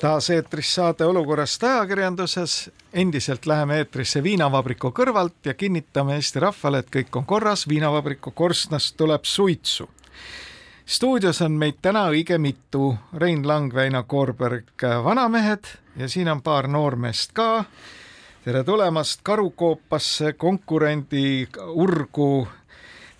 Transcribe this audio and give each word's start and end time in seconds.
taas 0.00 0.30
eetris 0.30 0.74
saade 0.74 1.04
Olukorrast 1.04 1.64
ajakirjanduses. 1.64 2.70
endiselt 2.92 3.46
läheme 3.46 3.78
eetrisse 3.78 4.22
viinavabriku 4.22 4.90
kõrvalt 4.90 5.44
ja 5.44 5.54
kinnitame 5.54 6.14
Eesti 6.14 6.40
rahvale, 6.40 6.78
et 6.78 6.90
kõik 6.90 7.16
on 7.16 7.26
korras, 7.26 7.68
viinavabriku 7.68 8.30
korstnast 8.30 8.96
tuleb 8.96 9.24
suitsu. 9.24 9.88
stuudios 10.86 11.42
on 11.42 11.52
meid 11.52 11.74
täna 11.82 12.08
õige 12.08 12.38
mitu, 12.38 12.96
Rein 13.16 13.48
Lang, 13.48 13.74
Väino 13.74 14.02
Koorberg, 14.02 14.82
vanamehed 15.04 15.64
ja 15.96 16.08
siin 16.08 16.28
on 16.28 16.42
paar 16.42 16.68
noormeest 16.68 17.32
ka. 17.32 17.64
tere 18.44 18.64
tulemast 18.64 19.20
Karukoopasse, 19.22 20.32
konkurendi 20.32 21.48
urgu 21.66 22.48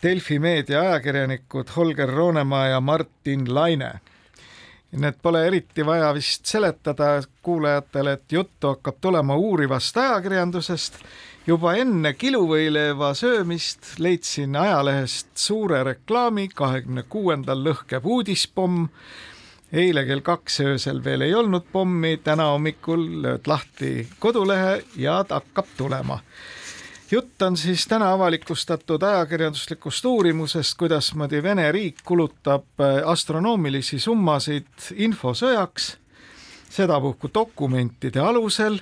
Delfi 0.02 0.38
meedia 0.38 0.80
ajakirjanikud 0.80 1.68
Holger 1.76 2.08
Roonemaa 2.08 2.66
ja 2.66 2.80
Martin 2.80 3.54
Laine 3.54 3.92
nii 4.92 5.08
et 5.08 5.18
pole 5.22 5.46
eriti 5.46 5.86
vaja 5.86 6.12
vist 6.14 6.46
seletada 6.46 7.22
kuulajatele, 7.42 8.12
et 8.12 8.32
juttu 8.32 8.68
hakkab 8.74 9.00
tulema 9.00 9.36
uurivast 9.36 9.96
ajakirjandusest. 9.96 10.98
juba 11.46 11.74
enne 11.78 12.12
kiluvõileiva 12.12 13.12
söömist 13.14 13.98
leidsin 13.98 14.56
ajalehest 14.56 15.28
suure 15.34 15.84
reklaami, 15.84 16.48
kahekümne 16.48 17.02
kuuendal 17.02 17.64
lõhkeb 17.64 18.04
uudispomm. 18.04 18.88
eile 19.72 20.04
kell 20.06 20.20
kaks 20.20 20.60
öösel 20.60 21.04
veel 21.04 21.20
ei 21.20 21.34
olnud 21.34 21.64
pommi, 21.72 22.16
täna 22.16 22.44
hommikul 22.44 23.22
lööd 23.22 23.46
lahti 23.46 24.08
kodulehe 24.18 24.82
ja 24.96 25.24
ta 25.24 25.34
hakkab 25.34 25.66
tulema 25.76 26.20
jutt 27.10 27.42
on 27.42 27.56
siis 27.56 27.86
täna 27.86 28.12
avalikustatud 28.12 29.02
ajakirjanduslikust 29.02 30.04
uurimusest, 30.04 30.78
kuidasmoodi 30.78 31.42
Vene 31.42 31.72
riik 31.72 32.02
kulutab 32.04 32.80
äh, 32.80 33.00
astronoomilisi 33.04 33.98
summasid 33.98 34.90
infosõjaks, 34.94 35.96
sedapuhku 36.70 37.30
dokumentide 37.34 38.20
alusel. 38.20 38.80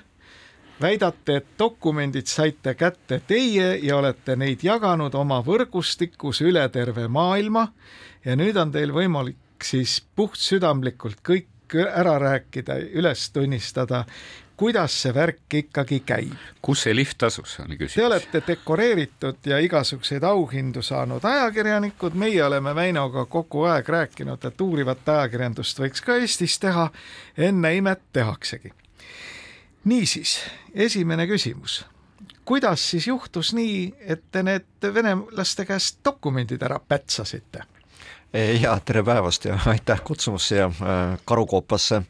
väidate, 0.81 1.37
et 1.37 1.47
dokumendid 1.59 2.27
saite 2.27 2.75
kätte 2.75 3.21
teie 3.27 3.79
ja 3.83 3.97
olete 3.97 4.37
neid 4.37 4.59
jaganud 4.63 5.15
oma 5.15 5.39
võrgustikus 5.43 6.41
üle 6.43 6.69
terve 6.69 7.09
maailma 7.09 7.69
ja 8.25 8.37
nüüd 8.37 8.57
on 8.57 8.73
teil 8.73 8.93
võimalik 8.93 9.63
siis 9.63 10.03
puhtsüdamlikult 10.17 11.23
kõik 11.23 11.77
ära 11.79 12.19
rääkida, 12.19 12.77
üles 12.99 13.31
tunnistada, 13.31 14.05
kuidas 14.57 15.03
see 15.03 15.15
värk 15.15 15.55
ikkagi 15.55 16.01
käib. 16.07 16.35
kus 16.63 16.83
see 16.83 16.95
lift 16.97 17.23
asus, 17.23 17.59
oli 17.61 17.77
küsimus. 17.77 17.95
Te 17.95 18.07
olete 18.07 18.43
dekoreeritud 18.47 19.47
ja 19.47 19.59
igasuguseid 19.59 20.23
auhindu 20.23 20.83
saanud 20.83 21.25
ajakirjanikud, 21.25 22.15
meie 22.15 22.45
oleme 22.45 22.75
Väinoga 22.75 23.27
kogu 23.27 23.65
aeg 23.71 23.89
rääkinud, 23.89 24.45
et 24.45 24.61
uurivat 24.61 25.09
ajakirjandust 25.09 25.81
võiks 25.81 26.05
ka 26.05 26.17
Eestis 26.17 26.59
teha. 26.59 26.91
enne 27.39 27.75
imet 27.77 28.01
tehaksegi. 28.13 28.73
niisiis, 29.85 30.41
esimene 30.75 31.27
küsimus. 31.27 31.85
kuidas 32.45 32.91
siis 32.91 33.07
juhtus 33.07 33.55
nii, 33.55 33.95
et 34.01 34.23
te 34.33 34.43
need 34.43 34.95
venelaste 34.95 35.65
käest 35.65 35.99
dokumendid 36.05 36.63
ära 36.63 36.81
pätsasite? 36.89 37.63
ja 38.61 38.81
tere 38.85 39.03
päevast 39.03 39.45
ja 39.45 39.59
aitäh 39.67 40.01
kutsumast 40.05 40.49
siia 40.49 40.65
äh, 40.67 41.19
Karukoopasse 41.25 42.03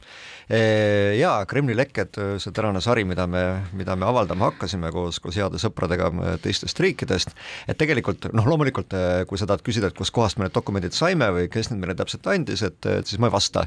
jaa, 0.49 1.44
Kremli 1.49 1.77
lekked, 1.77 2.19
see 2.43 2.55
tänane 2.55 2.82
sari, 2.84 3.06
mida 3.09 3.27
me, 3.31 3.44
mida 3.72 3.97
me 3.97 4.05
avaldama 4.09 4.50
hakkasime 4.50 4.91
koos, 4.93 5.21
koos 5.25 5.38
heade 5.41 5.60
sõpradega 5.62 6.10
teistest 6.44 6.81
riikidest, 6.84 7.32
et 7.69 7.78
tegelikult 7.81 8.28
noh, 8.37 8.47
loomulikult 8.53 8.93
kui 9.28 9.41
sa 9.41 9.49
tahad 9.49 9.65
küsida, 9.65 9.88
et 9.88 9.99
kuskohast 9.99 10.38
me 10.38 10.47
need 10.47 10.56
dokumendid 10.56 10.97
saime 10.97 11.31
või 11.34 11.49
kes 11.53 11.71
need 11.71 11.81
meile 11.82 11.97
täpselt 11.99 12.28
andis, 12.31 12.65
et, 12.66 12.81
et 12.87 13.09
siis 13.09 13.21
ma 13.22 13.31
ei 13.31 13.34
vasta. 13.34 13.66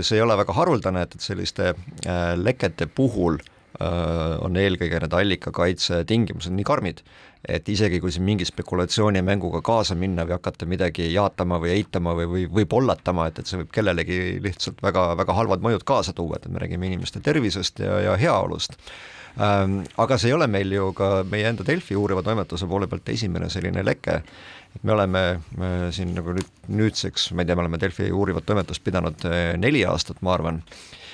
see 0.00 0.16
ei 0.18 0.24
ole 0.24 0.36
väga 0.38 0.56
haruldane, 0.56 1.06
et, 1.06 1.14
et 1.16 1.24
selliste 1.24 1.72
äh, 1.72 2.32
lekete 2.38 2.86
puhul 2.86 3.38
äh, 3.40 4.36
on 4.44 4.56
eelkõige 4.56 5.00
need 5.02 5.16
allikakaitse 5.20 6.04
tingimused 6.08 6.54
nii 6.54 6.66
karmid, 6.66 7.02
et 7.48 7.68
isegi 7.68 8.00
kui 8.02 8.12
siin 8.12 8.24
mingi 8.26 8.46
spekulatsioonimänguga 8.48 9.60
kaasa 9.64 9.94
minna 9.98 10.24
või 10.26 10.36
hakata 10.36 10.66
midagi 10.66 11.08
jaatama 11.12 11.60
või 11.62 11.76
eitama 11.76 12.14
või, 12.18 12.26
või, 12.30 12.46
või 12.58 12.66
pollatama, 12.70 13.28
et, 13.30 13.38
et 13.40 13.50
see 13.50 13.60
võib 13.60 13.70
kellelegi 13.74 14.18
lihtsalt 14.42 14.82
väga, 14.82 15.08
väga 15.20 15.36
halvad 15.38 15.62
mõjud 15.62 15.86
kaasa 15.86 16.14
tuua, 16.16 16.40
et 16.40 16.48
me 16.50 16.62
räägime 16.62 16.90
inimeste 16.90 17.22
tervisest 17.24 17.84
ja, 17.84 18.00
ja 18.08 18.18
heaolust 18.20 18.78
ähm,. 19.38 19.82
Aga 20.02 20.18
see 20.18 20.32
ei 20.32 20.36
ole 20.36 20.50
meil 20.50 20.72
ju 20.72 20.90
ka 20.96 21.22
meie 21.30 21.46
enda 21.50 21.66
Delfi 21.66 21.96
uuriva 21.96 22.24
toimetuse 22.26 22.66
poole 22.66 22.90
pealt 22.90 23.08
esimene 23.14 23.50
selline 23.52 23.84
leke, 23.86 24.20
et 24.76 24.84
me 24.84 24.96
oleme 24.96 25.24
me 25.60 25.72
siin 25.94 26.14
nagu 26.16 26.34
nüüd 26.36 26.52
nüüdseks, 26.66 27.30
ma 27.32 27.44
ei 27.44 27.48
tea, 27.48 27.56
me 27.56 27.66
oleme 27.66 27.80
Delfi 27.80 28.10
uurivat 28.10 28.46
toimetust 28.48 28.84
pidanud 28.84 29.28
äh, 29.30 29.52
neli 29.60 29.86
aastat, 29.86 30.22
ma 30.26 30.34
arvan 30.34 30.64
Äh, 30.64 31.05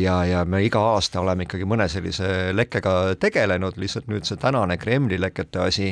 ja, 0.00 0.16
ja 0.24 0.44
me 0.44 0.62
iga 0.64 0.80
aasta 0.94 1.20
oleme 1.20 1.44
ikkagi 1.44 1.66
mõne 1.68 1.88
sellise 1.90 2.52
lekkega 2.54 3.16
tegelenud, 3.20 3.76
lihtsalt 3.76 4.06
nüüd 4.08 4.24
see 4.28 4.38
tänane 4.40 4.78
Kremli 4.78 5.18
lekete 5.20 5.64
asi 5.66 5.90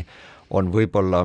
on 0.55 0.71
võib-olla 0.73 1.25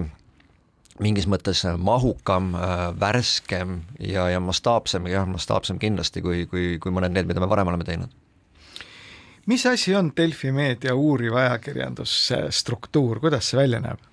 mingis 1.03 1.28
mõttes 1.31 1.64
mahukam, 1.80 2.53
äh, 2.56 2.86
värskem 3.00 3.80
ja, 4.00 4.30
ja 4.34 4.40
mastaapsem, 4.44 5.08
jah, 5.12 5.28
mastaapsem 5.28 5.80
kindlasti 5.80 6.24
kui, 6.24 6.46
kui, 6.52 6.74
kui 6.81 6.92
mõned 6.92 7.16
need, 7.16 7.30
mida 7.30 7.44
me 7.44 7.50
varem 7.50 7.72
oleme 7.72 7.88
teinud. 7.88 8.12
mis 9.50 9.66
asi 9.66 9.96
on 9.96 10.12
Delfi 10.18 10.52
meedia 10.52 10.96
uuriv 10.96 11.36
ajakirjanduse 11.40 12.48
struktuur, 12.53 13.19
kuidas 13.19 13.50
see 13.50 13.58
välja 13.58 13.80
näeb? 13.80 14.09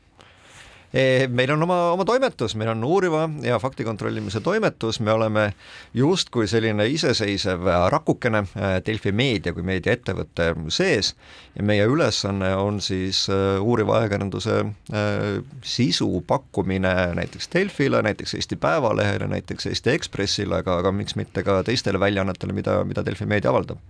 Meil 1.28 1.50
on 1.50 1.62
oma, 1.66 1.78
oma 1.92 2.04
toimetus, 2.08 2.54
meil 2.56 2.70
on 2.72 2.84
uuriva 2.84 3.26
ja 3.42 3.58
fakti 3.58 3.84
kontrollimise 3.84 4.40
toimetus, 4.40 5.00
me 5.00 5.12
oleme 5.12 5.52
justkui 5.94 6.46
selline 6.48 6.86
iseseisev 6.88 7.66
rakukene 7.92 8.38
äh, 8.38 8.76
Delfi 8.86 9.12
meedia 9.12 9.52
kui 9.56 9.64
meediaettevõtte 9.66 10.52
sees. 10.72 11.14
Ja 11.56 11.64
meie 11.64 11.86
ülesanne 11.88 12.50
on 12.60 12.80
siis 12.84 13.24
äh, 13.32 13.56
uuriva 13.62 14.00
ajakirjanduse 14.00 14.58
äh, 14.60 15.26
sisu 15.64 16.22
pakkumine 16.26 16.92
näiteks 17.16 17.50
Delfile, 17.54 18.02
näiteks 18.02 18.36
Eesti 18.38 18.58
Päevalehele, 18.60 19.28
näiteks 19.32 19.66
Eesti 19.70 19.94
Ekspressile, 19.94 20.60
aga, 20.60 20.78
aga 20.82 20.92
miks 20.92 21.16
mitte 21.16 21.42
ka 21.46 21.62
teistele 21.66 22.00
väljaannetele, 22.00 22.56
mida, 22.56 22.78
mida 22.84 23.04
Delfi 23.06 23.26
meedia 23.26 23.50
avaldab. 23.50 23.80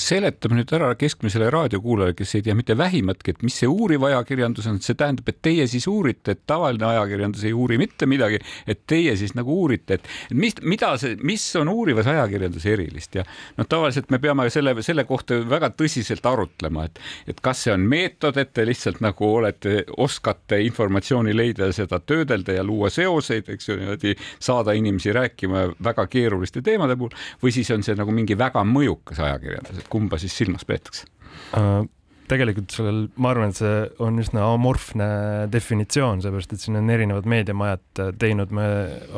seletame 0.00 0.60
nüüd 0.60 0.72
ära 0.74 0.94
keskmisele 0.98 1.50
raadiokuulajale, 1.52 2.16
kes 2.18 2.34
ei 2.38 2.44
tea 2.46 2.56
mitte 2.56 2.76
vähimatki, 2.78 3.34
et 3.34 3.42
mis 3.46 3.58
see 3.60 3.68
uuriv 3.68 4.06
ajakirjandus 4.08 4.66
on, 4.70 4.80
see 4.84 4.96
tähendab, 4.98 5.28
et 5.28 5.42
teie 5.44 5.66
siis 5.68 5.86
uurite, 5.90 6.36
et 6.36 6.39
tavaline 6.46 6.86
ajakirjandus 6.86 7.44
ei 7.48 7.52
uuri 7.56 7.78
mitte 7.80 8.06
midagi, 8.10 8.40
et 8.66 8.82
teie 8.88 9.14
siis 9.18 9.34
nagu 9.38 9.54
uurite, 9.62 9.98
et 9.98 10.34
mis, 10.34 10.56
mida 10.62 10.92
see, 11.00 11.16
mis 11.26 11.44
on 11.60 11.70
uurivas 11.72 12.08
ajakirjanduses 12.10 12.68
erilist 12.72 13.18
ja 13.18 13.24
noh, 13.58 13.68
tavaliselt 13.68 14.10
me 14.10 14.20
peame 14.22 14.48
selle, 14.52 14.74
selle 14.86 15.04
kohta 15.08 15.40
väga 15.50 15.72
tõsiselt 15.76 16.26
arutlema, 16.26 16.86
et, 16.88 17.00
et 17.30 17.44
kas 17.44 17.64
see 17.66 17.74
on 17.74 17.86
meetod, 17.90 18.38
et 18.40 18.52
te 18.56 18.66
lihtsalt 18.68 19.02
nagu 19.04 19.30
olete, 19.40 19.84
oskate 20.00 20.60
informatsiooni 20.66 21.34
leida 21.36 21.70
ja 21.70 21.76
seda 21.76 22.00
töödelda 22.00 22.58
ja 22.58 22.66
luua 22.66 22.90
seoseid, 22.92 23.48
eks 23.54 23.70
ju, 23.70 23.78
niimoodi 23.80 24.16
saada 24.38 24.74
inimesi 24.76 25.14
rääkima 25.16 25.68
väga 25.84 26.06
keeruliste 26.10 26.64
teemade 26.66 26.96
puhul 27.00 27.14
või 27.42 27.54
siis 27.54 27.70
on 27.74 27.86
see 27.86 27.96
nagu 27.98 28.14
mingi 28.14 28.38
väga 28.38 28.64
mõjukas 28.66 29.22
ajakirjandus, 29.24 29.80
et 29.82 29.88
kumba 29.92 30.20
siis 30.20 30.36
silmas 30.36 30.66
peetakse 30.68 31.08
uh,? 31.56 31.86
Tegelikult 32.30 32.74
sellel, 32.74 33.02
ma 33.20 33.32
arvan, 33.34 33.52
et 33.52 33.58
see 33.58 33.74
on 34.04 34.20
üsna 34.22 34.46
amorfne 34.54 35.10
definitsioon, 35.52 36.22
seepärast 36.24 36.54
et 36.54 36.62
siin 36.62 36.78
on 36.80 36.90
erinevad 36.92 37.28
meediamajad 37.30 38.02
äh, 38.04 38.14
teinud, 38.20 38.54
me 38.54 38.66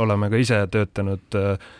oleme 0.01 0.31
ka 0.33 0.41
ise 0.41 0.63
töötanud 0.73 1.39
äh, 1.39 1.71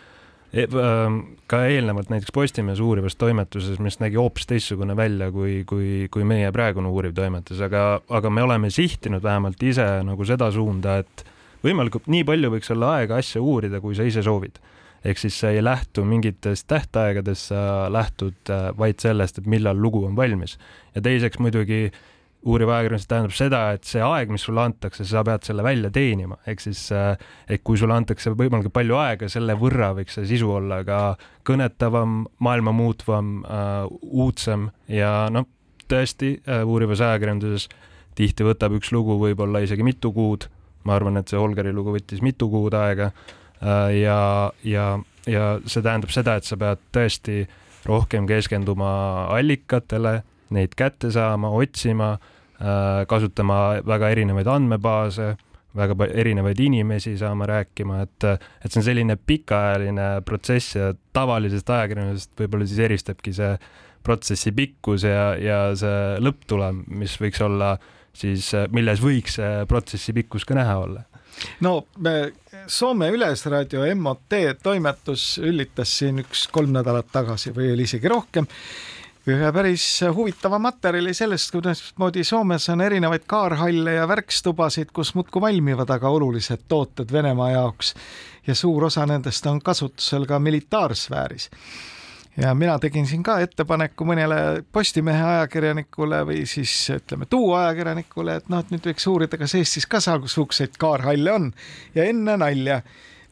e 0.53 0.67
ähm, 0.69 1.19
ka 1.49 1.63
eelnevalt 1.65 2.11
näiteks 2.13 2.33
Postimehes 2.35 2.81
uurivas 2.83 3.17
toimetuses, 3.17 3.79
mis 3.81 3.97
nägi 4.03 4.19
hoopis 4.21 4.45
teistsugune 4.49 4.95
välja 4.97 5.31
kui, 5.33 5.63
kui, 5.69 6.07
kui 6.13 6.27
meie 6.29 6.51
praegune 6.53 6.91
uuriv 6.93 7.15
toimetus, 7.17 7.61
aga, 7.65 8.03
aga 8.09 8.29
me 8.29 8.45
oleme 8.45 8.69
sihtinud 8.73 9.23
vähemalt 9.25 9.63
ise 9.65 9.87
nagu 10.05 10.29
seda 10.29 10.51
suunda, 10.53 10.99
et 11.01 11.25
võimalikult 11.65 12.05
nii 12.11 12.27
palju 12.27 12.53
võiks 12.53 12.69
olla 12.75 12.99
aega 12.99 13.17
asja 13.23 13.41
uurida, 13.41 13.81
kui 13.81 13.97
sa 13.97 14.05
ise 14.05 14.21
soovid 14.25 14.61
ehk 15.03 15.19
siis 15.19 15.37
sa 15.39 15.51
ei 15.51 15.63
lähtu 15.63 16.05
mingitest 16.07 16.67
tähtaegadest, 16.71 17.51
sa 17.51 17.91
lähtud 17.91 18.49
äh, 18.49 18.71
vaid 18.77 19.03
sellest, 19.03 19.41
et 19.41 19.47
millal 19.49 19.79
lugu 19.81 20.05
on 20.07 20.15
valmis. 20.15 20.57
ja 20.95 21.01
teiseks 21.01 21.39
muidugi 21.39 21.91
uuriv 22.43 22.69
ajakirjandus 22.69 23.07
tähendab 23.07 23.35
seda, 23.35 23.59
et 23.75 23.87
see 23.87 24.01
aeg, 24.03 24.31
mis 24.33 24.43
sulle 24.43 24.63
antakse, 24.63 25.05
sa 25.07 25.23
pead 25.23 25.45
selle 25.47 25.63
välja 25.63 25.91
teenima, 25.95 26.37
ehk 26.47 26.63
siis 26.63 26.81
et 26.91 27.63
kui 27.63 27.79
sulle 27.79 27.95
antakse 27.95 28.33
võimalikult 28.35 28.75
palju 28.75 28.97
aega, 28.99 29.29
selle 29.31 29.55
võrra 29.59 29.93
võiks 29.95 30.17
see 30.17 30.27
sisu 30.33 30.51
olla 30.51 30.81
ka 30.87 30.99
kõnetavam, 31.47 32.23
maailma 32.43 32.73
muutvam 32.75 33.37
uh,, 33.43 33.87
uudsem 34.11 34.67
ja 34.91 35.29
noh, 35.31 35.47
tõesti 35.91 36.35
uh, 36.41 36.63
uurivas 36.67 37.03
ajakirjanduses 37.05 37.69
tihti 38.17 38.45
võtab 38.45 38.75
üks 38.77 38.91
lugu 38.93 39.17
võib-olla 39.21 39.63
isegi 39.63 39.85
mitu 39.85 40.11
kuud. 40.13 40.49
ma 40.83 40.97
arvan, 40.97 41.15
et 41.17 41.31
see 41.31 41.39
Holgeri 41.39 41.71
lugu 41.71 41.93
võttis 41.95 42.19
mitu 42.21 42.49
kuud 42.51 42.75
aega 42.75 43.13
ja, 43.63 44.51
ja, 44.67 44.85
ja 45.29 45.43
see 45.65 45.81
tähendab 45.81 46.11
seda, 46.11 46.37
et 46.37 46.47
sa 46.47 46.57
pead 46.59 46.81
tõesti 46.95 47.43
rohkem 47.87 48.27
keskenduma 48.27 48.93
allikatele, 49.31 50.21
neid 50.53 50.75
kätte 50.79 51.11
saama, 51.11 51.49
otsima 51.55 52.13
Äh, 52.63 53.05
kasutama 53.09 53.81
väga 53.83 54.07
erinevaid 54.13 54.47
andmebaase, 54.47 55.33
väga 55.75 56.05
erinevaid 56.13 56.59
inimesi 56.63 57.17
saama 57.19 57.47
rääkima, 57.49 58.03
et, 58.05 58.27
et 58.63 58.69
see 58.71 58.79
on 58.79 58.85
selline 58.85 59.17
pikaajaline 59.17 60.05
protsess 60.23 60.77
ja 60.77 60.91
tavalisest 61.17 61.73
ajakirjandusest 61.75 62.39
võib-olla 62.39 62.67
siis 62.69 62.79
eristabki 62.85 63.33
see 63.35 63.49
protsessi 64.05 64.53
pikkus 64.55 65.03
ja, 65.09 65.33
ja 65.41 65.57
see 65.79 66.21
lõpptulem, 66.23 66.85
mis 66.93 67.17
võiks 67.19 67.43
olla 67.43 67.73
siis, 68.15 68.53
milles 68.71 69.03
võiks 69.03 69.41
see 69.41 69.65
protsessi 69.67 70.15
pikkus 70.15 70.47
ka 70.47 70.55
näha 70.55 70.77
olla 70.85 71.03
no 71.65 71.83
Soome 72.67 73.09
Ülesraadio 73.11 73.85
MOT 73.95 74.39
toimetus 74.63 75.37
üllitas 75.37 75.97
siin 75.99 76.23
üks 76.23 76.47
kolm 76.51 76.73
nädalat 76.75 77.11
tagasi 77.11 77.53
või 77.55 77.73
oli 77.73 77.87
isegi 77.89 78.11
rohkem 78.11 78.47
ühe 79.27 79.51
päris 79.55 79.85
huvitava 80.15 80.59
materjali 80.59 81.13
sellest, 81.15 81.51
kuidasmoodi 81.55 82.25
Soomes 82.27 82.67
on 82.69 82.81
erinevaid 82.83 83.23
kaarhalle 83.27 83.93
ja 83.95 84.07
värkstubasid, 84.07 84.91
kus 84.93 85.13
muudkui 85.15 85.41
valmivad 85.41 85.89
aga 85.95 86.11
olulised 86.11 86.65
tooted 86.67 87.11
Venemaa 87.11 87.51
jaoks 87.53 87.93
ja 88.47 88.55
suur 88.55 88.89
osa 88.89 89.05
nendest 89.07 89.45
on 89.47 89.61
kasutusel 89.61 90.25
ka 90.27 90.39
militaarsfääris. 90.39 91.49
Ja 92.37 92.53
mina 92.55 92.79
tegin 92.79 93.07
siin 93.07 93.23
ka 93.23 93.37
ettepaneku 93.43 94.05
mõnele 94.07 94.63
Postimehe 94.71 95.23
ajakirjanikule 95.37 96.23
või 96.29 96.43
siis 96.49 96.73
ütleme, 96.95 97.27
tuuajakirjanikule, 97.29 98.39
et 98.41 98.51
noh, 98.51 98.63
et 98.63 98.73
nüüd 98.73 98.89
võiks 98.89 99.07
uurida, 99.09 99.39
kas 99.39 99.55
Eestis 99.59 99.87
ka 99.89 100.01
sealsuguseid 100.03 100.77
kaarhalle 100.81 101.33
on. 101.33 101.49
Ja 101.95 102.07
enne 102.09 102.37
nalja. 102.41 102.81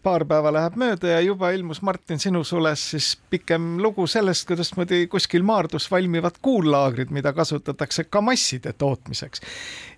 Paar 0.01 0.23
päeva 0.25 0.49
läheb 0.49 0.79
mööda 0.81 1.11
ja 1.11 1.19
juba 1.21 1.51
ilmus 1.53 1.83
Martin 1.85 2.17
sinu 2.17 2.39
sules 2.41 2.81
siis 2.95 3.11
pikem 3.29 3.75
lugu 3.83 4.07
sellest, 4.09 4.47
kuidasmoodi 4.49 5.03
kuskil 5.11 5.45
Maardus 5.45 5.85
valmivad 5.91 6.39
kuullaagrid, 6.41 7.11
mida 7.13 7.29
kasutatakse 7.37 8.07
ka 8.09 8.21
masside 8.25 8.73
tootmiseks. 8.73 9.41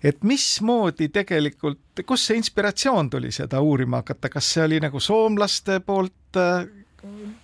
et 0.04 0.20
mismoodi 0.20 1.08
tegelikult, 1.08 2.04
kust 2.04 2.28
see 2.28 2.36
inspiratsioon 2.36 3.08
tuli 3.10 3.32
seda 3.32 3.64
uurima 3.64 4.02
hakata, 4.02 4.28
kas 4.28 4.52
see 4.52 4.66
oli 4.66 4.82
nagu 4.84 5.00
soomlaste 5.00 5.80
poolt 5.80 6.36
äh, 6.36 6.68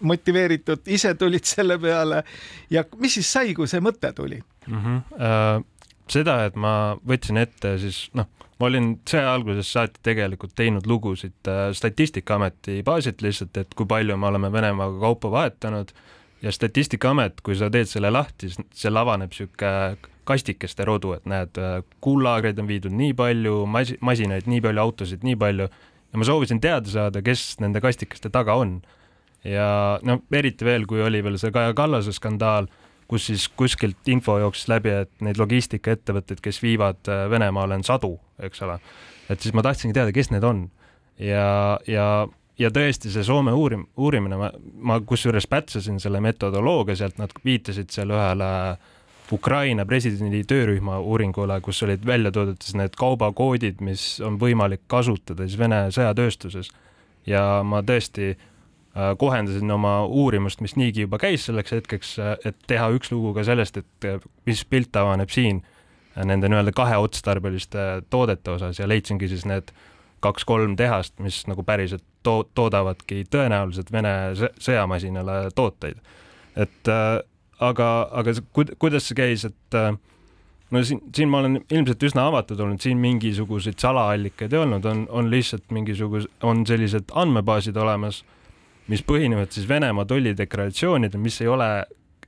motiveeritud, 0.01 0.83
ise 0.87 1.15
tulid 1.15 1.45
selle 1.49 1.79
peale 1.79 2.23
ja 2.71 2.85
mis 2.99 3.19
siis 3.19 3.33
sai, 3.33 3.55
kui 3.55 3.69
see 3.71 3.83
mõte 3.85 4.12
tuli 4.17 4.41
mm? 4.67 4.81
-hmm. 4.81 5.69
Seda, 6.11 6.45
et 6.45 6.57
ma 6.59 6.97
võtsin 7.07 7.39
ette 7.39 7.77
siis 7.79 8.09
noh 8.19 8.27
ma 8.61 8.69
olin 8.69 8.93
see 9.09 9.23
algusest 9.25 9.73
saati 9.73 10.03
tegelikult 10.05 10.53
teinud 10.59 10.87
lugusid 10.87 11.49
äh, 11.49 11.71
Statistikaameti 11.73 12.83
baasilt 12.85 13.23
lihtsalt, 13.25 13.57
et 13.57 13.75
kui 13.77 13.89
palju 13.89 14.17
me 14.21 14.29
oleme 14.29 14.53
Venemaaga 14.53 15.01
kaupa 15.01 15.31
vahetanud 15.33 15.93
ja 16.43 16.53
Statistikaamet, 16.53 17.41
kui 17.45 17.56
sa 17.56 17.71
teed 17.73 17.89
selle 17.89 18.13
lahti, 18.13 18.51
siis 18.51 18.69
seal 18.83 19.01
avaneb 19.01 19.33
niisugune 19.33 19.97
kastikeste 20.29 20.85
rodu, 20.87 21.15
et 21.17 21.25
näed, 21.29 21.56
äh, 21.59 21.81
kuullaagreid 22.05 22.61
on 22.61 22.69
viidud 22.69 22.95
nii 22.95 23.15
palju, 23.17 23.65
masi-, 23.67 23.99
masinaid 24.05 24.49
nii 24.51 24.61
palju, 24.67 24.85
autosid 24.85 25.25
nii 25.27 25.39
palju 25.41 25.67
ja 25.71 26.21
ma 26.21 26.27
soovisin 26.27 26.61
teada 26.61 26.91
saada, 26.91 27.23
kes 27.25 27.55
nende 27.65 27.81
kastikeste 27.83 28.33
taga 28.35 28.59
on. 28.61 28.81
Ja 29.45 29.99
no 30.03 30.21
eriti 30.33 30.65
veel, 30.65 30.87
kui 30.87 31.03
oli 31.03 31.23
veel 31.25 31.39
see 31.41 31.53
Kaja 31.55 31.75
Kallase 31.75 32.13
skandaal 32.13 32.69
kus 33.11 33.27
siis 33.27 33.49
kuskilt 33.59 34.09
info 34.13 34.37
jooksis 34.39 34.69
läbi, 34.71 34.93
et 35.03 35.25
neid 35.25 35.39
logistikaettevõtteid, 35.41 36.43
kes 36.45 36.61
viivad 36.63 37.09
äh, 37.11 37.25
Venemaale, 37.31 37.81
on 37.81 37.87
sadu, 37.87 38.13
eks 38.39 38.63
ole. 38.67 38.79
et 39.31 39.43
siis 39.43 39.55
ma 39.55 39.65
tahtsingi 39.67 39.97
teada, 39.97 40.13
kes 40.15 40.31
need 40.31 40.47
on 40.47 40.69
ja, 41.19 41.79
ja, 41.91 42.07
ja 42.59 42.71
tõesti 42.75 43.11
see 43.11 43.27
Soome 43.27 43.55
uurim-, 43.57 43.89
uurimine, 43.99 44.39
ma, 44.39 44.53
ma 44.87 45.01
kusjuures 45.03 45.49
pätsasin 45.51 45.99
selle 46.03 46.23
metodoloogia 46.23 47.01
sealt, 47.03 47.19
nad 47.19 47.35
viitasid 47.45 47.91
seal 47.95 48.15
ühele 48.15 48.53
Ukraina 49.31 49.85
presidendi 49.87 50.43
töörühma 50.47 50.99
uuringule, 51.07 51.61
kus 51.63 51.83
olid 51.87 52.07
välja 52.07 52.33
toodud 52.35 52.63
siis 52.63 52.79
need 52.79 52.95
kaubakoodid, 52.99 53.83
mis 53.87 54.05
on 54.27 54.39
võimalik 54.39 54.87
kasutada 54.91 55.47
siis 55.47 55.59
Vene 55.59 55.85
sõjatööstuses. 55.95 56.71
ja 57.27 57.43
ma 57.67 57.83
tõesti 57.87 58.33
äh, 58.33 58.50
kohendasin 59.19 59.71
oma 59.71 60.05
uurimust, 60.07 60.61
mis 60.61 60.77
niigi 60.77 61.07
juba 61.07 61.19
käis 61.23 61.45
selleks 61.47 61.73
hetkeks, 61.73 62.17
äh, 62.19 62.33
et 62.51 62.59
teha 62.67 62.89
üks 62.97 63.13
lugu 63.13 63.35
ka 63.37 63.45
sellest, 63.47 63.77
et 63.77 64.09
äh, 64.09 64.19
mis 64.47 64.65
pilt 64.65 64.97
avaneb 64.97 65.31
siin 65.31 65.63
nende 66.17 66.49
nii-öelda 66.51 66.73
kaheotstarbeliste 66.75 68.03
toodete 68.11 68.51
osas 68.51 68.81
ja 68.81 68.89
leidsingi 68.91 69.29
siis 69.31 69.47
need 69.47 69.71
kaks-kolm 70.21 70.75
tehast, 70.77 71.15
mis 71.23 71.45
nagu 71.49 71.63
päriselt 71.65 72.05
to 72.27 72.43
toodavadki 72.55 73.23
tõenäoliselt 73.31 73.93
Vene 73.93 74.13
sõjamasinale 74.61 75.49
tooteid. 75.55 76.01
et 76.57 76.89
äh, 76.91 77.21
aga, 77.61 78.09
aga 78.13 78.35
kuidas 78.79 79.07
see 79.09 79.17
käis, 79.17 79.45
et 79.47 79.79
äh, 79.79 79.95
no 80.71 80.83
siin, 80.85 81.01
siin 81.15 81.31
ma 81.31 81.45
olen 81.45 81.61
ilmselt 81.71 82.03
üsna 82.11 82.27
avatud 82.29 82.61
olnud, 82.61 82.83
siin 82.83 82.99
mingisuguseid 83.01 83.79
salaallikaid 83.81 84.53
ei 84.53 84.63
olnud, 84.65 84.85
on, 84.85 85.07
on 85.09 85.31
lihtsalt 85.31 85.71
mingisugused, 85.71 86.31
on 86.43 86.67
sellised 86.67 87.15
andmebaasid 87.15 87.77
olemas 87.77 88.25
mis 88.91 89.03
põhinevad 89.07 89.53
siis 89.55 89.69
Venemaa 89.69 90.07
tollideklaratsioonidel, 90.11 91.21
mis 91.23 91.41
ei 91.45 91.51
ole 91.51 91.69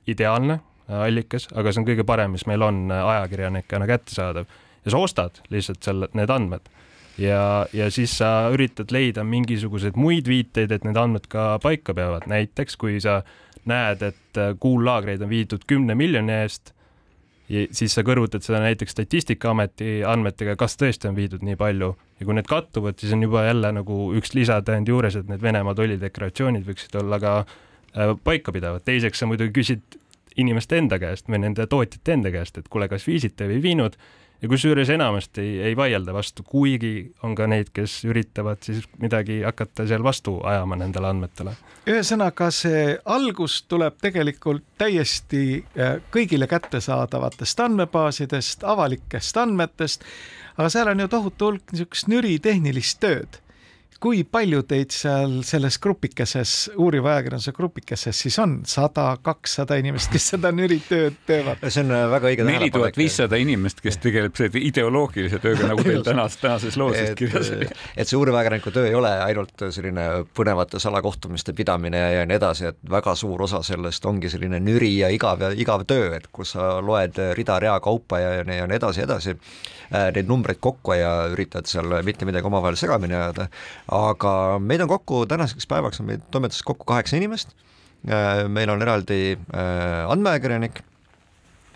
ideaalne 0.07 0.59
äh, 0.59 1.01
allikas, 1.07 1.49
aga 1.55 1.71
see 1.71 1.83
on 1.83 1.89
kõige 1.89 2.05
parem, 2.07 2.35
mis 2.37 2.47
meil 2.49 2.63
on 2.65 2.85
äh, 2.91 3.03
ajakirjanikena 3.15 3.89
kättesaadav. 3.89 4.47
Ja 4.83 4.91
sa 4.91 5.03
ostad 5.03 5.43
lihtsalt 5.53 5.83
selle, 5.85 6.09
need 6.17 6.31
andmed. 6.33 6.67
Ja, 7.21 7.65
ja 7.73 7.91
siis 7.93 8.15
sa 8.17 8.49
üritad 8.51 8.91
leida 8.91 9.23
mingisuguseid 9.23 9.99
muid 9.99 10.27
viiteid, 10.27 10.71
et 10.73 10.85
need 10.87 10.97
andmed 10.97 11.27
ka 11.29 11.59
paika 11.63 11.93
peavad, 11.93 12.25
näiteks 12.31 12.79
kui 12.81 12.97
sa 13.03 13.21
näed, 13.69 14.01
et 14.03 14.39
äh, 14.39 14.55
kuullaagreid 14.59 15.21
on 15.23 15.31
viidud 15.31 15.67
kümne 15.69 15.95
miljoni 15.95 16.41
eest 16.41 16.73
siis 17.47 17.93
sa 17.93 18.03
kõrvutad 18.05 18.43
seda 18.45 18.61
näiteks 18.63 18.95
Statistikaameti 18.95 20.01
andmetega, 20.07 20.55
kas 20.59 20.77
tõesti 20.79 21.09
on 21.09 21.17
viidud 21.17 21.43
nii 21.45 21.57
palju 21.59 21.93
ja 22.23 22.29
kui 22.29 22.37
need 22.37 22.47
kattuvad, 22.49 22.97
siis 22.99 23.11
on 23.15 23.25
juba 23.25 23.43
jälle 23.43 23.73
nagu 23.75 23.99
üks 24.17 24.31
lisatõend 24.37 24.89
juures, 24.89 25.19
et 25.19 25.29
need 25.29 25.43
Venemaa 25.43 25.75
tollideklaratsioonid 25.77 26.65
võiksid 26.67 26.95
olla 27.01 27.19
ka 27.19 27.35
äh, 27.43 28.15
paikapidavad. 28.23 28.85
teiseks 28.87 29.19
sa 29.19 29.27
muidugi 29.29 29.53
küsid 29.59 29.99
inimeste 30.39 30.79
enda 30.79 30.97
käest 31.01 31.27
või 31.29 31.43
nende 31.43 31.67
tootjate 31.69 32.15
enda 32.15 32.31
käest, 32.33 32.57
et 32.57 32.69
kuule, 32.71 32.87
kas 32.89 33.05
viisite 33.07 33.49
või 33.49 33.59
ei 33.59 33.65
viinud 33.67 33.99
ja 34.43 34.49
kusjuures 34.49 34.89
enamasti 34.89 35.41
ei, 35.41 35.59
ei 35.69 35.75
vaielda 35.77 36.13
vastu, 36.13 36.43
kuigi 36.43 37.13
on 37.23 37.35
ka 37.35 37.47
neid, 37.47 37.71
kes 37.73 38.01
üritavad 38.09 38.59
siis 38.65 38.83
midagi 39.01 39.41
hakata 39.45 39.87
seal 39.87 40.03
vastu 40.03 40.35
ajama 40.43 40.77
nendele 40.81 41.09
andmetele. 41.09 41.55
ühesõnaga, 41.87 42.49
see 42.51 42.97
algus 43.05 43.61
tuleb 43.71 43.99
tegelikult 44.03 44.65
täiesti 44.77 45.63
äh, 45.79 45.95
kõigile 46.11 46.47
kättesaadavatest 46.51 47.63
andmebaasidest, 47.67 48.67
avalikest 48.67 49.39
andmetest, 49.39 50.03
aga 50.57 50.69
seal 50.69 50.91
on 50.91 51.05
ju 51.05 51.07
tohutu 51.15 51.51
hulk 51.51 51.73
niisugust 51.73 52.11
nüri 52.11 52.37
tehnilist 52.43 52.99
tööd 53.03 53.42
kui 54.03 54.23
palju 54.27 54.63
teid 54.67 54.91
seal 54.91 55.37
selles 55.47 55.77
grupikeses, 55.83 56.53
uuriva 56.81 57.13
ajakirjanduse 57.13 57.53
grupikeses 57.55 58.17
siis 58.25 58.35
on, 58.43 58.57
sada, 58.67 59.05
kakssada 59.23 59.77
inimest, 59.79 60.09
kes 60.11 60.25
seda 60.33 60.51
nüritööd 60.55 61.21
teevad? 61.27 61.63
see 61.63 61.85
on 61.85 61.93
äh, 61.95 62.03
väga 62.11 62.31
õige 62.31 62.47
neli 62.47 62.67
tuhat 62.73 62.99
viissada 62.99 63.39
inimest, 63.39 63.79
kes 63.83 63.99
tegeleb 64.03 64.35
selle 64.35 64.63
ideoloogilise 64.67 65.39
tööga, 65.43 65.69
nagu 65.71 65.85
teil 65.85 66.03
tänas, 66.03 66.35
tänases 66.41 66.75
loos 66.79 66.97
vist 66.97 67.15
kirjas 67.19 67.53
oli. 67.55 67.69
et 67.95 68.09
see 68.09 68.19
uuriva 68.19 68.41
ajakirjaniku 68.41 68.73
töö 68.75 68.89
ei 68.89 68.97
ole 68.99 69.13
ainult 69.23 69.65
selline 69.77 70.07
põnevate 70.35 70.83
salakohtumiste 70.83 71.55
pidamine 71.55 72.03
ja, 72.03 72.11
ja 72.17 72.27
nii 72.27 72.39
edasi, 72.41 72.73
et 72.73 72.81
väga 72.91 73.15
suur 73.19 73.45
osa 73.47 73.63
sellest 73.63 74.03
ongi 74.09 74.31
selline 74.33 74.59
nüri 74.63 74.97
ja 74.97 75.13
igav 75.13 75.47
ja 75.47 75.53
igav 75.55 75.87
töö, 75.87 76.11
et 76.17 76.27
kus 76.35 76.57
sa 76.57 76.75
loed 76.83 77.21
rida-rea 77.39 77.79
kaupa 77.83 78.19
ja, 78.19 78.35
ja, 78.41 78.47
ja 78.59 78.67
nii 78.67 78.81
edasi, 78.81 79.05
edasi, 79.07 79.37
äh, 79.37 79.82
neid 79.93 80.29
numbreid 80.29 80.59
kokku 80.63 80.95
ja 80.97 81.11
üritad 81.33 81.67
seal 81.69 81.99
mitte 82.05 82.25
midagi 82.25 82.49
omavahel 82.49 82.77
segamini 82.79 83.15
ajada. 83.17 83.47
Aga 83.93 84.33
meid 84.63 84.83
on 84.85 84.89
kokku, 84.91 85.23
tänaseks 85.29 85.69
päevaks 85.69 86.01
on 86.01 86.09
meid 86.09 86.25
toimetuses 86.33 86.65
kokku 86.65 86.87
kaheksa 86.89 87.19
inimest, 87.19 87.53
äh, 88.07 88.45
meil 88.49 88.71
on 88.73 88.81
eraldi 88.81 89.21
äh, 89.35 90.09
andmeajakirjanik, 90.09 90.81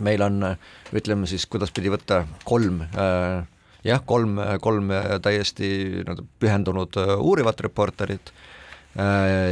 meil 0.06 0.26
on, 0.26 0.42
ütleme 0.98 1.30
siis, 1.30 1.46
kuidaspidi 1.50 1.94
võtta, 1.94 2.24
kolm 2.46 2.84
äh, 2.88 3.46
jah, 3.88 4.04
kolm, 4.06 4.38
kolm 4.62 4.92
täiesti 5.24 5.72
nii-öelda 6.02 6.26
pühendunud 6.42 6.98
uurivat 7.18 7.62
reporterit 7.64 8.34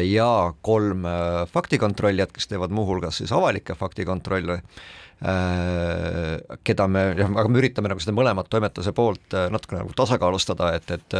ja 0.09 0.27
kolm 0.65 1.03
faktikontrollijat, 1.53 2.31
kes 2.33 2.49
teevad 2.49 2.73
muuhulgas 2.73 3.19
siis 3.21 3.29
avalikke 3.35 3.75
faktikontrolle 3.77 4.57
keda 5.25 6.85
me, 6.91 7.01
aga 7.25 7.47
me 7.49 7.57
üritame 7.57 7.89
nagu 7.89 8.03
seda 8.03 8.13
mõlemat 8.13 8.49
toimetuse 8.51 8.93
poolt 8.93 9.33
natuke 9.51 9.79
nagu 9.79 9.93
tasakaalustada, 9.97 10.73
et, 10.77 10.91
et 10.91 11.15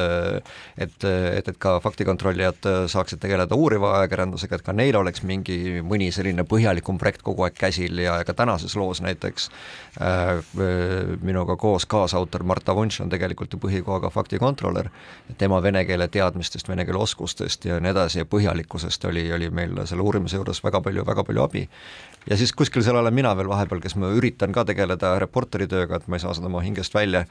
et, 0.78 1.06
et, 1.06 1.48
et 1.50 1.58
ka 1.62 1.78
faktikontrollijad 1.84 2.68
saaksid 2.92 3.22
tegeleda 3.24 3.56
uuriva 3.58 3.96
ajakirjandusega, 4.00 4.60
et 4.60 4.66
ka 4.66 4.76
neil 4.76 4.98
oleks 5.00 5.24
mingi 5.28 5.82
mõni 5.86 6.12
selline 6.14 6.46
põhjalikum 6.48 7.00
projekt 7.02 7.24
kogu 7.26 7.46
aeg 7.48 7.58
käsil 7.58 8.00
ja 8.04 8.18
ka 8.28 8.36
tänases 8.38 8.76
loos 8.80 9.02
näiteks 9.06 9.50
äh, 10.02 10.42
minuga 11.26 11.58
koos 11.60 11.88
kaasautor 11.90 12.44
Marta 12.44 12.76
Vunš 12.76 13.02
on 13.04 13.12
tegelikult 13.12 13.54
ju 13.54 13.62
põhikohaga 13.62 14.12
faktikontrolör, 14.14 14.90
tema 15.38 15.62
vene 15.64 15.86
keele 15.88 16.08
teadmistest, 16.12 16.70
vene 16.70 16.86
keele 16.86 17.02
oskustest 17.02 17.66
ja 17.70 17.80
nii 17.80 17.94
edasi 17.94 18.22
ja 18.22 18.30
põhjalikkusest 18.30 19.10
oli, 19.10 19.28
oli 19.34 19.50
meil 19.50 19.86
selle 19.86 20.06
uurimise 20.06 20.40
juures 20.40 20.64
väga 20.64 20.82
palju, 20.86 21.06
väga 21.08 21.26
palju 21.28 21.46
abi. 21.46 21.66
Ja 22.26 22.38
siis 22.38 22.54
kuskil 22.58 22.84
seal 22.84 22.98
olen 22.98 23.14
mina 23.14 23.36
veel 23.38 23.50
vahepeal, 23.50 23.82
kes 23.84 23.95
ma 24.00 24.12
üritan 24.16 24.54
ka 24.56 24.66
tegeleda 24.66 25.16
reporteri 25.20 25.68
tööga, 25.72 26.00
et 26.00 26.08
ma 26.08 26.20
ei 26.20 26.26
saa 26.26 26.34
seda 26.38 26.50
oma 26.52 26.64
hingest 26.66 26.96
välja, 26.96 27.26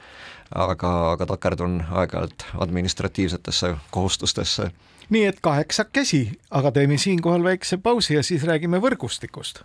aga, 0.51 0.91
aga 1.13 1.29
takerdun 1.35 1.81
aeg-ajalt 1.91 2.47
administratiivsetesse 2.67 3.75
kohustustesse. 3.91 4.71
nii 5.09 5.25
et 5.29 5.39
kaheksakesi, 5.41 6.39
aga 6.51 6.71
teeme 6.71 6.97
siinkohal 6.97 7.43
väikse 7.43 7.77
pausi 7.77 8.17
ja 8.17 8.23
siis 8.23 8.43
räägime 8.43 8.81
võrgustikust 8.81 9.63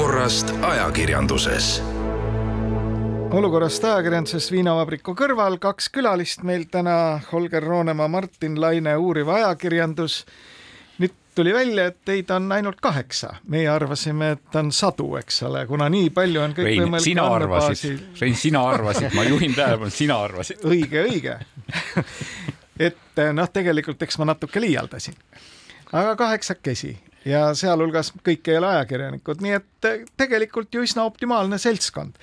olukorrast 0.00 0.52
ajakirjanduses. 0.62 1.82
Olukorrast 3.30 3.84
ajakirjanduses 3.84 4.48
Viinavabriku 4.50 5.12
kõrval 5.14 5.56
kaks 5.62 5.88
külalist 5.94 6.42
meil 6.46 6.64
täna, 6.70 7.20
Holger 7.30 7.62
Roonemaa, 7.62 8.08
Martin 8.10 8.56
Laine, 8.60 8.96
uuriv 8.98 9.28
ajakirjandus. 9.30 10.24
nüüd 10.98 11.14
tuli 11.34 11.54
välja, 11.54 11.86
et 11.86 11.98
teid 12.04 12.30
on 12.34 12.50
ainult 12.52 12.80
kaheksa, 12.82 13.36
meie 13.48 13.68
arvasime, 13.68 14.32
et 14.36 14.56
on 14.58 14.72
sadu, 14.72 15.14
eks 15.16 15.42
ole, 15.46 15.64
kuna 15.66 15.88
nii 15.88 16.10
palju 16.10 16.42
on 16.42 16.56
Rein, 16.56 16.98
sina 17.00 17.26
arvasid, 17.34 18.02
Rein, 18.20 18.36
sina 18.36 18.64
arvasid, 18.68 19.14
ma 19.14 19.24
juhin 19.24 19.54
tähelepanu, 19.54 19.90
sina 19.90 20.18
arvasid. 20.24 20.64
õige, 20.64 21.06
õige. 21.06 21.38
Et 22.90 23.20
noh, 23.36 23.48
tegelikult 23.52 24.02
eks 24.02 24.16
ma 24.18 24.24
natuke 24.30 24.60
liialdasin, 24.60 25.14
aga 25.92 26.14
kaheksakesi 26.16 26.94
ja 27.28 27.50
sealhulgas 27.54 28.14
kõik 28.24 28.48
ei 28.48 28.56
ole 28.56 28.70
ajakirjanikud, 28.70 29.42
nii 29.44 29.52
et 29.58 29.88
tegelikult 30.16 30.72
ju 30.74 30.86
üsna 30.86 31.04
optimaalne 31.04 31.58
seltskond 31.60 32.16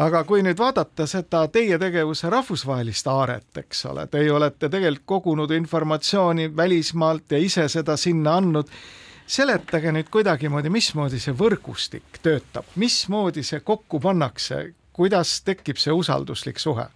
aga 0.00 0.22
kui 0.24 0.40
nüüd 0.44 0.58
vaadata 0.58 1.04
seda 1.08 1.42
teie 1.52 1.76
tegevuse 1.80 2.30
rahvusvahelist 2.32 3.08
aaret, 3.10 3.50
eks 3.62 3.84
ole, 3.90 4.06
teie 4.12 4.32
olete 4.32 4.70
tegelikult 4.72 5.06
kogunud 5.10 5.52
informatsiooni 5.52 6.48
välismaalt 6.56 7.34
ja 7.36 7.40
ise 7.42 7.66
seda 7.68 7.96
sinna 8.00 8.38
andnud, 8.40 8.70
seletage 9.30 9.92
nüüd 9.92 10.08
kuidagimoodi, 10.12 10.72
mismoodi 10.72 11.20
see 11.20 11.34
võrgustik 11.36 12.22
töötab, 12.24 12.70
mismoodi 12.80 13.44
see 13.46 13.60
kokku 13.60 14.00
pannakse, 14.00 14.70
kuidas 14.96 15.40
tekib 15.44 15.78
see 15.80 15.92
usalduslik 15.94 16.58
suhe? 16.58 16.88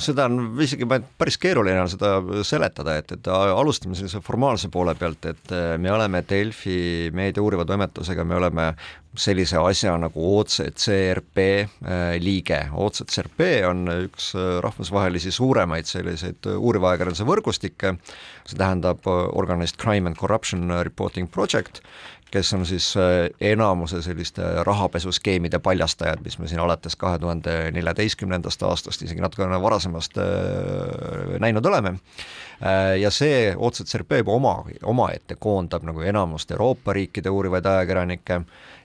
Seda 0.00 0.24
on 0.28 0.56
isegi 0.64 0.86
päris 0.88 1.36
keeruline 1.40 1.82
on 1.82 1.90
seda 1.92 2.14
seletada, 2.46 2.96
et, 3.00 3.12
et 3.12 3.28
alustame 3.28 3.96
sellise 3.98 4.20
formaalse 4.24 4.70
poole 4.72 4.94
pealt, 4.98 5.28
et 5.28 5.52
eh, 5.52 5.74
me 5.80 5.92
oleme 5.92 6.22
Delfi 6.28 7.10
meedia 7.14 7.44
uuriva 7.44 7.66
toimetusega, 7.68 8.24
me 8.24 8.38
oleme 8.38 8.70
sellise 9.18 9.58
asja 9.60 9.94
nagu 10.00 10.24
OCCRP 10.38 11.44
eh, 11.44 12.16
liige. 12.22 12.62
OCCRP 12.72 13.44
on 13.68 13.84
üks 14.08 14.30
eh, 14.38 14.50
rahvusvahelisi 14.64 15.32
suuremaid 15.36 15.88
selliseid 15.90 16.48
uuriva 16.56 16.94
ajakirjanduse 16.94 17.28
võrgustikke, 17.28 17.96
see 18.48 18.60
tähendab 18.60 19.04
Organized 19.08 19.76
Crime 19.80 20.08
and 20.08 20.16
Corruption 20.16 20.72
Reporting 20.80 21.28
Project 21.28 21.82
kes 22.30 22.52
on 22.52 22.66
siis 22.66 22.96
äh, 22.96 23.30
enamuse 23.40 24.02
selliste 24.02 24.42
rahapesuskeemide 24.64 25.58
paljastajad, 25.58 26.20
mis 26.24 26.38
me 26.38 26.48
siin 26.48 26.60
alates 26.60 26.96
kahe 26.96 27.18
tuhande 27.18 27.70
neljateistkümnendast 27.72 28.62
aastast, 28.62 29.02
isegi 29.02 29.20
natukene 29.24 29.60
varasemast 29.62 30.18
äh, 30.18 30.24
näinud 31.40 31.66
oleme. 31.66 31.94
Äh, 32.62 32.98
ja 33.00 33.10
see 33.10 33.54
OCCRP 33.56 34.20
juba 34.22 34.32
oma, 34.36 34.54
omaette 34.82 35.38
koondab 35.40 35.86
nagu 35.88 36.04
enamust 36.04 36.50
Euroopa 36.50 36.92
riikide 36.92 37.30
uurivaid 37.30 37.66
ajakirjanikke 37.66 38.40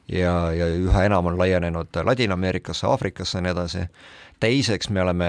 ja, 0.08 0.36
ja 0.56 0.68
üha 0.68 1.08
enam 1.08 1.32
on 1.32 1.40
laienenud 1.40 2.04
Ladina-Ameerikasse, 2.04 2.88
Aafrikasse 2.88 3.38
ja 3.38 3.48
nii 3.48 3.56
edasi 3.56 3.88
teiseks 4.44 4.90
me 4.90 5.02
oleme 5.02 5.28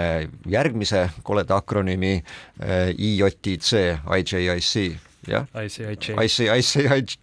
järgmise 0.51 1.09
koleda 1.23 1.57
akronüümi 1.61 2.17
IJTC, 2.99 3.83
IJIC 4.17 4.97
jah. 5.31 5.47
ICIJ. 5.55 6.15
ICIJ, 6.21 7.17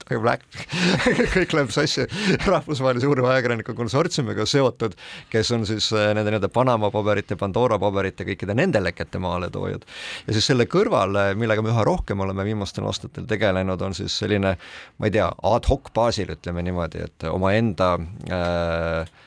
kõik 1.35 1.55
läheb 1.55 1.71
sassi 1.73 2.05
rahvusvahelise 2.45 3.09
uuriva 3.09 3.33
ajakirjaniku 3.35 3.75
konsortsiumiga 3.77 4.45
seotud, 4.49 4.95
kes 5.31 5.51
on 5.55 5.65
siis 5.69 5.91
äh, 5.95 6.11
nende 6.17 6.29
nii-öelda 6.31 6.51
Panama 6.53 6.91
paberite, 6.93 7.37
Pandora 7.39 7.79
paberite, 7.81 8.25
kõikide 8.27 8.55
nende 8.57 8.81
lekete 8.83 9.21
maaletoojad. 9.21 9.87
ja 10.27 10.37
siis 10.37 10.51
selle 10.51 10.67
kõrval, 10.71 11.17
äh, 11.21 11.33
millega 11.39 11.63
me 11.65 11.73
üha 11.73 11.85
rohkem 11.87 12.23
oleme 12.25 12.45
viimastel 12.47 12.87
aastatel 12.89 13.27
tegelenud, 13.29 13.81
on 13.81 13.97
siis 13.97 14.15
selline, 14.23 14.55
ma 14.97 15.09
ei 15.09 15.17
tea, 15.17 15.27
ad 15.27 15.67
hoc 15.71 15.93
baasil, 15.95 16.31
ütleme 16.35 16.63
niimoodi, 16.65 17.05
et 17.07 17.27
omaenda 17.31 17.93
äh, 18.31 19.19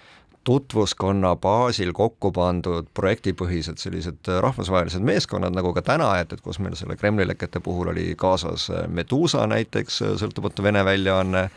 tutvuskonna 0.44 1.34
baasil 1.40 1.92
kokku 1.96 2.30
pandud 2.32 2.88
projektipõhised 2.94 3.80
sellised 3.80 4.28
rahvusvahelised 4.44 5.04
meeskonnad, 5.04 5.54
nagu 5.56 5.72
ka 5.76 5.82
täna, 5.84 6.10
et, 6.20 6.32
et 6.32 6.42
kus 6.44 6.60
meil 6.60 6.76
selle 6.78 6.96
Kremli 7.00 7.26
lekete 7.26 7.62
puhul 7.64 7.92
oli 7.94 8.10
kaasas 8.20 8.68
Medusa 8.88 9.46
näiteks, 9.50 10.02
sõltumatu 10.20 10.66
Vene 10.66 10.84
väljaanne, 10.84 11.48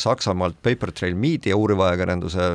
Saksamaalt 0.00 0.56
Paper 0.62 0.92
Trail 0.92 1.18
Media 1.18 1.56
uuriva 1.56 1.90
ajakirjanduse 1.90 2.48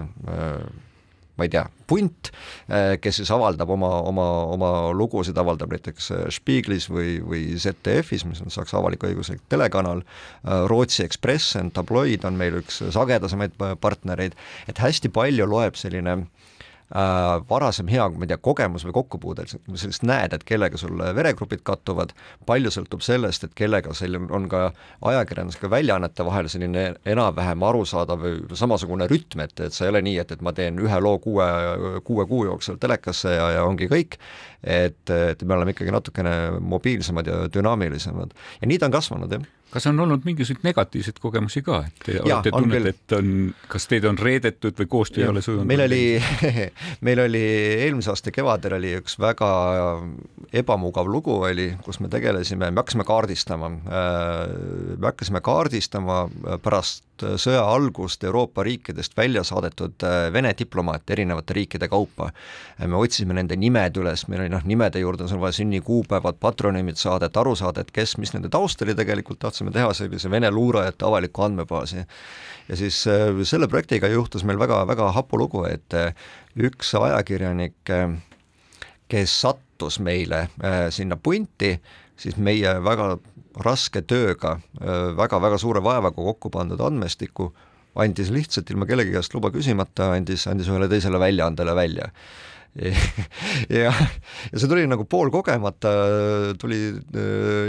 ma 1.37 1.47
ei 1.47 1.49
tea, 1.49 1.63
punt, 1.89 2.29
eh, 2.69 2.95
kes 3.01 3.17
siis 3.21 3.31
avaldab 3.33 3.71
oma, 3.73 3.89
oma, 4.05 4.27
oma 4.53 4.69
lugusid, 4.93 5.37
avaldab 5.39 5.73
näiteks 5.73 6.11
eh, 6.13 6.23
Spiegelis 6.33 6.89
või, 6.93 7.17
või 7.25 7.41
ZDF-is, 7.57 8.27
mis 8.29 8.43
on 8.43 8.53
Saksa 8.53 8.77
avalik-õiguslik 8.77 9.41
telekanal, 9.49 10.03
eh, 10.05 10.65
Rootsi 10.69 11.05
Ekspress, 11.07 11.57
tabloid 11.73 12.27
on 12.29 12.37
meil 12.37 12.61
üks 12.61 12.83
sagedasemaid 12.93 13.57
partnereid, 13.81 14.37
et 14.69 14.81
hästi 14.83 15.09
palju 15.13 15.49
loeb 15.49 15.79
selline 15.79 16.19
äh, 16.19 16.42
äh, 16.95 17.43
varasem 17.49 17.89
hea, 17.91 18.07
ma 18.13 18.25
ei 18.25 18.31
tea, 18.31 18.39
kogemus 18.41 18.85
või 18.87 18.95
kokkupuude, 18.99 19.45
et 19.45 19.53
sa 19.53 19.59
sellist 19.81 20.05
näed, 20.07 20.35
et 20.35 20.45
kellega 20.47 20.79
sul 20.79 21.01
veregrupid 21.17 21.63
kattuvad, 21.67 22.13
palju 22.49 22.71
sõltub 22.73 23.03
sellest, 23.05 23.47
et 23.47 23.55
kellega 23.57 23.93
seal 23.97 24.19
on 24.23 24.47
ka 24.51 24.65
ajakirjandusega 25.11 25.71
väljaannete 25.73 26.27
vahel 26.27 26.49
selline 26.51 26.85
enam-vähem 27.15 27.65
arusaadav 27.69 28.23
või 28.23 28.59
samasugune 28.59 29.07
rütm, 29.11 29.45
et, 29.45 29.55
et 29.67 29.75
sa 29.75 29.87
ei 29.87 29.93
ole 29.93 30.03
nii, 30.05 30.19
et, 30.23 30.35
et 30.35 30.45
ma 30.45 30.53
teen 30.55 30.79
ühe 30.83 31.01
loo 31.01 31.17
kuue, 31.23 31.49
kuue 32.05 32.27
kuu 32.29 32.45
jooksul 32.49 32.79
telekasse 32.81 33.35
ja, 33.37 33.49
ja 33.57 33.65
ongi 33.67 33.89
kõik, 33.91 34.19
et, 34.63 35.03
et 35.09 35.43
me 35.43 35.57
oleme 35.57 35.75
ikkagi 35.75 35.93
natukene 35.93 36.37
mobiilsemad 36.61 37.27
ja 37.27 37.43
dünaamilisemad. 37.53 38.33
Ja 38.61 38.69
nii 38.69 38.79
ta 38.79 38.89
on 38.89 38.97
kasvanud, 38.99 39.37
jah 39.37 39.51
kas 39.73 39.87
on 39.89 39.99
olnud 39.99 40.25
mingisuguseid 40.27 40.65
negatiivseid 40.67 41.19
kogemusi 41.21 41.63
ka, 41.65 41.79
et 41.87 42.03
te 42.05 42.17
olete 42.21 42.51
tundnud, 42.53 42.89
et 42.91 43.15
on, 43.17 43.29
kas 43.71 43.87
teid 43.89 44.05
on 44.05 44.19
reedetud 44.19 44.77
või 44.83 44.89
koostöö 44.91 45.25
ei 45.25 45.29
ole 45.31 45.41
sujunud? 45.41 45.67
meil 45.69 45.85
oli 45.87 46.03
meil 47.07 47.23
oli 47.25 47.43
eelmise 47.87 48.13
aasta 48.13 48.33
kevadel 48.35 48.77
oli 48.77 48.93
üks 48.99 49.17
väga 49.21 49.49
ebamugav 50.53 51.09
lugu 51.09 51.39
oli, 51.49 51.71
kus 51.85 51.99
me 52.03 52.11
tegelesime, 52.13 52.69
me 52.69 52.83
hakkasime 52.83 53.07
kaardistama, 53.07 53.71
äh, 53.73 54.43
me 54.97 55.09
hakkasime 55.09 55.41
kaardistama 55.41 56.27
pärast 56.61 57.03
sõja 57.39 57.63
algust 57.67 58.23
Euroopa 58.23 58.63
riikidest 58.63 59.17
välja 59.17 59.43
saadetud 59.43 60.03
äh, 60.03 60.27
Vene 60.33 60.53
diplomaate 60.57 61.13
erinevate 61.13 61.53
riikide 61.53 61.87
kaupa. 61.87 62.31
me 62.85 62.95
otsisime 62.95 63.33
nende 63.33 63.55
nimed 63.55 63.97
üles, 63.97 64.27
meil 64.27 64.41
oli 64.43 64.51
noh, 64.53 64.63
nimede 64.65 64.99
juurde 64.99 65.23
on 65.23 65.41
vaja 65.41 65.57
sünnikuupäevad, 65.59 66.39
patronüümid 66.39 66.99
saada, 66.99 67.29
et 67.29 67.37
aru 67.37 67.55
saada, 67.55 67.81
et 67.81 67.91
kes, 67.91 68.17
mis 68.17 68.33
nende 68.33 68.49
taust 68.49 68.81
oli 68.81 68.95
tegelikult, 68.95 69.39
tahtsime 69.39 69.71
teha 69.71 69.93
sellise 69.93 70.31
Vene 70.31 70.51
luurajate 70.51 71.05
avaliku 71.05 71.47
andmebaasi. 71.47 72.05
ja 72.69 72.75
siis 72.77 73.07
äh, 73.07 73.31
selle 73.43 73.67
projektiga 73.67 74.07
juhtus 74.07 74.43
meil 74.43 74.59
väga-väga 74.59 75.11
hapu 75.11 75.37
lugu, 75.37 75.65
et 75.65 75.93
äh, 75.93 76.13
üks 76.57 76.93
ajakirjanik, 76.95 77.89
kes 79.09 79.41
sattus 79.41 79.99
meile 79.99 80.47
sinna 80.89 81.17
punti, 81.17 81.73
siis 82.17 82.37
meie 82.37 82.77
väga 82.83 83.17
raske 83.65 84.01
tööga 84.01 84.57
väga,, 84.57 85.13
väga-väga 85.17 85.59
suure 85.61 85.83
vaevaga 85.83 86.15
kokku 86.15 86.49
pandud 86.53 86.81
andmestiku 86.81 87.51
andis 87.95 88.31
lihtsalt 88.33 88.69
ilma 88.73 88.87
kellegi 88.89 89.13
käest 89.13 89.33
luba 89.35 89.51
küsimata, 89.53 90.13
andis, 90.17 90.47
andis 90.49 90.69
ühele 90.71 90.89
teisele 90.89 91.19
väljaandele 91.21 91.75
välja 91.77 92.09
ja, 93.69 93.91
ja 94.51 94.59
see 94.59 94.69
tuli 94.69 94.85
nagu 94.89 95.05
poolkogemata, 95.09 95.91
tuli, 96.59 96.79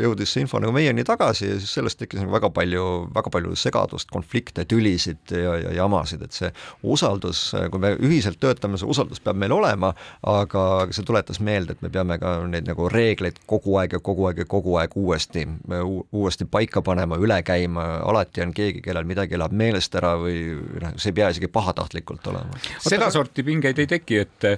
jõudis 0.01 0.33
see 0.33 0.45
info 0.45 0.61
nagu 0.63 0.73
meieni 0.73 1.05
tagasi 1.05 1.51
ja 1.51 1.57
siis 1.61 1.75
sellest 1.77 1.99
tekkis 2.01 2.23
nagu 2.23 2.33
väga 2.33 2.49
palju, 2.55 2.85
väga 3.15 3.33
palju 3.35 3.53
segadust, 3.59 4.09
konflikte, 4.13 4.65
tülisid 4.69 5.35
ja, 5.37 5.59
ja 5.61 5.75
jamasid, 5.83 6.25
et 6.25 6.37
see 6.37 6.49
usaldus, 6.95 7.47
kui 7.73 7.83
me 7.83 7.93
ühiselt 7.99 8.41
töötame, 8.41 8.81
see 8.81 8.89
usaldus 8.89 9.21
peab 9.25 9.37
meil 9.41 9.53
olema, 9.53 9.93
aga 10.31 10.65
see 10.95 11.05
tuletas 11.07 11.41
meelde, 11.45 11.77
et 11.77 11.85
me 11.85 11.93
peame 11.93 12.17
ka 12.23 12.39
neid 12.49 12.71
nagu 12.71 12.89
reegleid 12.93 13.43
kogu 13.51 13.77
aeg 13.83 13.99
ja 13.99 14.01
kogu 14.05 14.31
aeg 14.31 14.41
ja 14.45 14.49
kogu 14.49 14.79
aeg 14.81 14.97
uuesti, 15.01 15.45
uuesti 16.13 16.49
paika 16.49 16.81
panema, 16.87 17.21
üle 17.21 17.43
käima, 17.45 17.85
alati 18.09 18.47
on 18.47 18.57
keegi, 18.57 18.81
kellel 18.85 19.05
midagi 19.09 19.37
läheb 19.41 19.53
meelest 19.53 20.01
ära 20.01 20.15
või 20.21 20.41
noh, 20.81 20.97
see 20.97 21.13
ei 21.13 21.19
pea 21.21 21.29
isegi 21.35 21.53
pahatahtlikult 21.53 22.33
olema. 22.33 22.65
sedasorti 22.89 23.45
pingeid 23.45 23.85
ei 23.85 23.91
teki, 23.91 24.25
et 24.25 24.49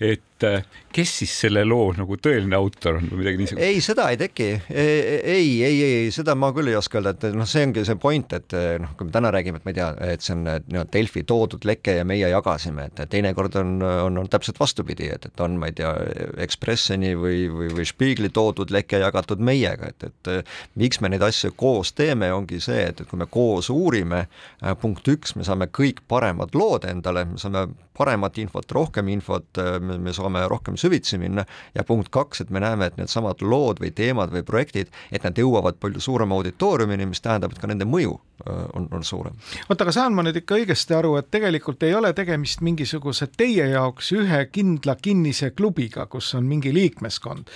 et 0.00 0.44
äh, 0.48 0.64
kes 0.92 1.10
siis 1.20 1.32
selle 1.42 1.62
loo 1.68 1.90
nagu 1.92 2.16
tõeline 2.16 2.56
autor 2.56 2.96
on 2.98 3.08
või 3.10 3.20
midagi 3.20 3.40
niisugust? 3.42 3.64
ei, 3.66 3.80
seda 3.84 4.06
ei 4.10 4.18
teki. 4.20 4.48
E, 4.72 4.84
e, 4.84 5.16
ei, 5.34 5.50
ei, 5.66 5.80
ei, 5.84 6.06
seda 6.14 6.34
ma 6.38 6.50
küll 6.56 6.70
ei 6.72 6.78
oska 6.78 6.98
öelda, 6.98 7.12
et 7.14 7.36
noh, 7.36 7.48
see 7.48 7.66
ongi 7.68 7.84
see 7.86 7.98
point, 8.00 8.32
et 8.36 8.56
noh, 8.80 8.94
kui 8.96 9.08
me 9.08 9.14
täna 9.14 9.32
räägime, 9.34 9.60
et 9.60 9.68
ma 9.68 9.74
ei 9.74 9.78
tea, 9.78 9.90
et 10.14 10.24
see 10.24 10.34
on 10.36 10.46
nii-öelda 10.46 10.86
Delfi 10.96 11.24
toodud 11.28 11.66
leke 11.68 11.98
ja 11.98 12.06
meie 12.08 12.30
jagasime, 12.32 12.88
et 12.88 13.02
teinekord 13.12 13.60
on, 13.60 13.76
on, 13.84 14.22
on 14.24 14.30
täpselt 14.32 14.60
vastupidi, 14.60 15.10
et, 15.12 15.28
et 15.28 15.44
on, 15.44 15.58
ma 15.60 15.68
ei 15.70 15.76
tea, 15.76 15.92
Ekspresseni 16.40 17.12
või, 17.18 17.44
või, 17.52 17.68
või 17.76 17.86
Spiegli 17.88 18.32
toodud 18.32 18.72
leke 18.72 19.02
jagatud 19.02 19.42
meiega, 19.44 19.92
et, 19.92 20.08
et 20.08 20.32
miks 20.80 21.02
me 21.04 21.12
neid 21.12 21.24
asju 21.28 21.52
koos 21.60 21.92
teeme, 21.96 22.32
ongi 22.32 22.60
see, 22.64 22.88
et, 22.88 23.04
et 23.04 23.10
kui 23.10 23.20
me 23.20 23.28
koos 23.30 23.70
uurime, 23.72 24.24
äh, 24.64 24.74
punkt 24.80 25.08
üks, 25.12 25.36
me 25.36 25.44
saame 25.46 25.68
kõik 25.68 26.02
paremad 26.08 26.56
lood 26.56 26.88
endale, 26.88 27.26
me 27.34 27.40
saame 27.40 27.68
paremat 28.00 28.38
infot, 28.40 28.72
rohkem 28.72 29.10
infot, 29.12 29.60
me, 29.84 29.98
me 30.00 30.14
saame 30.16 30.46
rohkem 30.48 30.78
süvitsi 30.80 31.20
minna 31.20 31.44
ja 31.74 31.84
punkt 31.86 32.08
kaks, 32.14 32.44
et 32.44 32.50
me 32.54 32.62
näeme, 32.64 32.88
et 32.90 32.98
needsamad 33.00 33.44
lood 33.44 33.82
või 33.82 33.92
teemad 33.96 34.32
või 34.32 34.44
projektid, 34.46 34.90
et 35.12 35.26
nad 35.26 35.36
jõuavad 35.38 35.78
palju 35.82 36.00
suurema 36.00 36.38
auditooriumini, 36.38 37.08
mis 37.10 37.22
tähendab, 37.24 37.52
et 37.54 37.60
ka 37.60 37.70
nende 37.70 37.88
mõju 37.88 38.16
on, 38.48 38.88
on 38.90 39.04
suurem. 39.04 39.36
oota, 39.68 39.84
aga 39.84 39.92
saan 39.94 40.16
ma 40.16 40.24
nüüd 40.24 40.40
ikka 40.40 40.56
õigesti 40.60 40.96
aru, 40.96 41.14
et 41.20 41.30
tegelikult 41.32 41.82
ei 41.84 41.94
ole 41.94 42.12
tegemist 42.16 42.64
mingisuguse 42.64 43.30
teie 43.36 43.68
jaoks 43.74 44.12
ühe 44.16 44.44
kindla 44.52 44.96
kinnise 44.96 45.52
klubiga, 45.56 46.06
kus 46.10 46.32
on 46.38 46.48
mingi 46.48 46.72
liikmeskond 46.74 47.52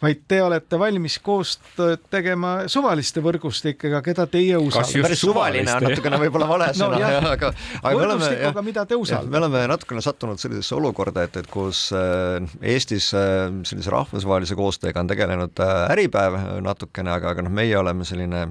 vaid 0.00 0.22
te 0.28 0.38
olete 0.42 0.78
valmis 0.80 1.18
koostööd 1.24 2.06
tegema 2.12 2.52
suvaliste 2.72 3.20
võrgustikega, 3.24 4.00
keda 4.04 4.24
teie 4.30 4.56
usaldate. 4.56 5.02
päris 5.04 5.20
suvaline 5.24 5.74
on 5.74 5.86
natukene 5.88 6.20
võib-olla 6.22 6.48
vale 6.48 6.68
sõna 6.76 7.00
no,, 7.00 7.32
aga, 7.34 7.50
aga 7.82 7.92
me 7.92 8.06
oleme, 8.06 8.64
mida 8.64 8.86
te 8.88 8.96
usaldate. 8.96 9.32
me 9.32 9.40
oleme 9.42 9.66
natukene 9.68 10.04
sattunud 10.04 10.40
sellisesse 10.40 10.74
olukorda, 10.78 11.26
et, 11.28 11.36
et 11.42 11.50
kus 11.52 11.82
äh, 11.96 12.40
Eestis 12.72 13.10
äh, 13.16 13.52
sellise 13.68 13.92
rahvusvahelise 13.92 14.56
koostööga 14.58 15.04
on 15.04 15.12
tegelenud 15.12 15.60
äh, 15.60 15.84
Äripäev 15.92 16.38
natukene, 16.64 17.12
aga, 17.18 17.34
aga 17.34 17.44
noh, 17.44 17.54
meie 17.60 17.76
oleme 17.78 18.08
selline 18.08 18.46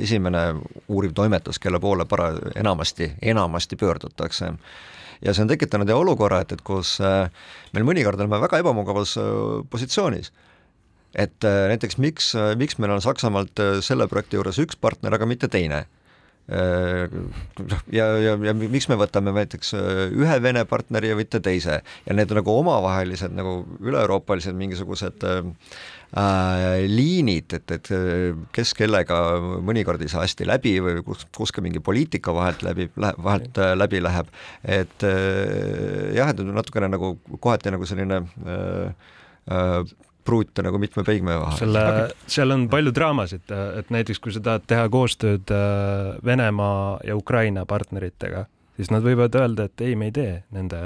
esimene 0.00 0.44
uuriv 0.90 1.14
toimetus, 1.14 1.62
kelle 1.62 1.78
poole 1.82 2.06
para-, 2.10 2.34
enamasti, 2.58 3.12
enamasti 3.22 3.78
pöördutakse 3.78 4.52
ja 5.20 5.34
see 5.34 5.44
on 5.44 5.50
tekitanud 5.50 5.90
olukorra, 5.94 6.42
et, 6.42 6.56
et 6.56 6.62
kus 6.66 6.96
meil 7.00 7.86
mõnikord 7.86 8.18
oleme 8.18 8.40
väga 8.42 8.62
ebamugavas 8.64 9.18
positsioonis 9.70 10.32
et 11.14 11.46
äh, 11.46 11.62
näiteks 11.70 11.98
miks, 11.98 12.34
äh, 12.38 12.52
miks 12.58 12.78
meil 12.78 12.94
on 12.94 13.02
Saksamaalt 13.02 13.62
äh, 13.62 13.78
selle 13.84 14.06
projekti 14.10 14.38
juures 14.38 14.60
üks 14.62 14.78
partner, 14.78 15.16
aga 15.16 15.28
mitte 15.28 15.50
teine? 15.50 15.86
Ja, 16.50 18.06
ja, 18.18 18.32
ja 18.42 18.52
miks 18.58 18.88
me 18.90 18.96
võtame 18.98 19.30
näiteks 19.36 19.68
ühe 20.18 20.38
Vene 20.42 20.64
partneri 20.66 21.12
ja 21.12 21.14
mitte 21.14 21.38
teise? 21.38 21.76
Ja 22.08 22.16
need 22.16 22.32
nagu 22.34 22.56
omavahelised 22.58 23.36
nagu 23.36 23.52
üle-euroopalised 23.78 24.58
mingisugused 24.58 25.22
äh, 25.22 25.44
liinid, 26.90 27.54
et, 27.54 27.76
et 27.76 27.92
kes 28.56 28.74
kellega 28.74 29.20
mõnikord 29.62 30.02
ei 30.02 30.10
saa 30.10 30.24
hästi 30.24 30.50
läbi 30.50 30.74
või 30.82 31.04
kus, 31.06 31.22
kus 31.38 31.54
ka 31.54 31.62
mingi 31.62 31.84
poliitika 31.86 32.34
vahelt 32.34 32.66
läbi, 32.66 32.88
vahelt 32.98 33.62
läbi 33.78 34.02
läheb, 34.02 34.34
et 34.66 35.06
äh, 35.06 36.10
jah, 36.18 36.34
et 36.34 36.42
natukene 36.50 36.90
nagu 36.90 37.14
kohati 37.38 37.70
nagu 37.76 37.86
selline 37.86 38.24
äh, 38.42 39.84
pruute 40.24 40.64
nagu 40.66 40.78
mitme 40.82 41.04
peigme 41.06 41.36
vahel. 41.40 41.58
selle, 41.58 41.84
seal 42.30 42.54
on 42.54 42.66
palju 42.72 42.92
draamasid, 42.96 43.52
et 43.80 43.92
näiteks 43.94 44.20
kui 44.22 44.34
sa 44.34 44.42
tahad 44.44 44.66
teha 44.70 44.88
koostööd 44.92 45.52
äh, 45.54 46.16
Venemaa 46.26 46.98
ja 47.06 47.16
Ukraina 47.16 47.66
partneritega, 47.68 48.46
siis 48.76 48.92
nad 48.94 49.06
võivad 49.06 49.36
öelda, 49.38 49.68
et 49.70 49.86
ei, 49.86 49.96
me 49.96 50.10
ei 50.10 50.16
tee 50.16 50.36
nende 50.54 50.82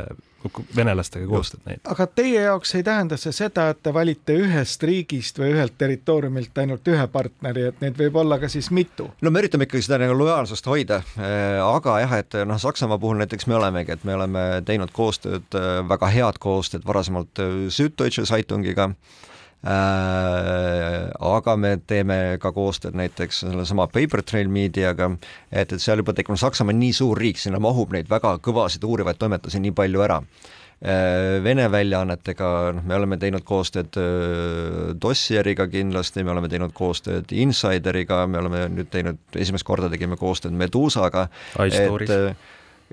venelastega 0.77 1.27
koostööd 1.29 1.65
neid. 1.69 1.81
aga 1.91 2.07
teie 2.07 2.45
jaoks 2.47 2.75
ei 2.79 2.87
tähenda 2.87 3.19
see 3.21 3.33
seda, 3.35 3.69
et 3.73 3.83
te 3.83 3.95
valite 3.95 4.37
ühest 4.45 4.83
riigist 4.83 5.39
või 5.41 5.53
ühelt 5.57 5.77
territooriumilt 5.79 6.63
ainult 6.63 6.89
ühe 6.89 7.07
partneri, 7.13 7.69
et 7.71 7.83
neid 7.85 7.99
võib 7.99 8.21
olla 8.25 8.39
ka 8.43 8.51
siis 8.53 8.71
mitu? 8.71 9.11
no 9.21 9.35
me 9.35 9.45
üritame 9.45 9.69
ikkagi 9.69 9.87
seda 9.89 10.01
nagu 10.03 10.17
lojaalsust 10.19 10.71
hoida, 10.71 11.03
äh, 11.19 11.61
aga 11.65 11.99
jah, 12.05 12.17
et 12.21 12.41
noh, 12.47 12.61
Saksamaa 12.61 12.99
puhul 12.99 13.21
näiteks 13.23 13.49
me 13.51 13.59
olemegi, 13.59 13.97
et 13.97 14.05
me 14.05 14.17
oleme 14.19 14.47
teinud 14.67 14.93
koostööd, 14.95 15.47
äh, 15.59 15.83
väga 15.89 16.11
head 16.15 16.41
koostööd 16.43 16.87
varasemalt 16.87 17.45
Süddeutsche 17.75 18.27
Zeitungiga 18.29 18.93
Äh, 18.95 19.34
aga 19.65 21.57
me 21.57 21.77
teeme 21.89 22.19
ka 22.41 22.53
koostööd 22.53 22.97
näiteks 22.99 23.45
sellesama 23.47 23.87
Paper 23.93 24.23
Trail 24.23 24.51
Mediaga, 24.53 25.11
et, 25.51 25.73
et 25.73 25.81
seal 25.81 26.03
juba 26.03 26.13
tekib, 26.17 26.37
Saksamaa 26.41 26.75
on 26.75 26.83
nii 26.83 26.93
suur 26.97 27.21
riik, 27.21 27.41
sinna 27.41 27.61
mahub 27.63 27.95
neid 27.95 28.11
väga 28.11 28.37
kõvasid 28.45 28.85
uurivaid 28.85 29.17
toimetusi 29.21 29.63
nii 29.65 29.73
palju 29.77 30.05
ära 30.05 30.19
äh, 30.21 31.41
Vene 31.45 31.71
väljaannetega, 31.73 32.51
noh, 32.77 32.85
me 32.85 32.99
oleme 32.99 33.17
teinud 33.23 33.47
koostööd 33.49 33.97
äh, 34.01 34.91
Dossieriga 35.01 35.69
kindlasti, 35.73 36.27
me 36.27 36.35
oleme 36.35 36.51
teinud 36.53 36.77
koostööd 36.77 37.33
Insideriga, 37.33 38.27
me 38.29 38.43
oleme 38.43 38.67
nüüd 38.75 38.93
teinud, 38.93 39.23
esimest 39.33 39.65
korda 39.65 39.89
tegime 39.93 40.21
koostööd 40.21 40.53
Medusaga. 40.53 41.31
iStories 41.57 42.37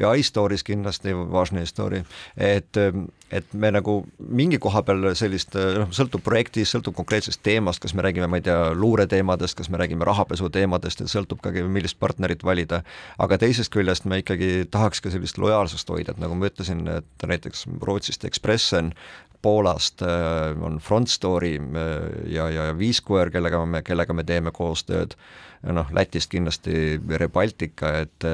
ja 0.01 0.13
iStories 0.17 0.63
kindlasti, 0.67 1.13
Važne 1.31 1.63
story, 1.69 2.01
et, 2.37 2.77
et 3.31 3.53
me 3.53 3.71
nagu 3.73 3.99
mingi 4.17 4.59
koha 4.61 4.83
peal 4.87 5.11
sellist, 5.17 5.55
noh, 5.55 5.91
sõltub 5.95 6.23
projektist, 6.25 6.73
sõltub 6.75 6.97
konkreetsest 6.97 7.43
teemast, 7.45 7.81
kas 7.83 7.95
me 7.97 8.05
räägime, 8.05 8.29
ma 8.31 8.41
ei 8.41 8.45
tea, 8.45 8.57
luureteemadest, 8.77 9.57
kas 9.59 9.71
me 9.71 9.79
räägime 9.81 10.07
rahapesu 10.07 10.49
teemadest, 10.53 11.03
et 11.03 11.11
sõltub 11.13 11.41
ka, 11.43 11.53
millist 11.71 11.99
partnerit 12.01 12.45
valida, 12.47 12.81
aga 13.21 13.39
teisest 13.41 13.73
küljest 13.73 14.07
me 14.09 14.21
ikkagi 14.23 14.67
tahaks 14.71 15.03
ka 15.03 15.13
sellist 15.13 15.39
lojaalsust 15.41 15.89
hoida, 15.93 16.15
et 16.15 16.23
nagu 16.23 16.37
ma 16.37 16.49
ütlesin, 16.51 16.85
et 16.99 17.27
näiteks 17.27 17.67
Rootsist 17.81 18.25
Expressen, 18.27 18.93
Poolast 19.41 20.01
äh, 20.01 20.63
on 20.63 20.77
Front 20.79 21.09
Story 21.09 21.55
äh, 21.57 22.31
ja, 22.33 22.49
ja 22.49 22.77
Viisquare, 22.77 23.31
kellega 23.31 23.65
me, 23.65 23.81
kellega 23.81 24.13
me 24.13 24.23
teeme 24.23 24.51
koostööd 24.53 25.15
noh, 25.61 25.89
Lätist 25.93 26.31
kindlasti 26.31 26.99
Rebaltica, 27.21 27.93
et 28.01 28.25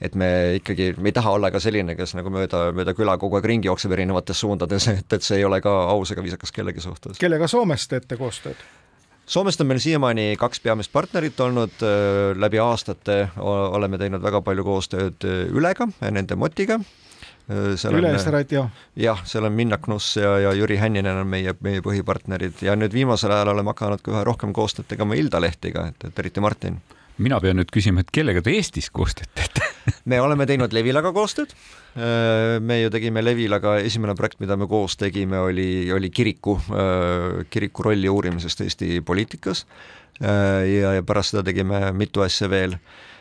et 0.00 0.14
me 0.14 0.28
ikkagi, 0.60 0.92
me 0.98 1.10
ei 1.10 1.16
taha 1.16 1.32
olla 1.38 1.50
ka 1.50 1.60
selline, 1.62 1.96
kes 1.98 2.14
nagu 2.18 2.30
mööda, 2.30 2.68
mööda 2.74 2.94
küla 2.94 3.16
kogu 3.18 3.38
aeg 3.38 3.48
ringi 3.50 3.70
jookseb 3.70 3.94
erinevates 3.96 4.42
suundades, 4.42 4.86
et, 4.94 5.06
et 5.12 5.26
see 5.26 5.40
ei 5.40 5.46
ole 5.46 5.60
ka 5.64 5.72
aus 5.90 6.14
ega 6.14 6.22
viisakas 6.22 6.54
kellegi 6.54 6.82
suhtes. 6.84 7.18
kellega 7.18 7.50
Soomes 7.50 7.88
teete 7.90 8.18
koostööd? 8.20 8.62
Soomest 9.30 9.60
on 9.62 9.68
meil 9.70 9.78
siiamaani 9.78 10.32
kaks 10.38 10.58
peamist 10.62 10.90
partnerit 10.90 11.38
olnud, 11.40 11.82
läbi 12.34 12.58
aastate 12.58 13.20
oleme 13.38 13.98
teinud 13.98 14.22
väga 14.24 14.40
palju 14.42 14.64
koostööd 14.66 15.26
Ülega, 15.54 15.86
nende 16.10 16.34
Motiga 16.34 16.80
Üle-Eesti 17.50 18.30
raadio. 18.34 18.66
jah, 18.96 19.24
seal 19.26 19.48
on 19.48 19.56
Minna 19.56 19.78
Knuss 19.82 20.16
ja, 20.20 20.36
ja 20.44 20.52
Jüri 20.54 20.78
Hänninen 20.78 21.22
on 21.22 21.26
meie, 21.26 21.54
meie 21.64 21.82
põhipartnerid 21.82 22.62
ja 22.66 22.76
nüüd 22.78 22.94
viimasel 22.94 23.34
ajal 23.34 23.54
oleme 23.54 23.74
hakanud 23.74 24.04
ka 24.04 24.14
üha 24.14 24.24
rohkem 24.26 24.54
koostööd 24.56 24.90
tegema 24.90 25.18
Ilda 25.18 25.40
Lehtiga, 25.42 25.88
et, 25.90 26.08
et 26.10 26.22
eriti 26.22 26.40
Martin. 26.40 26.80
mina 27.18 27.40
pean 27.40 27.58
nüüd 27.58 27.72
küsima, 27.72 28.04
et 28.04 28.14
kellega 28.14 28.42
te 28.42 28.54
Eestis 28.54 28.90
koostööd 28.94 29.32
teete 29.34 29.70
me 30.10 30.20
oleme 30.20 30.46
teinud 30.48 30.72
Levilaga 30.72 31.12
koostööd. 31.16 31.52
me 32.60 32.80
ju 32.80 32.90
tegime 32.92 33.22
Levilaga, 33.24 33.76
esimene 33.82 34.14
projekt, 34.18 34.40
mida 34.40 34.56
me 34.56 34.68
koos 34.70 34.96
tegime, 35.00 35.40
oli, 35.40 35.90
oli 35.92 36.10
kiriku, 36.10 36.58
kiriku 37.50 37.88
rolli 37.88 38.08
uurimisest 38.08 38.60
Eesti 38.66 39.00
poliitikas. 39.06 39.66
ja, 40.20 40.94
ja 40.98 41.02
pärast 41.06 41.34
seda 41.34 41.44
tegime 41.46 41.90
mitu 41.96 42.22
asja 42.22 42.50
veel 42.50 42.76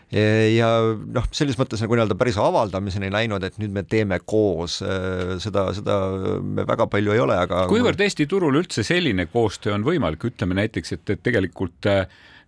ja 0.10 0.70
noh, 1.14 1.28
selles 1.36 1.58
mõttes 1.60 1.84
nagu 1.84 1.98
nii-öelda 1.98 2.18
päris 2.18 2.38
avaldamiseni 2.42 3.12
läinud, 3.14 3.44
et 3.46 3.60
nüüd 3.62 3.74
me 3.76 3.84
teeme 3.86 4.18
koos, 4.26 4.80
äh, 4.82 5.36
seda, 5.44 5.68
seda 5.78 6.00
me 6.42 6.66
väga 6.70 6.90
palju 6.90 7.14
ei 7.14 7.22
ole, 7.22 7.38
aga 7.38 7.66
kuivõrd 7.70 8.02
Eesti 8.06 8.26
turul 8.30 8.58
üldse 8.62 8.86
selline 8.88 9.28
koostöö 9.30 9.76
on 9.78 9.86
võimalik, 9.86 10.26
ütleme 10.32 10.58
näiteks, 10.62 10.98
et, 10.98 11.16
et 11.16 11.26
tegelikult 11.26 11.90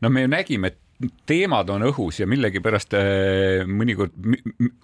no 0.02 0.10
me 0.10 0.26
ju 0.26 0.32
nägime, 0.32 0.74
et 0.74 0.80
teemad 1.29 1.69
on 1.73 1.85
õhus 1.89 2.19
ja 2.21 2.27
millegipärast 2.29 2.95
äh, 2.97 3.63
mõnikord, 3.67 4.13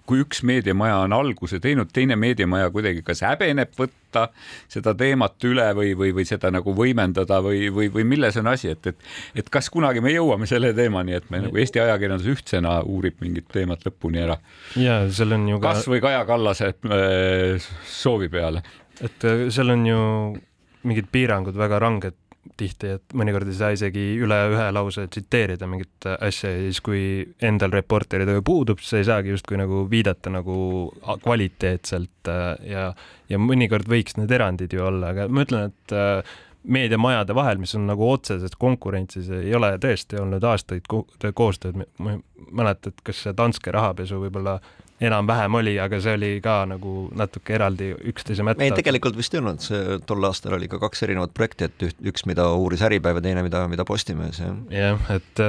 kui 0.08 0.22
üks 0.24 0.42
meediamaja 0.46 1.02
on 1.04 1.14
alguse 1.16 1.60
teinud, 1.62 1.90
teine 1.94 2.16
meediamaja 2.18 2.70
kuidagi 2.74 3.04
kas 3.06 3.22
häbeneb 3.26 3.74
võtta 3.78 4.28
seda 4.70 4.94
teemat 4.98 5.48
üle 5.48 5.68
või, 5.78 5.92
või, 5.98 6.12
või 6.16 6.26
seda 6.28 6.50
nagu 6.54 6.74
võimendada 6.76 7.40
või, 7.44 7.68
või, 7.74 7.90
või 7.94 8.06
milles 8.08 8.38
on 8.40 8.50
asi, 8.54 8.72
et, 8.74 8.90
et 8.92 9.42
et 9.42 9.52
kas 9.52 9.70
kunagi 9.70 10.02
me 10.04 10.12
jõuame 10.14 10.48
selle 10.50 10.72
teemani, 10.76 11.14
et 11.18 11.30
me 11.30 11.42
nagu 11.44 11.60
Eesti 11.60 11.82
ajakirjandus 11.82 12.28
ühtsena 12.34 12.78
uurib 12.88 13.20
mingit 13.24 13.48
teemat 13.52 13.84
lõpuni 13.86 14.22
ära. 14.24 14.38
ja 14.76 15.00
seal 15.12 15.36
on 15.36 15.48
ju 15.52 15.62
ka 15.62 15.74
kasvõi 15.74 16.02
Kaja 16.02 16.24
Kallase 16.28 16.72
äh, 16.72 17.70
soovi 17.86 18.30
peale 18.32 18.64
et 19.04 19.24
äh, 19.24 19.48
seal 19.54 19.74
on 19.74 19.86
ju 19.86 20.00
mingid 20.88 21.10
piirangud 21.12 21.56
väga 21.58 21.80
ranged 21.82 22.16
tihti, 22.58 22.94
et 22.96 23.14
mõnikord 23.18 23.50
ei 23.50 23.56
saa 23.58 23.74
isegi 23.74 24.04
üle 24.22 24.38
ühe 24.52 24.66
lause 24.74 25.06
tsiteerida 25.10 25.68
mingit 25.70 26.08
asja 26.14 26.50
ja 26.54 26.64
siis, 26.66 26.80
kui 26.84 27.02
endal 27.44 27.74
reporteri 27.74 28.26
töö 28.28 28.42
puudub, 28.46 28.82
siis 28.82 29.00
ei 29.02 29.08
saagi 29.10 29.34
justkui 29.34 29.60
nagu 29.60 29.84
viidata 29.90 30.32
nagu 30.32 30.58
kvaliteetselt 31.24 32.32
äh, 32.32 32.50
ja, 32.72 32.90
ja 33.28 33.40
mõnikord 33.42 33.90
võiks 33.90 34.18
need 34.18 34.32
erandid 34.34 34.74
ju 34.74 34.84
olla, 34.88 35.12
aga 35.14 35.28
ma 35.32 35.44
ütlen, 35.46 35.72
et 35.72 35.96
äh, 35.96 36.36
meediamajade 36.68 37.34
vahel, 37.34 37.60
mis 37.62 37.74
on 37.78 37.86
nagu 37.88 38.10
otseses 38.10 38.56
konkurentsis, 38.58 39.30
ei 39.32 39.54
ole 39.56 39.72
tõesti 39.80 40.18
olnud 40.20 40.44
aastaid 40.44 40.88
ko 40.90 41.04
koostööd. 41.34 41.78
ma 41.98 42.16
ei 42.16 42.20
mäleta, 42.50 42.92
et 42.92 43.00
kas 43.06 43.22
see 43.24 43.36
Danske 43.36 43.72
rahapesu 43.74 44.20
võib-olla 44.24 44.58
enam-vähem 45.00 45.54
oli, 45.54 45.74
aga 45.80 46.00
see 46.02 46.14
oli 46.18 46.30
ka 46.42 46.60
nagu 46.68 46.92
natuke 47.16 47.54
eraldi 47.54 47.92
üksteise 48.10 48.44
mätta. 48.46 48.64
ei, 48.66 48.74
tegelikult 48.74 49.16
vist 49.18 49.34
ei 49.34 49.40
olnud, 49.42 49.62
see 49.62 49.98
tol 50.08 50.26
aastal 50.26 50.56
oli 50.56 50.68
ka 50.70 50.80
kaks 50.82 51.04
erinevat 51.06 51.34
projekti, 51.36 51.68
et 51.68 51.86
üht, 51.88 52.00
üks, 52.12 52.24
mida 52.28 52.48
uuris 52.58 52.82
Äripäev 52.86 53.20
ja 53.20 53.24
teine, 53.28 53.44
mida, 53.46 53.62
mida 53.70 53.86
Postimees, 53.88 54.40
jah. 54.42 54.56
jah, 54.74 55.10
et, 55.14 55.42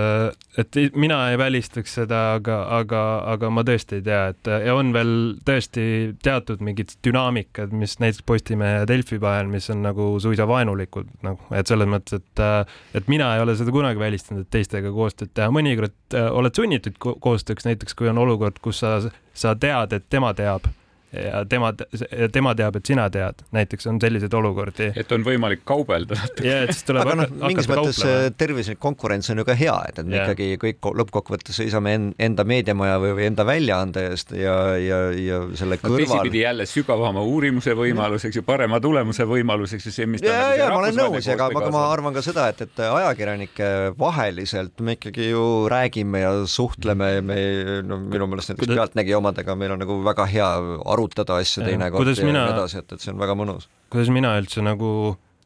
et 0.61 0.79
mina 0.99 1.21
ei 1.31 1.39
välistaks 1.41 1.97
seda, 1.97 2.21
aga, 2.37 2.59
aga, 2.77 3.03
aga 3.33 3.51
ma 3.53 3.65
tõesti 3.65 3.99
ei 3.99 4.05
tea, 4.05 4.21
et 4.35 4.51
ja 4.67 4.75
on 4.77 4.93
veel 4.93 5.15
tõesti 5.47 5.85
teatud 6.25 6.61
mingid 6.65 6.93
dünaamikad, 7.05 7.73
mis 7.73 7.97
näiteks 8.03 8.25
Postimehe 8.29 8.83
ja 8.83 8.89
Delfi 8.89 9.17
vahel, 9.21 9.49
mis 9.49 9.69
on 9.73 9.81
nagu 9.85 10.11
suisa 10.21 10.45
vaenulikud, 10.49 11.09
nagu, 11.25 11.49
et 11.57 11.69
selles 11.69 11.89
mõttes, 11.89 12.21
et, 12.21 12.45
et 13.01 13.09
mina 13.09 13.33
ei 13.35 13.41
ole 13.45 13.57
seda 13.57 13.73
kunagi 13.73 14.01
välistanud, 14.01 14.45
et 14.45 14.53
teistega 14.53 14.93
koostööd 14.93 15.33
teha, 15.33 15.49
mõnikord 15.53 15.95
äh, 16.13 16.29
oled 16.29 16.53
sunnitud 16.53 17.01
ko 17.01 17.15
koostööks, 17.23 17.65
näiteks 17.67 17.97
kui 17.97 18.09
on 18.11 18.21
olukord, 18.21 18.61
kus 18.63 18.83
sa 18.83 18.99
sa 19.39 19.55
tead, 19.55 19.93
et 19.95 20.09
tema 20.11 20.33
teab 20.35 20.67
ja 21.13 21.41
tema, 21.49 21.71
tema 22.33 22.53
teab, 22.57 22.75
et 22.77 22.85
sina 22.85 23.07
tead, 23.09 23.41
näiteks 23.55 23.87
on 23.89 23.97
selliseid 24.01 24.33
olukordi. 24.37 24.91
et 24.99 25.11
on 25.11 25.23
võimalik 25.25 25.63
kaubelda. 25.67 26.17
ja, 26.45 26.61
et 26.65 26.73
siis 26.75 26.85
tuleb 26.85 27.07
aga 27.07 27.15
noh, 27.23 27.31
mingis 27.47 27.69
mõttes 27.71 28.01
tervislik 28.37 28.79
konkurents 28.81 29.29
on 29.33 29.41
ju 29.41 29.45
ka 29.47 29.55
hea, 29.57 29.75
et, 29.89 30.01
et 30.03 30.09
me 30.09 30.19
yeah. 30.19 30.29
ikkagi 30.29 30.59
kõik 30.61 30.89
lõppkokkuvõttes 31.01 31.57
seisame 31.63 31.95
enda 32.19 32.45
meediamaja 32.45 32.99
või, 33.01 33.15
või 33.17 33.25
enda 33.31 33.45
väljaande 33.47 34.05
eest 34.11 34.35
ja, 34.37 34.55
ja, 34.77 34.99
ja 35.17 35.41
selle 35.57 35.79
kõrval 35.81 35.97
no,. 35.97 36.03
teisipidi 36.03 36.43
jälle 36.43 36.69
sügavama 36.69 37.23
uurimuse 37.25 37.73
võimaluseks 37.79 38.41
ja 38.41 38.45
parema 38.45 38.81
tulemuse 38.83 39.25
võimaluseks 39.29 39.89
ja 39.89 39.95
see, 39.95 40.09
mis 40.09 40.25
ja, 40.25 40.35
ja, 40.35 40.53
ja 40.61 40.69
ma 40.69 40.83
olen 40.83 40.97
nõus, 40.99 41.31
aga, 41.33 41.49
aga 41.49 41.73
ma 41.73 41.87
arvan 41.89 42.13
ka 42.13 42.23
seda, 42.25 42.49
et, 42.53 42.61
et 42.67 42.83
ajakirjanike 42.85 43.71
vaheliselt 43.99 44.85
me 44.85 44.97
ikkagi 44.99 45.31
ju 45.31 45.43
räägime 45.71 46.21
ja 46.21 46.33
suhtleme 46.49 47.11
me, 47.25 47.39
no 47.87 47.97
minu 48.05 48.29
meelest 48.29 48.53
näiteks 48.53 48.69
Pealtnägija 48.75 49.17
omadega 49.17 49.57
meil 49.57 49.73
on 49.73 49.81
nagu 49.81 49.99
väga 50.05 50.29
hea 50.29 50.49
aru 50.93 50.98
arutada 50.99 51.39
asju 51.41 51.65
teinekord 51.65 52.11
ja 52.11 52.27
mina, 52.27 52.45
nii 52.45 52.57
edasi, 52.57 52.83
et, 52.83 52.93
et 52.93 53.03
see 53.03 53.13
on 53.13 53.19
väga 53.21 53.35
mõnus. 53.39 53.67
kuidas 53.93 54.11
mina 54.13 54.35
üldse 54.41 54.63
nagu 54.65 54.91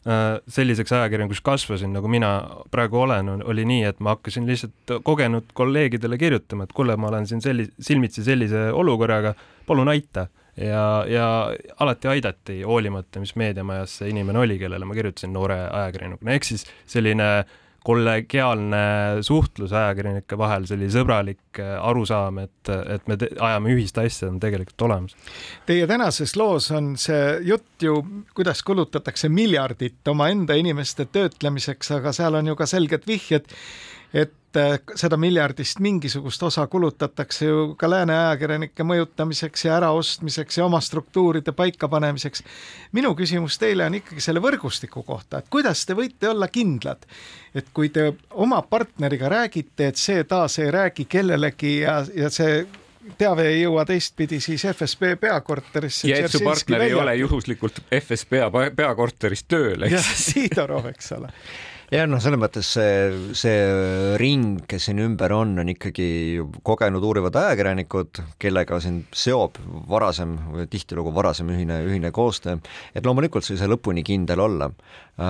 äh, 0.09 0.37
selliseks 0.57 0.93
ajakirjanikuks 0.97 1.43
kasvasin, 1.45 1.93
nagu 1.95 2.11
mina 2.11 2.33
praegu 2.73 3.03
olen, 3.05 3.33
oli 3.45 3.65
nii, 3.69 3.87
et 3.93 4.03
ma 4.03 4.17
hakkasin 4.17 4.47
lihtsalt 4.49 4.97
kogenud 5.07 5.53
kolleegidele 5.57 6.19
kirjutama, 6.21 6.67
et 6.67 6.75
kuule, 6.75 6.97
ma 6.99 7.11
olen 7.13 7.29
siin 7.29 7.43
selli-, 7.45 7.71
silmitsi 7.79 8.25
sellise 8.25 8.69
olukorraga, 8.73 9.35
palun 9.67 9.91
aita. 9.93 10.29
Ja, 10.53 11.01
ja 11.09 11.27
alati 11.81 12.07
aidati, 12.11 12.59
hoolimata, 12.61 13.17
mis 13.17 13.31
meediamajas 13.41 13.95
see 13.97 14.11
inimene 14.11 14.37
oli, 14.43 14.59
kellele 14.61 14.85
ma 14.85 14.93
kirjutasin 14.93 15.31
noore 15.33 15.55
ajakirjanikuna, 15.65 16.35
ehk 16.35 16.45
siis 16.45 16.67
selline 16.93 17.29
äh, 17.39 17.55
kollegiaalne 17.83 18.83
suhtlus 19.25 19.73
ajakirjanike 19.75 20.37
vahel, 20.39 20.67
selline 20.69 20.91
sõbralik 20.93 21.59
äh, 21.61 21.73
arusaam, 21.83 22.39
et, 22.45 22.71
et 22.71 23.09
me 23.11 23.17
ajame 23.19 23.73
ühist 23.75 23.97
asja, 24.01 24.29
on 24.31 24.39
tegelikult 24.43 24.87
olemas. 24.87 25.17
Teie 25.67 25.87
tänases 25.89 26.35
loos 26.39 26.69
on 26.75 26.93
see 26.99 27.39
jutt 27.47 27.83
ju, 27.83 27.97
kuidas 28.35 28.63
kulutatakse 28.63 29.29
miljardit 29.29 30.07
omaenda 30.07 30.57
inimeste 30.59 31.07
töötlemiseks, 31.11 31.91
aga 31.99 32.15
seal 32.15 32.39
on 32.39 32.53
ju 32.53 32.55
ka 32.59 32.69
selged 32.69 33.07
vihjed, 33.09 33.51
et 34.13 34.33
äh, 34.57 34.77
seda 34.95 35.17
miljardist 35.17 35.79
mingisugust 35.83 36.43
osa 36.43 36.67
kulutatakse 36.67 37.45
ju 37.45 37.63
ka 37.79 37.89
lääne 37.89 38.15
ajakirjanike 38.17 38.83
mõjutamiseks 38.83 39.65
ja 39.67 39.77
äraostmiseks 39.77 40.57
ja 40.57 40.65
oma 40.65 40.81
struktuuride 40.81 41.51
paikapanemiseks. 41.51 42.43
minu 42.91 43.13
küsimus 43.15 43.57
teile 43.59 43.85
on 43.85 43.97
ikkagi 43.99 44.21
selle 44.21 44.41
võrgustiku 44.43 45.03
kohta, 45.03 45.39
et 45.39 45.49
kuidas 45.49 45.85
te 45.85 45.97
võite 45.97 46.29
olla 46.29 46.47
kindlad, 46.47 47.05
et 47.55 47.73
kui 47.73 47.89
te 47.89 48.13
oma 48.31 48.61
partneriga 48.61 49.29
räägite, 49.29 49.87
et 49.87 49.97
see 49.97 50.23
taas 50.23 50.59
ei 50.59 50.71
räägi 50.71 51.05
kellelegi 51.05 51.79
ja, 51.79 51.99
ja 52.15 52.29
see 52.29 52.63
teave 53.17 53.49
ei 53.51 53.61
jõua 53.61 53.83
teistpidi 53.85 54.39
siis 54.39 54.63
FSB 54.69 55.17
peakorterisse. 55.19 56.07
ja 56.07 56.23
et 56.23 56.31
su 56.31 56.39
partner 56.43 56.81
ei 56.81 56.93
ole 56.93 57.15
juhuslikult 57.15 57.83
FSB 57.99 58.47
peakorteris 58.75 59.43
tööl, 59.43 59.83
eks. 59.83 59.93
jah, 59.93 60.15
Sidorov, 60.23 60.89
eks 60.93 61.11
ole 61.17 61.31
ja 61.93 62.07
noh, 62.09 62.21
selles 62.23 62.41
mõttes 62.41 62.69
see, 62.75 63.33
see 63.37 64.17
ring, 64.21 64.63
kes 64.69 64.87
siin 64.89 65.01
ümber 65.03 65.33
on, 65.35 65.53
on 65.61 65.69
ikkagi 65.73 66.41
kogenud 66.65 67.03
uurivad 67.05 67.37
ajakirjanikud, 67.43 68.21
kellega 68.41 68.79
sind 68.83 69.13
seob 69.17 69.59
varasem 69.89 70.35
tihtilugu 70.71 71.13
varasem 71.13 71.51
ühine, 71.53 71.83
ühine 71.85 72.13
koostöö, 72.15 72.57
et 72.95 73.05
loomulikult 73.05 73.45
sa 73.45 73.53
ei 73.53 73.61
saa 73.61 73.71
lõpuni 73.71 74.05
kindel 74.05 74.41
olla 74.41 74.69
äh,. 74.69 75.23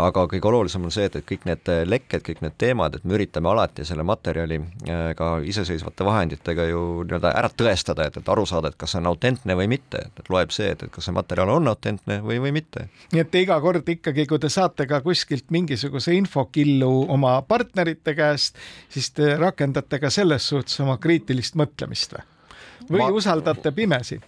aga 0.00 0.26
kõige 0.32 0.50
olulisem 0.50 0.88
on 0.88 0.94
see, 0.94 1.06
et, 1.06 1.20
et 1.20 1.26
kõik 1.26 1.46
need 1.46 1.70
lekked, 1.86 2.24
kõik 2.26 2.42
need 2.42 2.58
teemad, 2.58 2.98
et 2.98 3.06
me 3.06 3.14
üritame 3.18 3.52
alati 3.52 3.86
selle 3.86 4.02
materjali 4.06 4.58
äh, 4.58 5.04
ka 5.18 5.36
iseseisvate 5.46 6.06
vahenditega 6.06 6.66
ju 6.72 6.82
nii-öelda 7.04 7.34
ära 7.38 7.52
tõestada, 7.54 8.08
et, 8.10 8.18
et 8.18 8.32
aru 8.34 8.48
saada, 8.50 8.72
et 8.72 8.80
kas 8.80 8.96
see 8.96 9.02
on 9.02 9.12
autentne 9.12 9.54
või 9.58 9.70
mitte, 9.70 10.02
et 10.10 10.32
loeb 10.32 10.50
see, 10.54 10.72
et, 10.74 10.82
et 10.82 10.90
kas 10.90 11.06
see 11.06 11.14
materjal 11.14 11.54
on 11.54 11.70
autentne 11.70 12.18
või, 12.26 12.40
või 12.42 12.54
mitte. 12.58 12.88
nii 13.14 13.22
et 13.22 13.40
iga 13.44 13.60
kord 13.62 13.86
ikkagi, 13.94 14.26
kui 14.26 14.42
te 14.42 14.50
saate 14.50 14.88
ka 14.90 15.02
kuskilt 15.06 15.46
mingisuguse 15.54 15.99
mingisuguse 16.00 16.16
infokillu 16.16 17.06
oma 17.12 17.42
partnerite 17.42 18.14
käest, 18.14 18.56
siis 18.88 19.10
te 19.12 19.36
rakendate 19.36 20.00
ka 20.00 20.10
selles 20.10 20.48
suhtes 20.48 20.80
oma 20.80 20.98
kriitilist 20.98 21.56
mõtlemist 21.56 22.14
või? 22.14 22.26
või 22.90 23.00
ma... 23.00 23.10
usaldate 23.12 23.72
pimesi? 23.72 24.20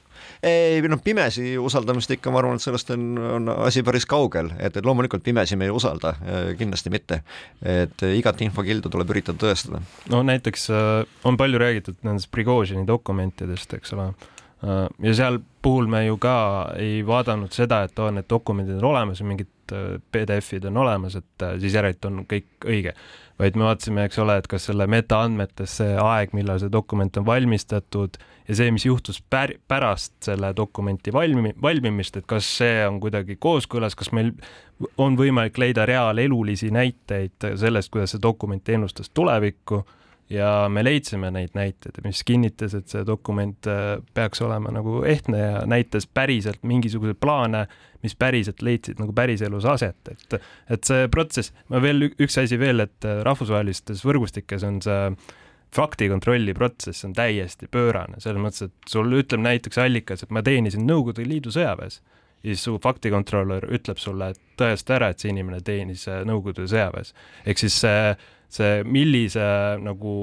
ei, 0.42 0.82
noh, 0.86 1.00
pimesi 1.02 1.56
usaldamist 1.58 2.10
ikka, 2.10 2.30
ma 2.30 2.38
arvan, 2.38 2.56
et 2.56 2.62
sellest 2.62 2.90
on, 2.94 3.18
on 3.18 3.48
asi 3.66 3.82
päris 3.82 4.06
kaugel, 4.06 4.52
et, 4.58 4.76
et 4.76 4.84
loomulikult 4.84 5.22
pimesi 5.22 5.56
me 5.56 5.66
ei 5.66 5.72
usalda, 5.72 6.14
kindlasti 6.58 6.90
mitte. 6.90 7.22
et 7.62 8.04
igat 8.12 8.40
infokildu 8.42 8.90
tuleb 8.90 9.10
üritada 9.10 9.38
tõestada. 9.38 9.82
no 10.10 10.22
näiteks 10.22 10.70
äh, 10.70 10.92
on 11.24 11.36
palju 11.36 11.58
räägitud 11.58 11.98
nendest 12.06 12.30
Prigožini 12.30 12.86
dokumentidest, 12.86 13.74
eks 13.74 13.96
ole 13.96 14.12
ja 14.62 15.14
seal 15.14 15.40
puhul 15.62 15.88
me 15.90 16.04
ju 16.04 16.18
ka 16.22 16.34
ei 16.78 17.00
vaadanud 17.06 17.50
seda, 17.54 17.82
et 17.88 17.98
oo, 17.98 18.10
need 18.14 18.28
dokumendid 18.30 18.78
on 18.78 18.90
olemas 18.92 19.22
mingid 19.26 19.50
Äh, 19.72 20.00
PDF-id 20.12 20.64
on 20.64 20.76
olemas, 20.76 21.16
et 21.16 21.42
äh, 21.42 21.56
siis 21.60 21.74
järelikult 21.74 22.08
on 22.08 22.24
kõik 22.28 22.66
õige. 22.66 22.92
vaid 23.38 23.56
me 23.56 23.64
vaatasime, 23.64 24.04
eks 24.06 24.18
ole, 24.22 24.36
et 24.38 24.46
kas 24.46 24.66
selle 24.68 24.84
metaandmetes 24.90 25.76
see 25.80 25.94
aeg, 25.98 26.34
millal 26.36 26.60
see 26.60 26.70
dokument 26.70 27.16
on 27.18 27.24
valmistatud 27.26 28.18
ja 28.48 28.56
see, 28.58 28.70
mis 28.74 28.84
juhtus 28.86 29.22
pär 29.30 29.54
pärast 29.68 30.12
selle 30.22 30.52
dokumenti 30.56 31.14
valmi-, 31.14 31.54
valmimist, 31.62 32.20
et 32.20 32.28
kas 32.28 32.46
see 32.58 32.84
on 32.86 33.00
kuidagi 33.02 33.38
kooskõlas, 33.40 33.96
kas 33.98 34.12
meil 34.12 34.34
on 35.00 35.16
võimalik 35.18 35.58
leida 35.58 35.86
reaalelulisi 35.88 36.70
näiteid 36.74 37.48
sellest, 37.58 37.90
kuidas 37.94 38.14
see 38.14 38.22
dokument 38.22 38.68
ennustas 38.68 39.10
tulevikku 39.10 39.82
ja 40.30 40.68
me 40.72 40.84
leidsime 40.84 41.30
neid 41.34 41.56
näiteid, 41.56 41.98
mis 42.04 42.22
kinnitas, 42.26 42.74
et 42.78 42.88
see 42.92 43.04
dokument 43.06 43.68
äh, 43.70 43.98
peaks 44.14 44.42
olema 44.44 44.72
nagu 44.74 45.02
ehtne 45.08 45.38
ja 45.38 45.62
näitas 45.68 46.06
päriselt 46.06 46.62
mingisuguseid 46.66 47.18
plaane, 47.20 47.66
mis 48.02 48.16
päriselt 48.18 48.62
leidsid 48.62 49.02
nagu 49.02 49.12
päriselus 49.16 49.66
aset, 49.68 49.98
et, 50.08 50.40
et 50.70 50.88
see 50.88 51.08
protsess, 51.12 51.52
ma 51.68 51.82
veel 51.82 52.08
üks 52.10 52.38
asi 52.40 52.58
veel, 52.60 52.86
et 52.86 53.08
äh, 53.08 53.20
rahvusvahelistes 53.26 54.04
võrgustikes 54.06 54.66
on 54.68 54.80
see 54.84 55.04
faktikontrolli 55.72 56.52
protsess 56.54 57.04
on 57.04 57.14
täiesti 57.16 57.68
pöörane, 57.72 58.20
selles 58.20 58.42
mõttes, 58.44 58.68
et 58.68 58.92
sul 58.92 59.08
ütleb 59.16 59.40
näiteks 59.40 59.78
allikas, 59.80 60.24
et 60.24 60.34
ma 60.34 60.42
teenisin 60.44 60.84
Nõukogude 60.84 61.24
Liidu 61.24 61.52
sõjaväes 61.54 62.02
ja 62.42 62.50
siis 62.50 62.64
su 62.66 62.76
faktikontrolör 62.82 63.68
ütleb 63.72 64.00
sulle, 64.02 64.32
et 64.32 64.40
tõesta 64.58 64.98
ära, 64.98 65.12
et 65.12 65.22
see 65.22 65.32
inimene 65.32 65.62
teenis 65.64 66.04
äh, 66.10 66.22
Nõukogude 66.28 66.66
sõjaväes. 66.68 67.14
ehk 67.46 67.64
siis 67.64 67.80
see 67.84 68.14
see, 68.52 68.82
millise 68.84 69.44
nagu 69.82 70.14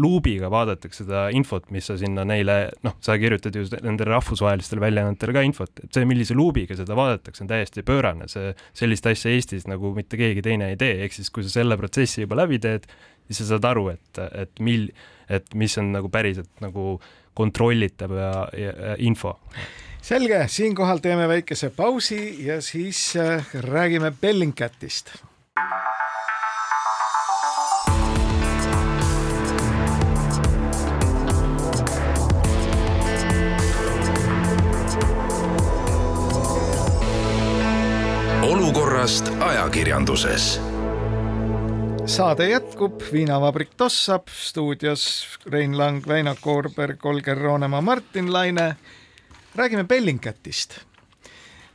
luubiga 0.00 0.48
vaadatakse 0.52 1.04
seda 1.04 1.26
infot, 1.34 1.66
mis 1.74 1.88
sa 1.90 1.96
sinna 2.00 2.24
neile, 2.28 2.56
noh, 2.86 2.94
sa 3.04 3.16
kirjutad 3.20 3.56
ju 3.56 3.66
nendele 3.82 4.14
rahvusvahelistele 4.14 4.82
väljaannetele 4.84 5.34
ka 5.34 5.44
infot, 5.44 5.72
et 5.82 5.90
see, 5.96 6.06
millise 6.08 6.36
luubiga 6.38 6.76
seda 6.78 6.96
vaadatakse, 6.98 7.44
on 7.44 7.50
täiesti 7.50 7.84
pöörane, 7.86 8.28
see, 8.30 8.54
sellist 8.76 9.08
asja 9.10 9.32
Eestis 9.34 9.66
nagu 9.70 9.92
mitte 9.96 10.20
keegi 10.20 10.44
teine 10.46 10.70
ei 10.72 10.80
tee, 10.80 10.96
ehk 11.04 11.16
siis 11.16 11.30
kui 11.34 11.44
sa 11.46 11.52
selle 11.58 11.78
protsessi 11.80 12.24
juba 12.24 12.38
läbi 12.40 12.60
teed, 12.62 12.88
siis 13.28 13.42
sa 13.42 13.52
saad 13.54 13.68
aru, 13.72 13.88
et, 13.96 14.22
et 14.44 14.64
mil-, 14.64 14.90
et 15.30 15.54
mis 15.58 15.76
on 15.82 15.92
nagu 15.96 16.10
päriselt 16.12 16.50
nagu 16.64 16.96
kontrollitav 17.38 18.14
ja, 18.16 18.34
ja, 18.58 18.74
ja 18.74 18.98
info. 19.06 19.36
Selge, 20.00 20.46
siinkohal 20.48 21.02
teeme 21.04 21.26
väikese 21.28 21.68
pausi 21.76 22.46
ja 22.46 22.60
siis 22.64 23.10
äh, 23.20 23.44
räägime 23.68 24.14
Bellingcatist 24.16 25.12
olukorrast 38.60 39.30
ajakirjanduses 39.40 40.58
saade 42.04 42.48
jätkub, 42.50 43.00
viinavabrik 43.12 43.70
tossab, 43.76 44.28
stuudios 44.28 45.02
Rein 45.46 45.78
Lang, 45.78 46.02
Väino 46.08 46.34
Koorberg, 46.40 47.06
Olger 47.06 47.38
Roonemaa, 47.38 47.80
Martin 47.80 48.32
Laine. 48.32 48.76
räägime 49.54 49.84
Bellingcatist. 49.84 50.80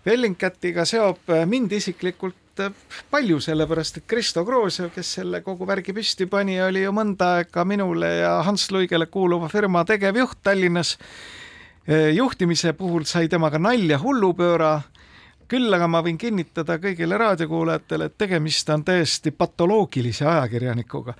Bellingcatiga 0.05 0.85
seob 0.85 1.17
mind 1.45 1.71
isiklikult 1.71 2.61
palju, 3.11 3.39
sellepärast 3.39 3.97
et 3.97 4.07
Kristo 4.07 4.45
Kroosjev, 4.45 4.91
kes 4.93 5.13
selle 5.13 5.41
kogu 5.41 5.67
värgi 5.67 5.93
püsti 5.93 6.25
pani, 6.29 6.61
oli 6.61 6.83
ju 6.83 6.91
mõnda 6.91 7.31
aega 7.39 7.65
minule 7.65 8.15
ja 8.19 8.41
Hans 8.43 8.69
Luigele 8.71 9.05
kuuluva 9.05 9.49
firma 9.49 9.85
tegevjuht 9.85 10.43
Tallinnas. 10.43 10.97
juhtimise 12.13 12.73
puhul 12.73 13.03
sai 13.05 13.27
temaga 13.27 13.59
nalja 13.59 13.97
hullupööra 13.97 14.81
küll 15.47 15.73
aga 15.73 15.87
ma 15.91 16.01
võin 16.05 16.17
kinnitada 16.17 16.77
kõigile 16.81 17.17
raadiokuulajatele, 17.21 18.09
et 18.09 18.17
tegemist 18.17 18.69
on 18.73 18.83
täiesti 18.85 19.31
patoloogilise 19.31 20.25
ajakirjanikuga, 20.25 21.15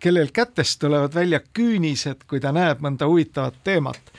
kellel 0.00 0.32
kätest 0.32 0.80
tulevad 0.80 1.14
välja 1.14 1.40
küünised, 1.40 2.26
kui 2.28 2.40
ta 2.40 2.52
näeb 2.52 2.82
mõnda 2.84 3.08
huvitavat 3.08 3.62
teemat. 3.64 4.12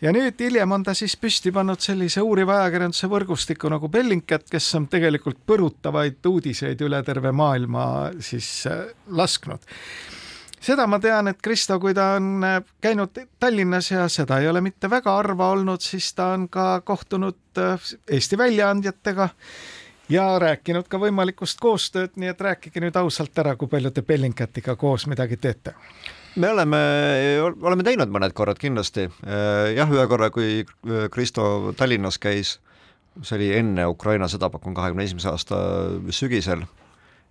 ja 0.00 0.12
nüüd 0.12 0.40
hiljem 0.40 0.72
on 0.72 0.82
ta 0.82 0.94
siis 0.94 1.16
püsti 1.16 1.52
pannud 1.52 1.80
sellise 1.80 2.22
uuriva 2.22 2.60
ajakirjanduse 2.60 3.06
võrgustiku 3.06 3.68
nagu 3.68 3.88
Bellingcat, 3.88 4.48
kes 4.50 4.74
on 4.74 4.86
tegelikult 4.88 5.38
põrutavaid 5.46 6.26
uudiseid 6.26 6.80
üle 6.80 7.02
terve 7.02 7.32
maailma 7.32 8.10
siis 8.20 8.66
äh, 8.66 8.86
lasknud 9.08 9.60
seda 10.60 10.86
ma 10.90 11.00
tean, 11.00 11.30
et 11.30 11.40
Kristo, 11.42 11.78
kui 11.80 11.94
ta 11.96 12.14
on 12.18 12.44
äh, 12.44 12.60
käinud 12.84 13.16
Tallinnas 13.40 13.90
ja 13.90 14.06
seda 14.12 14.40
ei 14.40 14.48
ole 14.48 14.62
mitte 14.64 14.90
väga 14.90 15.16
harva 15.16 15.50
olnud, 15.54 15.82
siis 15.84 16.12
ta 16.14 16.32
on 16.36 16.48
ka 16.52 16.80
kohtunud 16.84 17.58
äh, 17.58 17.90
Eesti 18.08 18.38
väljaandjatega 18.38 19.28
ja 20.10 20.26
rääkinud 20.42 20.88
ka 20.90 21.00
võimalikust 21.00 21.60
koostööd, 21.62 22.16
nii 22.20 22.32
et 22.32 22.40
rääkige 22.40 22.82
nüüd 22.82 22.96
ausalt 23.00 23.38
ära, 23.38 23.56
kui 23.56 23.70
palju 23.70 23.92
te 23.94 24.02
Bellingcatiga 24.06 24.76
koos 24.76 25.06
midagi 25.10 25.40
teete 25.40 25.74
me 26.38 26.46
oleme, 26.52 26.78
oleme 27.42 27.82
teinud 27.82 28.12
mõned 28.14 28.32
korrad 28.38 28.58
kindlasti. 28.60 29.08
Äh, 29.26 29.72
jah, 29.74 29.90
ühe 29.90 30.04
korra, 30.06 30.30
kui 30.30 30.64
Kristo 31.10 31.72
Tallinnas 31.76 32.20
käis, 32.22 32.58
see 33.22 33.38
oli 33.40 33.48
enne 33.58 33.88
Ukraina 33.90 34.28
sõda, 34.30 34.52
pakun 34.52 34.76
kahekümne 34.76 35.08
esimese 35.08 35.32
aasta 35.32 35.58
sügisel 36.14 36.62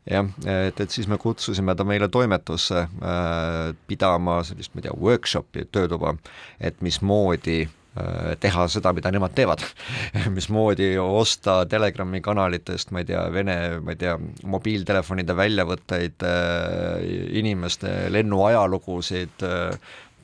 jah, 0.09 0.29
et, 0.45 0.79
et 0.79 0.93
siis 0.93 1.07
me 1.09 1.17
kutsusime 1.21 1.75
ta 1.77 1.85
meile 1.87 2.09
toimetusse 2.11 2.85
äh, 2.85 3.73
pidama 3.87 4.41
sellist, 4.47 4.73
ma 4.73 4.81
ei 4.81 4.87
tea, 4.87 4.95
workshopi, 4.97 5.67
töötuba, 5.71 6.15
et 6.59 6.81
mismoodi 6.85 7.61
äh, 7.65 8.33
teha 8.41 8.65
seda, 8.71 8.93
mida 8.97 9.11
nemad 9.13 9.35
teevad. 9.37 9.63
Mismoodi 10.37 10.91
osta 11.03 11.61
Telegrami 11.69 12.23
kanalitest, 12.25 12.93
ma 12.95 13.03
ei 13.03 13.09
tea, 13.11 13.23
Vene, 13.33 13.57
ma 13.83 13.95
ei 13.95 14.01
tea, 14.01 14.17
mobiiltelefonide 14.49 15.37
väljavõtteid 15.37 16.27
äh,, 16.27 17.07
inimeste 17.43 17.95
lennuajalugusid 18.13 19.47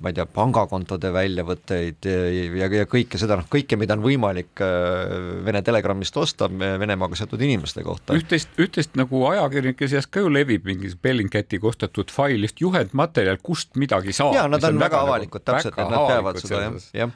ma 0.03 0.11
ei 0.11 0.15
tea, 0.17 0.25
pangakontode 0.27 1.09
väljavõtteid 1.15 2.05
ja, 2.05 2.67
ja 2.67 2.85
kõike 2.89 3.19
seda, 3.19 3.37
noh, 3.39 3.47
kõike, 3.51 3.77
mida 3.79 3.95
on 3.95 4.01
võimalik 4.03 4.59
äh, 4.63 5.13
Vene 5.45 5.61
Telegramist 5.63 6.17
osta 6.19 6.49
Venemaaga 6.51 7.15
seotud 7.15 7.39
inimeste 7.45 7.83
kohta. 7.85 8.17
üht-teist, 8.17 8.51
üht-teist 8.59 8.97
nagu 8.99 9.21
ajakirjanike 9.29 9.87
seas 9.91 10.09
ka 10.11 10.25
ju 10.25 10.31
levib 10.33 10.67
mingi 10.67 10.91
Bellingcati 10.99 11.61
kostatud 11.63 12.11
failist 12.11 12.59
juhendmaterjal, 12.59 13.39
kust 13.43 13.79
midagi 13.79 14.11
saab. 14.15 14.35
ja 14.35 14.43
nad 14.51 14.63
on, 14.67 14.75
on 14.75 14.83
väga 14.83 14.99
nagu 14.99 15.13
avalikud 15.13 15.39
nagu, 15.39 15.47
täpselt, 15.53 15.79
et 15.79 15.93
nad 15.93 16.11
teavad 16.11 16.41
seda 16.43 16.61
jah, 16.65 16.75
jah. 16.99 17.15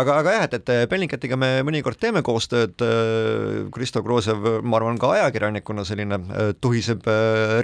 aga, 0.00 0.16
aga 0.22 0.36
jah, 0.38 0.48
et, 0.48 0.56
et 0.62 0.90
Bellingcatiga 0.94 1.36
me 1.40 1.52
mõnikord 1.68 2.00
teeme 2.00 2.24
koostööd, 2.24 2.86
äh, 2.88 3.68
Kristo 3.74 4.00
Kruusev, 4.06 4.48
ma 4.64 4.80
arvan, 4.80 5.00
ka 5.02 5.12
ajakirjanikuna 5.18 5.84
selline 5.88 6.22
äh, 6.22 6.54
tuhiseb 6.56 7.04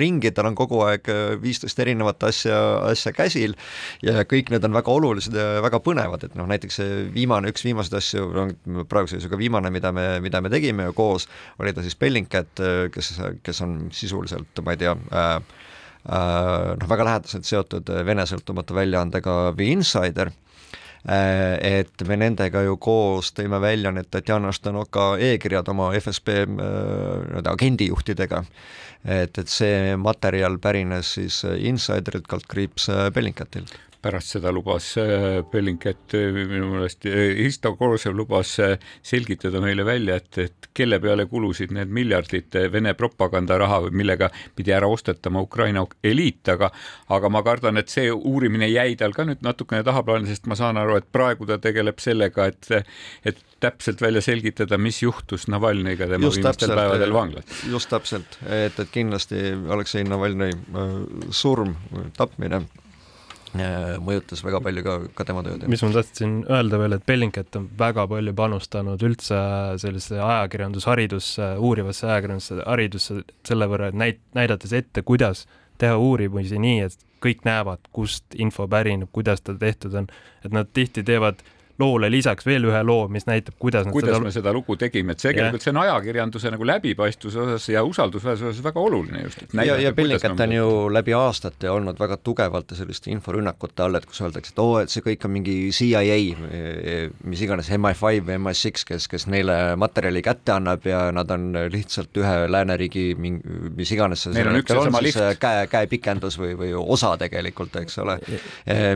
ringi, 0.04 0.34
tal 0.36 0.52
on 0.52 0.58
kogu 0.58 0.84
aeg 0.84 1.08
viisteist 1.40 1.80
erinevat 1.80 2.28
asja, 2.28 2.60
asja 2.92 3.16
käsil 3.16 3.56
ja 4.04 4.17
kõik 4.28 4.50
need 4.52 4.64
on 4.66 4.74
väga 4.74 4.92
olulised 4.94 5.35
ja 5.37 5.62
väga 5.64 5.81
põnevad, 5.85 6.24
et 6.26 6.35
noh, 6.38 6.48
näiteks 6.50 6.81
see 6.81 6.98
viimane, 7.14 7.52
üks 7.52 7.64
viimaseid 7.66 7.98
asju, 7.98 8.26
praeguse 8.88 9.18
seisuga 9.18 9.38
viimane, 9.40 9.70
mida 9.74 9.92
me, 9.94 10.07
mida 10.24 10.42
me 10.44 10.52
tegime 10.52 10.88
koos, 10.96 11.28
oli 11.62 11.74
ta 11.76 11.85
siis 11.85 11.98
Bellingcat, 11.98 12.62
kes, 12.94 13.14
kes 13.44 13.62
on 13.66 13.78
sisuliselt, 13.94 14.62
ma 14.64 14.74
ei 14.74 14.83
tea 14.83 14.96
äh,, 14.96 15.38
äh, 16.09 16.74
noh, 16.81 16.90
väga 16.90 17.09
lähedaselt 17.09 17.48
seotud 17.48 17.94
Vene 18.07 18.26
sõltumatu 18.28 18.76
väljaandega 18.76 19.38
The 19.57 19.70
Insider 19.72 20.31
äh, 20.33 21.81
et 21.83 22.07
me 22.09 22.18
nendega 22.20 22.62
ju 22.66 22.78
koos 22.81 23.33
tõime 23.37 23.61
välja 23.62 23.92
need 23.94 24.11
Tatjana 24.11 24.52
Štanoka 24.54 25.11
e-kirjad 25.31 25.68
oma 25.74 25.90
FSB 25.98 26.37
äh, 26.44 26.54
nii-öelda 26.54 27.57
agendijuhtidega. 27.57 28.44
Et, 29.07 29.37
et 29.38 29.46
see 29.46 29.94
materjal 29.94 30.57
pärines 30.59 31.12
siis 31.14 31.44
Insiderilt, 31.46 32.26
kaldkriips 32.26 32.88
Bellingcatilt 33.14 33.76
pärast 34.02 34.37
seda 34.37 34.52
lubas 34.54 34.92
äh, 34.98 35.42
Bellingcat 35.50 36.14
äh, 36.14 36.30
minu 36.32 36.70
meelest, 36.72 37.06
Isto 37.06 37.72
äh, 37.72 37.78
Korsev 37.78 38.14
lubas 38.16 38.54
selgitada 39.02 39.61
meile 39.62 39.84
välja, 39.87 40.18
et, 40.20 40.38
et 40.38 40.68
kelle 40.76 41.00
peale 41.02 41.26
kulusid 41.30 41.74
need 41.74 41.90
miljardid 41.94 42.54
Vene 42.72 42.94
propagandaraha, 42.98 43.80
millega 43.90 44.30
pidi 44.56 44.74
ära 44.74 44.88
ostetama 44.90 45.42
Ukraina 45.42 45.84
eliit, 46.04 46.46
aga 46.54 46.70
aga 47.14 47.30
ma 47.32 47.42
kardan, 47.46 47.80
et 47.80 47.90
see 47.90 48.11
uurimine 48.12 48.68
jäi 48.70 48.94
tal 48.98 49.14
ka 49.16 49.26
nüüd 49.26 49.42
natukene 49.46 49.84
tahaplaanile, 49.87 50.30
sest 50.30 50.46
ma 50.50 50.58
saan 50.58 50.78
aru, 50.80 50.98
et 51.00 51.11
praegu 51.12 51.48
ta 51.48 51.58
tegeleb 51.62 51.98
sellega, 52.02 52.48
et 52.52 52.70
et 53.26 53.44
täpselt 53.58 54.00
välja 54.02 54.22
selgitada, 54.22 54.78
mis 54.78 55.00
juhtus 55.02 55.48
Navalnõiga 55.50 56.06
tema 56.06 56.28
just 56.28 56.38
viimastel 56.38 56.68
täpselt, 56.68 56.78
päevadel 56.78 57.14
vanglas. 57.14 57.62
just 57.66 57.90
täpselt, 57.90 58.38
et, 58.46 58.78
et 58.78 58.92
kindlasti 58.94 59.48
Aleksei 59.74 60.06
Navalnõi 60.06 60.52
surm, 61.34 61.74
tapmine 62.16 62.62
Äh, 62.62 62.88
mõjutas 64.04 64.42
väga 64.44 64.60
palju 64.64 64.84
ka, 64.86 64.96
ka 65.18 65.26
tema 65.28 65.42
tööd. 65.46 65.66
mis 65.70 65.82
ma 65.84 65.90
tahtsin 65.94 66.38
öelda 66.46 66.80
veel, 66.80 66.96
et 66.96 67.06
Bellingcat 67.08 67.58
on 67.60 67.68
väga 67.78 68.06
palju 68.10 68.34
panustanud 68.38 69.02
üldse 69.08 69.40
sellisesse 69.82 70.20
ajakirjandusharidusse, 70.22 71.50
uurivasse 71.64 72.08
ajakirjandusse, 72.08 72.60
haridusse 72.66 73.20
selle 73.48 73.68
võrra, 73.70 73.92
et 73.92 73.98
näit-, 73.98 74.24
näidates 74.38 74.74
ette, 74.76 75.02
kuidas 75.06 75.46
teha 75.78 75.98
uurimisi 75.98 76.58
nii, 76.62 76.80
et 76.88 76.98
kõik 77.22 77.44
näevad, 77.46 77.82
kust 77.94 78.34
info 78.38 78.68
pärineb, 78.70 79.10
kuidas 79.14 79.42
ta 79.42 79.54
tehtud 79.58 79.94
on, 79.98 80.10
et 80.44 80.54
nad 80.54 80.70
tihti 80.74 81.04
teevad 81.06 81.42
loole 81.78 82.10
lisaks 82.10 82.46
veel 82.46 82.66
ühe 82.66 82.80
loo, 82.82 83.06
mis 83.12 83.26
näitab, 83.28 83.54
kuidas 83.62 83.86
nad 83.86 83.94
kuidas 83.94 84.16
seda... 84.16 84.24
me 84.24 84.32
seda 84.34 84.52
lugu 84.54 84.76
tegime, 84.80 85.14
et 85.14 85.22
tegelikult 85.22 85.60
yeah. 85.60 85.64
see 85.64 85.72
on 85.74 85.80
ajakirjanduse 85.84 86.50
nagu 86.50 86.66
läbipaistvuse 86.66 87.40
osas 87.44 87.68
ja 87.70 87.84
usaldusväärsuse 87.86 88.50
osas 88.50 88.64
väga 88.64 88.82
oluline 88.82 89.22
just. 89.22 89.44
ja, 89.54 89.76
ja 89.78 89.92
Bellingcat 89.94 90.40
on 90.42 90.54
ju 90.56 90.68
läbi 90.92 91.14
aastate 91.14 91.70
olnud 91.70 92.00
väga 92.00 92.18
tugevalt 92.26 92.74
selliste 92.74 93.12
inforünnakute 93.14 93.84
all, 93.86 93.98
et 93.98 94.08
kus 94.10 94.22
öeldakse, 94.24 94.54
et 94.54 94.62
oo 94.62 94.74
oh,, 94.74 94.80
et 94.82 94.90
see 94.90 95.04
kõik 95.06 95.28
on 95.28 95.34
mingi 95.36 95.56
CIA, 95.74 96.18
mis 97.30 97.44
iganes, 97.46 97.70
MI5 97.78 98.26
või 98.26 98.40
MI6, 98.40 98.86
kes, 98.88 99.08
kes 99.12 99.28
neile 99.30 99.58
materjali 99.78 100.22
kätte 100.26 100.56
annab 100.56 100.86
ja 100.88 101.04
nad 101.14 101.30
on 101.34 101.52
lihtsalt 101.70 102.18
ühe 102.18 102.34
lääneriigi 102.50 103.06
mingi, 103.18 103.70
mis 103.78 103.94
iganes 103.94 104.26
see 104.26 104.34
Neil 104.34 104.50
on 104.50 104.58
üks 104.64 104.74
ja 104.74 104.82
sama 104.82 105.02
lift. 105.04 105.22
käe, 105.38 105.66
käepikendus 105.70 106.40
või, 106.42 106.56
või 106.58 106.74
osa 106.78 107.14
tegelikult, 107.20 107.78
eks 107.84 108.02
ole, 108.02 108.18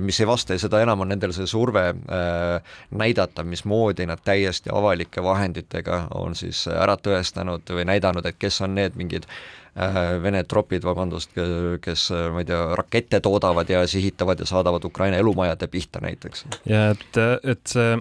mis 0.02 0.18
ei 0.18 0.28
vasta 0.28 0.58
ja 0.58 0.66
seda 0.66 0.82
enam 0.82 1.06
on 1.06 1.12
nendel 1.14 1.34
see 1.36 1.46
surve 1.46 1.86
äh, 1.92 2.71
näidata, 2.90 3.44
mismoodi 3.44 4.06
nad 4.06 4.22
täiesti 4.24 4.70
avalike 4.72 5.22
vahenditega 5.22 6.06
on 6.14 6.34
siis 6.34 6.66
ära 6.68 6.96
tõestanud 6.96 7.74
või 7.74 7.88
näidanud, 7.88 8.26
et 8.26 8.38
kes 8.38 8.60
on 8.64 8.74
need 8.74 8.96
mingid 9.00 9.26
äh, 9.28 10.22
Vene 10.22 10.44
tropid, 10.44 10.84
vabandust, 10.84 11.36
kes 11.80 12.08
ma 12.32 12.44
ei 12.44 12.48
tea, 12.48 12.62
rakette 12.76 13.20
toodavad 13.20 13.70
ja 13.70 13.86
sihitavad 13.86 14.40
ja 14.40 14.46
saadavad 14.46 14.84
Ukraina 14.84 15.16
elumajade 15.16 15.66
pihta 15.66 16.00
näiteks. 16.00 16.46
ja 16.66 16.90
et, 16.90 17.22
et 17.42 17.66
see 17.66 17.98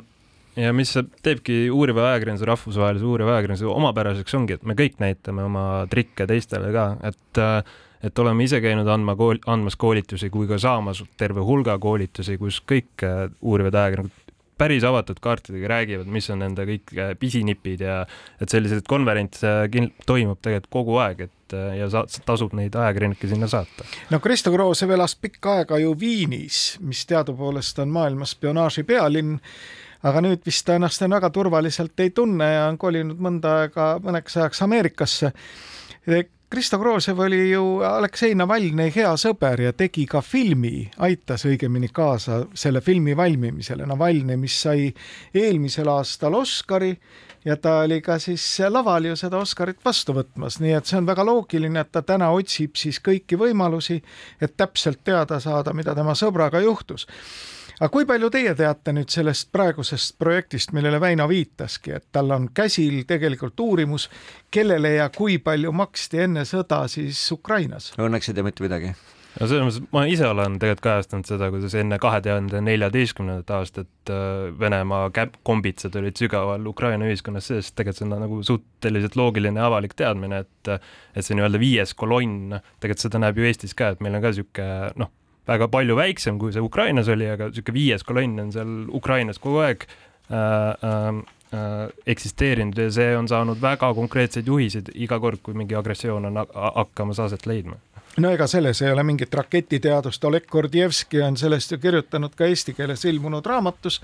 ja 0.59 0.73
mis 0.75 0.91
teebki 1.23 1.69
uuriva 1.71 2.09
ajakirjanduse, 2.09 2.47
rahvusvahelise 2.49 3.05
uuriva 3.07 3.37
ajakirjanduse 3.37 3.69
omapäraseks 3.71 4.35
ongi, 4.35 4.57
et 4.57 4.67
me 4.67 4.75
kõik 4.77 4.99
näitame 4.99 5.45
oma 5.47 5.65
trikke 5.91 6.27
teistele 6.29 6.73
ka, 6.75 6.91
et 7.07 7.45
et 8.01 8.19
oleme 8.19 8.41
ise 8.41 8.57
käinud 8.63 8.87
andma 8.89 9.13
kool, 9.13 9.37
andmas 9.51 9.75
koolitusi 9.77 10.31
kui 10.33 10.47
ka 10.49 10.57
saamas 10.57 11.03
terve 11.21 11.43
hulga 11.45 11.75
koolitusi, 11.77 12.33
kus 12.41 12.57
kõik 12.65 13.05
uurivad 13.45 13.77
ajakirjanikud 13.77 14.20
päris 14.61 14.85
avatud 14.87 15.19
kaartidega 15.21 15.69
räägivad, 15.71 16.09
mis 16.11 16.29
on 16.33 16.41
nende 16.43 16.65
kõik 16.69 16.93
äh, 16.97 17.13
pisinipid 17.19 17.83
ja 17.85 18.01
et 18.41 18.53
selliseid 18.53 18.85
konverentse 18.89 19.53
toimub 20.07 20.41
tegelikult 20.41 20.71
kogu 20.71 20.97
aeg, 21.01 21.25
et 21.27 21.55
äh, 21.57 21.77
ja 21.81 21.89
sa, 21.93 22.05
tasub 22.25 22.53
neid 22.57 22.75
ajakirjanikke 22.77 23.29
sinna 23.31 23.49
saata. 23.51 23.87
no 24.13 24.21
Kristo 24.23 24.53
Kroosjev 24.53 24.93
elas 24.97 25.15
pikka 25.19 25.61
aega 25.61 25.79
ju 25.81 25.95
Viinis, 25.99 26.61
mis 26.85 27.05
teadupoolest 27.09 27.81
on 27.83 27.93
maailma 27.93 28.27
spionaaži 28.29 28.85
pealinn, 28.87 29.39
aga 30.07 30.21
nüüd 30.25 30.45
vist 30.45 30.65
ta 30.65 30.77
ennast 30.77 31.01
enam 31.01 31.19
väga 31.19 31.31
turvaliselt 31.33 32.05
ei 32.05 32.13
tunne 32.15 32.53
ja 32.53 32.67
on 32.69 32.77
kolinud 32.81 33.19
mõnda 33.21 33.57
aega 33.63 33.95
mõneks 34.03 34.37
ajaks 34.41 34.63
Ameerikasse 34.65 35.33
Kristo 36.51 36.79
Kroosev 36.79 37.19
oli 37.19 37.45
ju 37.51 37.79
Aleksei 37.87 38.33
Navalnõi 38.35 38.89
hea 38.91 39.13
sõber 39.15 39.61
ja 39.63 39.69
tegi 39.71 40.03
ka 40.03 40.19
filmi, 40.19 40.81
aitas 40.99 41.45
õigemini 41.47 41.87
kaasa 41.95 42.41
selle 42.51 42.81
filmi 42.83 43.13
valmimisele. 43.15 43.87
Navalnõi, 43.87 44.35
mis 44.35 44.57
sai 44.65 44.89
eelmisel 45.31 45.87
aastal 45.87 46.35
Oscari 46.35 46.91
ja 47.47 47.55
ta 47.55 47.77
oli 47.85 48.01
ka 48.03 48.19
siis 48.19 48.43
laval 48.67 49.07
ju 49.07 49.15
seda 49.15 49.39
Oscarit 49.39 49.79
vastu 49.85 50.17
võtmas, 50.17 50.59
nii 50.59 50.75
et 50.75 50.91
see 50.91 50.99
on 50.99 51.07
väga 51.07 51.23
loogiline, 51.23 51.85
et 51.85 51.91
ta 51.95 52.03
täna 52.03 52.33
otsib 52.35 52.75
siis 52.75 52.99
kõiki 52.99 53.39
võimalusi, 53.39 54.01
et 54.43 54.57
täpselt 54.59 55.05
teada 55.07 55.39
saada, 55.39 55.71
mida 55.71 55.95
tema 55.95 56.19
sõbraga 56.19 56.59
juhtus 56.67 57.07
aga 57.81 57.89
kui 57.89 58.05
palju 58.05 58.29
teie 58.33 58.53
teate 58.57 58.93
nüüd 58.93 59.09
sellest 59.09 59.49
praegusest 59.53 60.19
projektist, 60.21 60.75
millele 60.77 61.01
Väino 61.01 61.25
viitaski, 61.31 61.95
et 61.97 62.11
tal 62.13 62.29
on 62.35 62.51
käsil 62.53 63.01
tegelikult 63.09 63.59
uurimus, 63.59 64.07
kellele 64.53 64.95
ja 64.99 65.09
kui 65.15 65.39
palju 65.41 65.73
maksti 65.73 66.27
enne 66.27 66.45
sõda 66.45 66.83
siis 66.91 67.23
Ukrainas? 67.33 67.91
Õnneks 67.97 68.29
ei 68.29 68.37
tea 68.37 68.45
mitte 68.45 68.67
midagi 68.67 68.93
no 69.39 69.47
selles 69.47 69.63
mõttes 69.63 69.93
ma 69.95 70.03
ise 70.11 70.25
olen 70.27 70.57
tegelikult 70.59 70.83
kajastanud 70.85 71.29
seda, 71.29 71.47
kuidas 71.53 71.75
enne 71.79 71.97
kahe 72.03 72.19
tuhande 72.25 72.61
neljateistkümnendat 72.65 73.53
aastat 73.55 74.11
äh, 74.11 74.49
Venemaa 74.59 75.07
käp-, 75.15 75.39
kombitsad 75.47 75.95
olid 75.99 76.19
sügaval 76.19 76.67
Ukraina 76.67 77.07
ühiskonnas 77.07 77.47
sees, 77.51 77.71
tegelikult 77.71 78.01
see 78.01 78.09
on 78.09 78.25
nagu 78.25 78.41
suhteliselt 78.47 79.15
loogiline 79.19 79.63
avalik 79.63 79.95
teadmine, 79.99 80.43
et 80.43 80.75
et 81.15 81.25
see 81.25 81.37
nii-öelda 81.37 81.59
viies 81.61 81.95
kolonn, 81.97 82.59
tegelikult 82.83 83.07
seda 83.07 83.23
näeb 83.23 83.39
ju 83.39 83.47
Eestis 83.47 83.75
ka, 83.77 83.93
et 83.95 84.03
meil 84.03 84.19
on 84.19 84.23
ka 84.23 84.33
niisugune 84.33 84.91
noh, 84.99 85.11
väga 85.51 85.67
palju 85.71 85.97
väiksem, 85.99 86.39
kui 86.39 86.53
see 86.55 86.63
Ukrainas 86.63 87.11
oli, 87.11 87.27
aga 87.31 87.49
niisugune 87.51 87.77
viies 87.77 88.07
kolonn 88.07 88.41
on 88.45 88.51
seal 88.55 88.73
Ukrainas 88.97 89.39
kogu 89.41 89.61
aeg 89.65 89.85
äh, 89.85 90.37
äh, 90.37 91.21
äh, 91.53 91.85
eksisteerinud 92.15 92.77
ja 92.77 92.89
see 92.91 93.13
on 93.17 93.29
saanud 93.31 93.61
väga 93.61 93.93
konkreetseid 93.97 94.47
juhiseid 94.47 94.91
iga 94.95 95.19
kord, 95.19 95.43
kui 95.43 95.57
mingi 95.57 95.77
agressioon 95.77 96.29
on 96.31 96.43
hakkamas 96.51 97.23
aset 97.27 97.47
leidma. 97.49 97.79
No 98.19 98.31
ega 98.35 98.47
selles 98.51 98.81
ei 98.83 98.91
ole 98.91 99.03
mingit 99.07 99.33
raketiteadust, 99.33 100.23
Oleg 100.27 100.47
Gordjevski 100.51 101.21
on 101.23 101.37
sellest 101.39 101.71
ju 101.71 101.79
kirjutanud 101.79 102.33
ka 102.35 102.49
eesti 102.51 102.73
keeles 102.75 103.05
ilmunud 103.07 103.45
raamatus, 103.47 104.01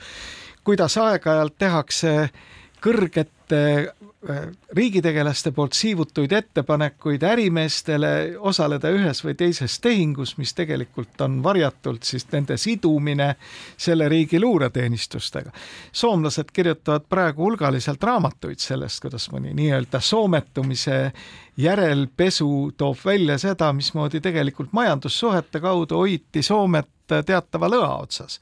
kuidas 0.64 0.96
aeg-ajalt 1.04 1.58
tehakse 1.60 2.14
kõrgete 2.84 3.64
riigitegelaste 4.76 5.52
poolt 5.52 5.74
siivutuid 5.74 6.32
ettepanekuid 6.32 7.22
ärimeestele 7.24 8.10
osaleda 8.40 8.90
ühes 8.90 9.22
või 9.24 9.36
teises 9.38 9.78
tehingus, 9.80 10.38
mis 10.42 10.56
tegelikult 10.58 11.22
on 11.22 11.38
varjatult 11.44 12.04
siis 12.04 12.26
nende 12.32 12.58
sidumine 12.58 13.36
selle 13.78 14.10
riigi 14.10 14.40
luureteenistustega. 14.42 15.52
soomlased 15.92 16.50
kirjutavad 16.54 17.06
praegu 17.10 17.44
hulgaliselt 17.44 18.04
raamatuid 18.04 18.60
sellest, 18.60 19.02
kuidas 19.06 19.30
mõni 19.32 19.54
nii-öelda 19.54 20.02
soometumise 20.02 21.12
järelpesu 21.58 22.74
toob 22.78 22.98
välja 23.06 23.38
seda, 23.38 23.70
mismoodi 23.74 24.22
tegelikult 24.22 24.74
majandussuhete 24.74 25.60
kaudu 25.60 26.02
hoiti 26.02 26.42
Soomet 26.42 26.90
teatava 27.26 27.70
lõa 27.70 28.02
otsas 28.02 28.42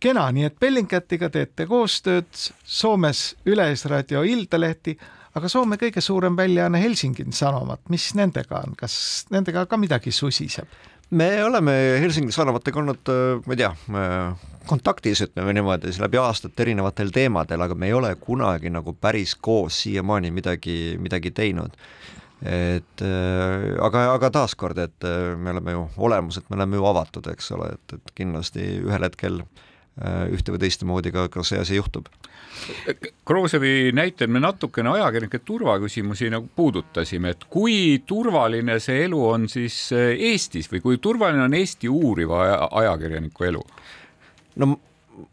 kena, 0.00 0.28
nii 0.32 0.46
et 0.48 0.58
Bellingcatiga 0.60 1.30
teete 1.32 1.66
koostööd, 1.68 2.28
Soomes 2.64 3.32
Üleisradio 3.48 4.22
Iltalehti, 4.26 4.96
aga 5.38 5.50
Soome 5.50 5.78
kõige 5.80 6.02
suurem 6.04 6.36
väljaanne 6.38 6.80
Helsingin 6.82 7.34
Sanomat, 7.34 7.82
mis 7.92 8.10
nendega 8.18 8.62
on, 8.62 8.76
kas 8.78 9.26
nendega 9.34 9.66
ka 9.66 9.80
midagi 9.80 10.14
susiseb? 10.14 10.70
me 11.10 11.44
oleme 11.44 11.72
Helsingi 12.02 12.34
Sanomatega 12.36 12.80
olnud, 12.82 13.10
ma 13.46 13.54
ei 13.54 13.56
tea, 13.56 13.70
kontaktis, 14.68 15.22
ütleme 15.24 15.54
niimoodi, 15.56 15.88
siis 15.88 16.02
läbi 16.02 16.18
aastate 16.20 16.66
erinevatel 16.66 17.08
teemadel, 17.16 17.64
aga 17.64 17.72
me 17.72 17.88
ei 17.88 17.94
ole 17.96 18.10
kunagi 18.20 18.68
nagu 18.68 18.92
päris 18.92 19.32
koos 19.40 19.78
siiamaani 19.86 20.28
midagi, 20.36 20.98
midagi 21.00 21.32
teinud. 21.32 21.80
Et 22.44 23.04
aga, 23.80 24.02
aga 24.18 24.30
taaskord, 24.36 24.78
et 24.84 25.08
me 25.40 25.56
oleme 25.56 25.78
ju 25.78 25.86
olemuselt, 26.10 26.44
me 26.50 26.60
oleme 26.60 26.76
ju 26.76 26.84
avatud, 26.92 27.32
eks 27.32 27.50
ole, 27.56 27.72
et, 27.78 27.96
et 27.96 28.12
kindlasti 28.20 28.68
ühel 28.84 29.08
hetkel 29.08 29.40
äh, 29.40 29.64
Äh, 29.68 29.76
ühte 30.32 30.54
või 30.54 30.62
teistmoodi 30.62 31.12
ka, 31.14 31.28
ka 31.32 31.42
see 31.46 31.58
asi 31.58 31.78
juhtub. 31.78 32.06
Kroosevi 33.24 33.92
näitel 33.94 34.30
me 34.30 34.40
natukene 34.42 34.90
ajakirjanike 34.90 35.38
turvaküsimusi 35.46 36.30
nagu 36.30 36.48
puudutasime, 36.56 37.34
et 37.34 37.46
kui 37.50 38.02
turvaline 38.06 38.78
see 38.82 39.04
elu 39.04 39.20
on 39.28 39.46
siis 39.48 39.76
äh, 39.94 40.10
Eestis 40.30 40.70
või 40.72 40.82
kui 40.84 40.98
turvaline 41.02 41.44
on 41.46 41.54
Eesti 41.54 41.88
uuriva 41.88 42.44
ajakirjaniku 42.82 43.50
elu? 43.50 43.62
no 44.58 44.74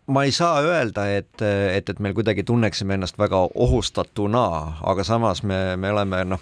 ma 0.07 0.23
ei 0.23 0.31
saa 0.31 0.61
öelda, 0.61 1.07
et, 1.17 1.41
et, 1.41 1.89
et 1.89 1.99
meil 1.99 2.13
kuidagi 2.17 2.43
tunneksime 2.43 2.97
ennast 2.97 3.17
väga 3.19 3.41
ohustatuna, 3.55 4.45
aga 4.81 5.03
samas 5.03 5.43
me, 5.43 5.75
me 5.77 5.91
oleme 5.91 6.23
noh 6.29 6.41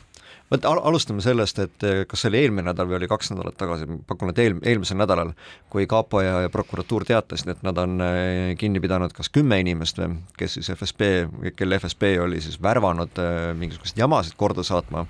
vot 0.51 0.65
al 0.69 0.81
alustame 0.89 1.23
sellest, 1.23 1.59
et 1.63 1.85
eh, 1.87 2.01
kas 2.09 2.23
see 2.23 2.31
oli 2.31 2.41
eelmine 2.43 2.67
nädal 2.69 2.89
või 2.89 2.97
oli 2.99 3.09
kaks 3.11 3.31
nädalat 3.33 3.57
tagasi, 3.59 3.87
ma 3.89 3.99
pakun, 4.07 4.33
et 4.33 4.41
eel-, 4.43 4.59
eelmisel 4.61 4.99
nädalal, 4.99 5.33
kui 5.73 5.87
kapo 5.89 6.21
ja, 6.23 6.39
ja 6.45 6.51
prokuratuur 6.53 7.05
teatasid, 7.09 7.53
et 7.55 7.63
nad 7.65 7.79
on 7.81 8.01
eh, 8.05 8.53
kinni 8.59 8.81
pidanud 8.83 9.15
kas 9.15 9.31
kümme 9.33 9.59
inimest 9.63 10.01
või 10.01 10.19
kes 10.39 10.59
siis 10.59 10.71
FSB, 10.75 11.13
kelle 11.59 11.79
FSB 11.81 12.15
oli 12.23 12.41
siis 12.43 12.59
värvanud 12.61 13.23
eh, 13.23 13.47
mingisuguseid 13.59 14.03
jamasid 14.03 14.37
korda 14.39 14.65
saatma 14.67 15.07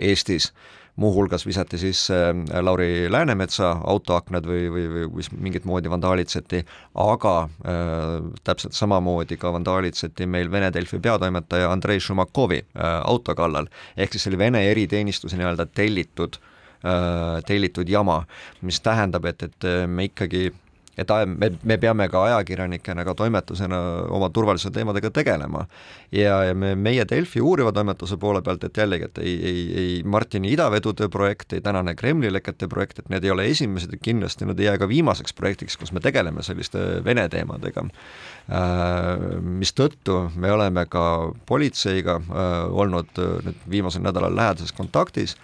Eestis 0.00 0.52
muuhulgas 0.96 1.46
visati 1.46 1.78
sisse 1.78 2.16
äh, 2.30 2.62
Lauri 2.62 3.06
Läänemetsa 3.12 3.70
autoaknad 3.84 4.46
või, 4.48 4.66
või, 4.72 4.86
või, 4.92 5.06
või 5.12 5.28
mingit 5.48 5.64
moodi 5.68 5.90
vandaalitseti, 5.92 6.62
aga 7.04 7.36
äh, 7.44 8.28
täpselt 8.44 8.76
samamoodi 8.76 9.38
ka 9.40 9.52
vandaalitseti 9.52 10.26
meil 10.26 10.50
Vene 10.52 10.72
Delfi 10.74 11.00
peatoimetaja 11.02 11.70
Andrei 11.72 12.00
Šumakovi 12.00 12.62
äh, 12.64 13.00
auto 13.04 13.34
kallal, 13.34 13.70
ehk 13.96 14.14
siis 14.14 14.26
see 14.26 14.34
oli 14.34 14.44
Vene 14.46 14.64
eriteenistuse 14.70 15.38
nii-öelda 15.40 15.68
tellitud 15.74 16.40
äh,, 16.84 17.42
tellitud 17.46 17.88
jama, 17.88 18.22
mis 18.62 18.80
tähendab, 18.80 19.28
et, 19.28 19.42
et 19.42 19.68
äh, 19.68 19.84
me 19.88 20.08
ikkagi 20.10 20.48
et 20.96 21.12
me, 21.26 21.50
me 21.62 21.76
peame 21.78 22.08
ka 22.08 22.22
ajakirjanikena, 22.30 23.04
ka 23.04 23.14
toimetusena 23.14 23.78
oma 24.16 24.28
turvalisuse 24.32 24.72
teemadega 24.72 25.10
tegelema. 25.10 25.66
ja, 26.12 26.42
ja 26.44 26.54
me, 26.54 26.74
meie 26.74 27.04
Delfi 27.08 27.40
uuriva 27.40 27.72
toimetuse 27.72 28.16
poole 28.16 28.42
pealt, 28.42 28.64
et 28.64 28.76
jällegi, 28.76 29.04
et 29.04 29.18
ei, 29.18 29.34
ei, 29.50 29.64
ei 29.82 30.02
Martini 30.04 30.52
idavedude 30.52 31.08
projekt, 31.08 31.52
ei 31.52 31.60
tänane 31.60 31.94
Kremli 31.94 32.32
lekete 32.32 32.68
projekt, 32.68 32.98
et 32.98 33.10
need 33.12 33.24
ei 33.24 33.30
ole 33.30 33.46
esimesed 33.50 33.92
ja 33.92 33.98
kindlasti 34.02 34.48
nad 34.48 34.60
ei 34.60 34.70
jää 34.70 34.78
ka 34.78 34.88
viimaseks 34.88 35.36
projektiks, 35.36 35.76
kus 35.76 35.92
me 35.92 36.00
tegeleme 36.00 36.42
selliste 36.42 37.04
Vene 37.04 37.28
teemadega 37.28 37.84
äh,. 37.84 39.36
mistõttu 39.42 40.30
me 40.36 40.52
oleme 40.52 40.86
ka 40.88 41.32
politseiga 41.46 42.20
äh, 42.20 42.56
olnud 42.70 43.20
äh, 43.20 43.36
nüüd 43.44 43.68
viimasel 43.70 44.04
nädalal 44.06 44.36
lähedases 44.36 44.72
kontaktis 44.72 45.36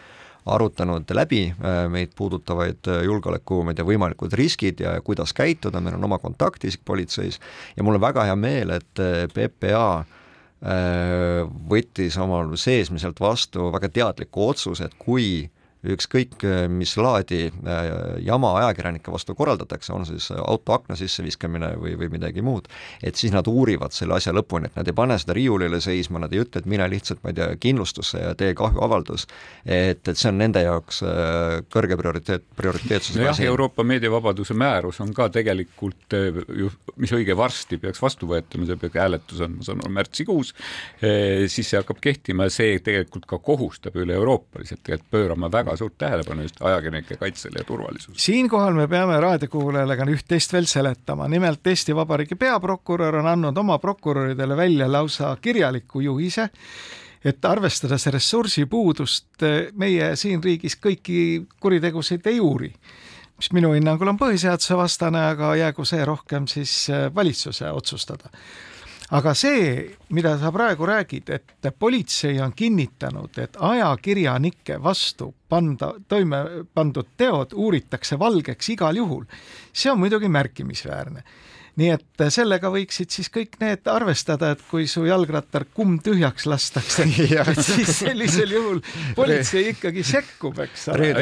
arutanud 0.47 1.11
läbi 1.15 1.45
äh, 1.51 1.85
meid 1.91 2.15
puudutavaid 2.17 2.89
äh, 2.89 3.03
julgeoleku, 3.07 3.63
ma 3.63 3.73
ei 3.73 3.79
tea, 3.79 3.87
võimalikud 3.87 4.35
riskid 4.39 4.83
ja 4.83 4.97
kuidas 5.05 5.35
käituda, 5.37 5.81
meil 5.81 5.99
on 5.99 6.09
oma 6.09 6.19
kontaktisik 6.23 6.83
politseis 6.85 7.39
ja 7.77 7.87
mul 7.87 7.99
on 7.99 8.03
väga 8.03 8.27
hea 8.27 8.37
meel, 8.37 8.75
et 8.79 9.03
äh, 9.03 9.25
PPA 9.33 10.05
võttis 10.63 12.15
omal 12.23 12.53
seesmiselt 12.55 13.19
vastu 13.19 13.65
väga 13.75 13.89
teadliku 13.91 14.45
otsuse, 14.53 14.87
et 14.87 14.93
kui 14.95 15.49
ükskõik 15.83 16.45
mis 16.71 16.95
laadi 16.97 17.47
äh, 17.49 17.81
jama 18.23 18.53
ajakirjanike 18.61 19.13
vastu 19.13 19.35
korraldatakse, 19.35 19.93
on 19.93 20.07
siis 20.07 20.29
auto 20.37 20.77
akna 20.77 20.97
sisseviskamine 20.99 21.73
või, 21.81 21.95
või 21.99 22.11
midagi 22.13 22.43
muud, 22.45 22.69
et 23.03 23.19
siis 23.19 23.33
nad 23.35 23.47
uurivad 23.51 23.95
selle 23.95 24.17
asja 24.17 24.35
lõpuni, 24.35 24.71
et 24.71 24.79
nad 24.79 24.89
ei 24.89 24.97
pane 24.97 25.19
seda 25.21 25.37
riiulile 25.37 25.81
seisma, 25.83 26.23
nad 26.23 26.33
ei 26.35 26.43
ütle, 26.45 26.63
et 26.63 26.69
mine 26.71 26.87
lihtsalt, 26.93 27.23
ma 27.25 27.33
ei 27.33 27.39
tea, 27.39 27.49
kindlustusse 27.63 28.23
ja 28.23 28.35
tee 28.39 28.55
kahjuavaldus, 28.59 29.27
et, 29.67 30.03
et 30.07 30.19
see 30.19 30.31
on 30.31 30.39
nende 30.43 30.63
jaoks 30.65 31.03
äh, 31.07 31.59
kõrge 31.73 31.99
prioriteet, 32.01 32.47
prioriteetsusega 32.59 33.27
no 33.27 33.35
asi. 33.35 33.47
Euroopa 33.51 33.87
meediavabaduse 33.87 34.57
määrus 34.59 35.03
on 35.05 35.13
ka 35.17 35.29
tegelikult 35.35 36.19
äh, 36.19 36.43
ju, 36.63 36.71
mis 37.03 37.15
õige 37.17 37.37
varsti 37.39 37.81
peaks 37.83 38.03
vastu 38.03 38.31
võetama, 38.31 38.69
see 38.71 38.79
peaks 38.81 39.03
hääletus 39.03 39.43
on, 39.43 39.59
ma 39.59 39.67
saan 39.67 39.83
aru, 39.83 39.93
märtsikuus, 39.99 40.53
siis 41.03 41.69
see 41.69 41.79
hakkab 41.79 41.99
kehtima 42.03 42.47
ja 42.47 42.53
see 42.55 42.79
tegelikult 42.85 43.27
ka 43.29 43.39
kohustab 43.43 43.97
üle-euroopaliselt 43.99 44.83
tegelikult 44.85 45.11
pöörama 45.13 45.51
väga 45.53 45.72
väga 45.73 45.77
suurt 45.77 45.99
tähelepanu 45.99 46.43
just 46.43 46.63
ajakirjanike 46.63 47.17
kaitsele 47.17 47.59
ja 47.59 47.65
turvalisusele. 47.65 48.19
siinkohal 48.19 48.75
me 48.75 48.89
peame 48.89 49.21
raadiokuulajale 49.21 49.97
ka 49.97 50.05
üht-teist 50.05 50.53
veel 50.53 50.67
seletama, 50.67 51.29
nimelt 51.29 51.67
Eesti 51.67 51.95
Vabariigi 51.97 52.37
peaprokurör 52.37 53.21
on 53.21 53.27
andnud 53.27 53.57
oma 53.57 53.79
prokuröridele 53.79 54.57
välja 54.57 54.93
lausa 54.93 55.37
kirjaliku 55.41 56.01
juhise, 56.01 56.49
et 57.25 57.45
arvestades 57.45 58.07
ressursipuudust, 58.07 59.47
meie 59.75 60.17
siin 60.17 60.43
riigis 60.43 60.77
kõiki 60.77 61.47
kuritegusid 61.61 62.27
ei 62.27 62.41
uuri 62.41 62.73
mis 63.37 63.49
minu 63.53 63.73
hinnangul 63.73 64.07
on 64.07 64.19
põhiseaduse 64.19 64.77
vastane, 64.77 65.19
aga 65.33 65.55
jäägu 65.57 65.85
see 65.85 66.05
rohkem 66.05 66.47
siis 66.47 66.87
valitsuse 67.15 67.71
otsustada 67.71 68.31
aga 69.13 69.35
see, 69.37 69.91
mida 70.17 70.37
sa 70.41 70.53
praegu 70.53 70.87
räägid, 70.89 71.31
et 71.37 71.69
politsei 71.79 72.41
on 72.41 72.55
kinnitanud, 72.57 73.37
et 73.39 73.57
ajakirjanike 73.61 74.79
vastu 74.83 75.33
panda, 75.49 75.93
toime 76.09 76.65
pandud 76.75 77.13
teod 77.17 77.53
uuritakse 77.53 78.19
valgeks 78.19 78.73
igal 78.73 78.97
juhul, 78.97 79.27
see 79.73 79.93
on 79.93 80.01
muidugi 80.01 80.33
märkimisväärne 80.33 81.25
nii 81.81 81.89
et 81.95 82.23
sellega 82.33 82.69
võiksid 82.73 83.13
siis 83.15 83.31
kõik 83.33 83.57
need 83.63 83.89
arvestada, 83.89 84.51
et 84.53 84.63
kui 84.69 84.85
su 84.91 85.07
jalgrattar 85.07 85.65
kumm 85.73 85.99
tühjaks 86.05 86.45
lastakse, 86.51 87.07
siis 87.69 87.93
sellisel 88.03 88.53
juhul 88.53 88.83
politsei 89.17 89.71
ikkagi 89.73 90.05
sekkub, 90.05 90.61
eks 90.67 90.91
ole. 90.93 91.13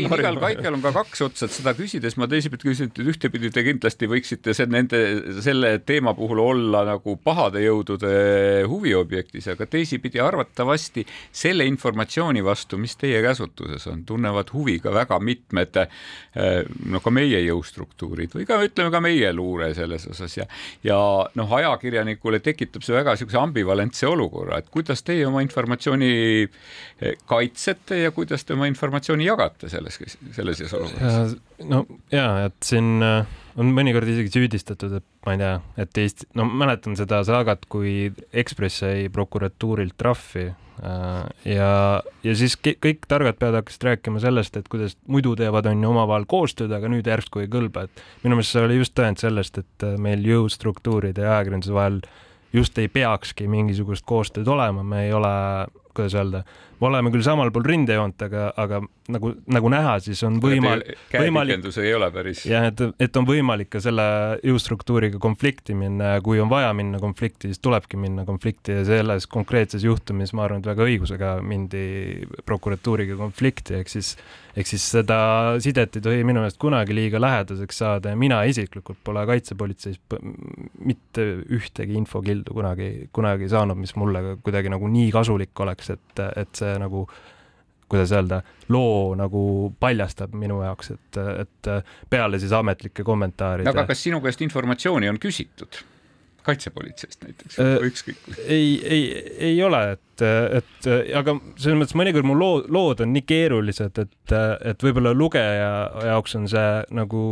igal 0.00 0.40
kaikal 0.40 0.74
on 0.78 0.84
ka 0.86 0.94
kaks 0.96 1.24
otsa, 1.28 1.48
et 1.48 1.56
seda 1.58 1.74
küsides 1.76 2.16
ma 2.20 2.28
teisipidi 2.30 2.70
küsin, 2.70 2.88
et 2.88 3.02
ühtepidi 3.04 3.52
te 3.52 3.64
kindlasti 3.66 4.08
võiksite 4.08 4.56
see 4.56 4.70
nende, 4.72 5.02
selle 5.44 5.74
teema 5.84 6.16
puhul 6.16 6.40
olla 6.46 6.86
nagu 6.88 7.18
pahade 7.20 7.60
jõudude 7.66 8.14
huviobjektis, 8.70 9.50
aga 9.52 9.68
teisipidi 9.68 10.24
arvatavasti 10.24 11.04
selle 11.28 11.68
informatsiooni 11.68 12.40
vastu, 12.44 12.80
mis 12.80 12.96
teie 12.96 13.20
käsutuses 13.24 13.84
on, 13.92 14.06
tunnevad 14.08 14.56
huvi 14.56 14.78
ka 14.80 14.94
väga 14.94 15.20
mitmed 15.20 15.76
no 16.88 17.04
ka 17.04 17.12
meie 17.12 17.44
jõud 17.44 17.57
jõustruktuurid 17.58 18.36
või 18.38 18.46
ka 18.48 18.60
ütleme 18.64 18.92
ka 18.94 19.02
meie 19.04 19.32
luure 19.34 19.72
selles 19.76 20.06
osas 20.10 20.36
ja, 20.38 20.46
ja 20.86 20.98
noh, 21.38 21.54
ajakirjanikule 21.58 22.40
tekitab 22.44 22.86
see 22.86 22.96
väga 22.96 23.16
niisuguse 23.16 23.40
ambivalentse 23.42 24.08
olukorra, 24.08 24.62
et 24.62 24.70
kuidas 24.74 25.04
teie 25.06 25.26
oma 25.28 25.42
informatsiooni 25.44 26.12
eh, 26.46 27.18
kaitsete 27.28 28.02
ja 28.04 28.14
kuidas 28.14 28.46
te 28.46 28.56
oma 28.56 28.70
informatsiooni 28.70 29.28
jagate 29.28 29.70
selles, 29.72 30.00
selles 30.36 30.66
olukorras? 30.72 31.36
No 31.66 31.84
ja, 32.12 32.28
et 32.46 32.56
siin 32.64 33.02
äh, 33.04 33.26
on 33.58 33.74
mõnikord 33.74 34.08
isegi 34.10 34.32
süüdistatud, 34.36 35.00
et 35.00 35.06
ma 35.26 35.34
ei 35.34 35.42
tea, 35.42 35.58
et 35.84 36.00
Eesti, 36.04 36.30
no 36.38 36.46
mäletan 36.48 36.96
seda 36.98 37.20
saagat, 37.26 37.66
kui 37.70 38.12
Ekspress 38.32 38.84
sai 38.84 39.08
prokuratuurilt 39.12 39.98
trahvi 39.98 40.48
Äh, 40.82 41.54
ja, 41.56 41.70
ja 42.22 42.34
siis 42.38 42.54
kõik 42.58 43.06
targad 43.10 43.38
pead 43.40 43.56
hakkasid 43.58 43.86
rääkima 43.88 44.22
sellest, 44.22 44.56
et 44.58 44.68
kuidas 44.70 44.94
muidu 45.10 45.34
teevad, 45.38 45.66
on 45.70 45.82
ju, 45.82 45.90
omavahel 45.90 46.26
koostööd, 46.30 46.72
aga 46.74 46.90
nüüd 46.92 47.08
järsku 47.08 47.42
ei 47.42 47.50
kõlba, 47.50 47.88
et 47.88 48.02
minu 48.22 48.38
meelest 48.38 48.54
see 48.54 48.62
oli 48.62 48.78
just 48.78 48.94
tõend 48.98 49.18
sellest, 49.22 49.58
et 49.58 49.86
äh, 49.86 49.96
meil 50.00 50.22
jõustruktuuride 50.26 51.24
ja 51.26 51.38
ajakirjanduse 51.38 51.74
vahel 51.74 52.00
just 52.54 52.78
ei 52.78 52.90
peakski 52.92 53.48
mingisugust 53.50 54.06
koostööd 54.08 54.48
olema, 54.48 54.86
me 54.86 55.08
ei 55.08 55.12
ole, 55.16 55.32
kuidas 55.98 56.14
öelda, 56.18 56.44
me 56.80 56.88
oleme 56.90 57.12
küll 57.14 57.24
samal 57.26 57.50
pool 57.54 57.66
rindejoont, 57.66 58.22
aga, 58.28 58.48
aga 58.58 58.80
nagu, 59.12 59.32
nagu 59.50 59.70
näha, 59.72 59.94
siis 60.04 60.20
on 60.26 60.38
võimalik, 60.42 60.92
võimalik. 61.12 61.68
ei 61.82 61.92
ole 61.96 62.10
päris. 62.14 62.44
jah, 62.48 62.68
et, 62.70 62.82
et 63.00 63.20
on 63.20 63.26
võimalik 63.28 63.70
ka 63.72 63.82
selle 63.82 64.04
jõustruktuuriga 64.46 65.20
konflikti 65.22 65.76
minna 65.78 66.16
ja 66.16 66.24
kui 66.24 66.40
on 66.42 66.50
vaja 66.50 66.70
minna 66.76 67.00
konflikti, 67.02 67.50
siis 67.52 67.62
tulebki 67.64 68.00
minna 68.00 68.26
konflikti 68.28 68.78
ja 68.80 68.84
selles 68.88 69.28
konkreetses 69.30 69.86
juhtumis 69.86 70.34
ma 70.36 70.44
arvan, 70.46 70.62
et 70.62 70.68
väga 70.70 70.86
õigusega 70.88 71.32
mindi 71.44 71.84
prokuratuuriga 72.48 73.16
konflikti, 73.18 73.78
ehk 73.80 73.92
siis, 73.92 74.14
ehk 74.58 74.68
siis 74.68 74.84
seda 74.98 75.20
sidet 75.64 75.98
ei 75.98 76.04
tohi 76.04 76.26
minu 76.28 76.42
meelest 76.42 76.60
kunagi 76.60 76.96
liiga 76.96 77.20
lähedaseks 77.22 77.82
saada 77.84 78.12
ja 78.12 78.20
mina 78.20 78.42
isiklikult 78.48 79.00
pole 79.04 79.24
kaitsepolitseis 79.28 80.00
mitte 80.84 81.26
ühtegi 81.54 81.96
infokildu 81.98 82.54
kunagi, 82.56 83.08
kunagi 83.14 83.48
saanud, 83.50 83.78
mis 83.80 83.96
mulle 83.98 84.36
kuidagi 84.44 84.70
nagu 84.72 84.88
nii 84.92 85.08
kasulik 85.14 85.64
oleks, 85.64 85.94
et, 85.96 86.24
et 86.36 86.60
see 86.60 86.67
see 86.68 86.78
nagu 86.84 87.08
kuidas 87.88 88.10
öelda, 88.12 88.42
loo 88.68 89.14
nagu 89.16 89.42
paljastab 89.80 90.34
minu 90.36 90.60
jaoks, 90.60 90.90
et, 90.92 91.20
et 91.44 91.70
peale 92.12 92.40
siis 92.40 92.52
ametlike 92.52 93.04
kommentaaride. 93.04 93.70
aga 93.72 93.86
kas 93.88 94.02
sinu 94.04 94.20
käest 94.24 94.44
informatsiooni 94.44 95.08
on 95.08 95.20
küsitud? 95.22 95.80
kaitsepolitseist 96.48 97.24
näiteks 97.26 97.58
äh, 97.60 97.74
ükskõik? 97.84 98.20
ei, 98.44 98.68
ei, 98.84 99.02
ei 99.50 99.62
ole, 99.64 99.80
et, 99.96 100.24
et 100.60 100.88
aga 101.18 101.34
selles 101.60 101.80
mõttes 101.80 101.96
mõnikord 101.98 102.28
mu 102.28 102.36
loo, 102.38 102.62
lood 102.72 103.02
on 103.04 103.12
nii 103.16 103.24
keerulised, 103.28 104.00
et, 104.04 104.36
et 104.72 104.84
võib-olla 104.84 105.12
lugeja 105.16 105.72
jaoks 106.08 106.38
on 106.38 106.48
see 106.48 106.70
nagu 106.96 107.22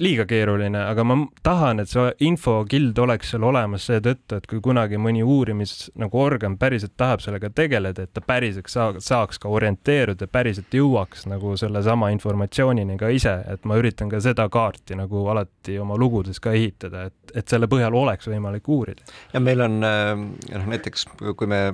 liiga 0.00 0.24
keeruline, 0.26 0.78
aga 0.90 1.04
ma 1.06 1.16
tahan, 1.46 1.80
et 1.82 1.90
see 1.90 2.08
infokild 2.26 2.98
oleks 2.98 3.30
seal 3.30 3.44
olemas 3.46 3.86
seetõttu, 3.86 4.38
et 4.38 4.48
kui 4.50 4.60
kunagi 4.64 4.98
mõni 4.98 5.22
uurimis 5.22 5.92
nagu 6.00 6.18
organ 6.18 6.56
päriselt 6.58 6.96
tahab 6.98 7.22
sellega 7.22 7.50
tegeleda, 7.54 8.06
et 8.06 8.14
ta 8.14 8.24
päriselt 8.24 8.70
saa, 8.72 8.90
saaks 8.98 9.38
ka 9.42 9.52
orienteeruda, 9.54 10.26
päriselt 10.26 10.74
jõuaks 10.74 11.28
nagu 11.30 11.54
sellesama 11.60 12.10
informatsioonini 12.16 12.98
ka 12.98 13.12
ise, 13.14 13.36
et 13.54 13.64
ma 13.70 13.78
üritan 13.78 14.10
ka 14.10 14.20
seda 14.24 14.48
kaarti 14.50 14.98
nagu 14.98 15.26
alati 15.30 15.78
oma 15.78 15.98
lugudes 16.00 16.42
ka 16.42 16.56
ehitada, 16.58 17.06
et, 17.10 17.34
et 17.34 17.48
selle 17.48 17.70
põhjal 17.70 17.94
oleks 17.94 18.30
võimalik 18.30 18.68
uurida. 18.68 19.06
ja 19.32 19.40
meil 19.40 19.62
on 19.62 19.80
noh, 19.80 20.70
näiteks 20.74 21.06
kui 21.22 21.50
me 21.50 21.68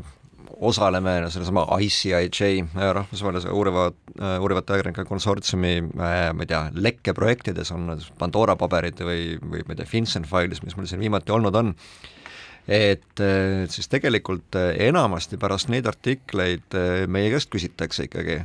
osaleme 0.61 1.17
sellesama 1.31 1.67
ICIJ 1.81 2.65
rahvusvahelise 2.93 3.51
uuriva, 3.51 3.91
äh, 4.21 4.39
uurivate 4.41 4.73
ajakirjanike 4.73 5.05
konsortsiumi 5.09 5.75
äh, 5.79 6.23
ma 6.35 6.47
ei 6.47 6.51
tea, 6.51 6.63
lekkeprojektides 6.75 7.75
on 7.77 7.93
Pandora 8.19 8.57
paberid 8.61 9.03
või, 9.05 9.37
või 9.43 9.67
ma 9.67 9.75
ei 9.75 9.83
tea, 9.83 9.91
FinCEN 9.91 10.29
Files, 10.29 10.65
mis 10.65 10.77
mul 10.79 10.89
siin 10.91 11.03
viimati 11.03 11.35
olnud 11.35 11.61
on, 11.61 11.75
et 12.71 13.23
siis 13.73 13.89
tegelikult 13.91 14.55
enamasti 14.61 15.39
pärast 15.41 15.71
neid 15.73 15.89
artikleid 15.91 16.77
meie 17.11 17.31
käest 17.33 17.51
küsitakse 17.51 18.05
ikkagi, 18.07 18.43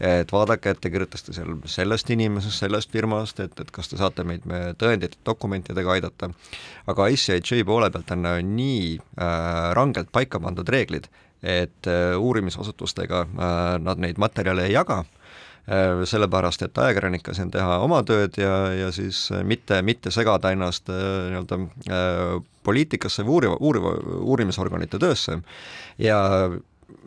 et 0.00 0.32
vaadake, 0.32 0.70
et 0.70 0.80
te 0.80 0.90
kirjutasite 0.92 1.32
seal 1.36 1.54
sellest 1.70 2.10
inimesest, 2.12 2.60
sellest 2.60 2.92
firmast, 2.92 3.40
et, 3.40 3.54
et 3.60 3.70
kas 3.72 3.88
te 3.88 3.98
saate 4.00 4.24
meid 4.28 4.44
me 4.48 4.74
tõendite, 4.78 5.18
dokumentidega 5.26 5.96
aidata, 5.96 6.30
aga 6.90 7.08
ICIJ 7.12 7.64
poole 7.68 7.88
pealt 7.92 8.12
on 8.12 8.26
nii 8.26 8.96
äh, 8.96 9.70
rangelt 9.76 10.12
paika 10.12 10.40
pandud 10.42 10.68
reeglid, 10.68 11.08
et 11.46 11.86
äh, 11.86 12.16
uurimisasutustega 12.18 13.20
äh, 13.26 13.78
nad 13.82 14.02
neid 14.02 14.18
materjale 14.18 14.66
ei 14.66 14.74
jaga, 14.74 15.02
äh, 15.70 16.02
sellepärast 16.08 16.66
et 16.66 16.78
ajakirjanik 16.78 17.30
siin 17.36 17.52
teha 17.54 17.78
oma 17.84 18.02
tööd 18.06 18.38
ja, 18.40 18.54
ja 18.74 18.92
siis 18.94 19.28
mitte, 19.46 19.80
mitte 19.86 20.10
segada 20.14 20.50
ennast 20.54 20.90
nii-öelda 20.90 21.60
poliitikasse 22.66 23.22
või 23.22 23.36
uuriva, 23.36 23.58
uuriva, 23.60 23.92
uurimisorganite 24.26 24.98
töösse. 24.98 25.38
Ja 26.02 26.18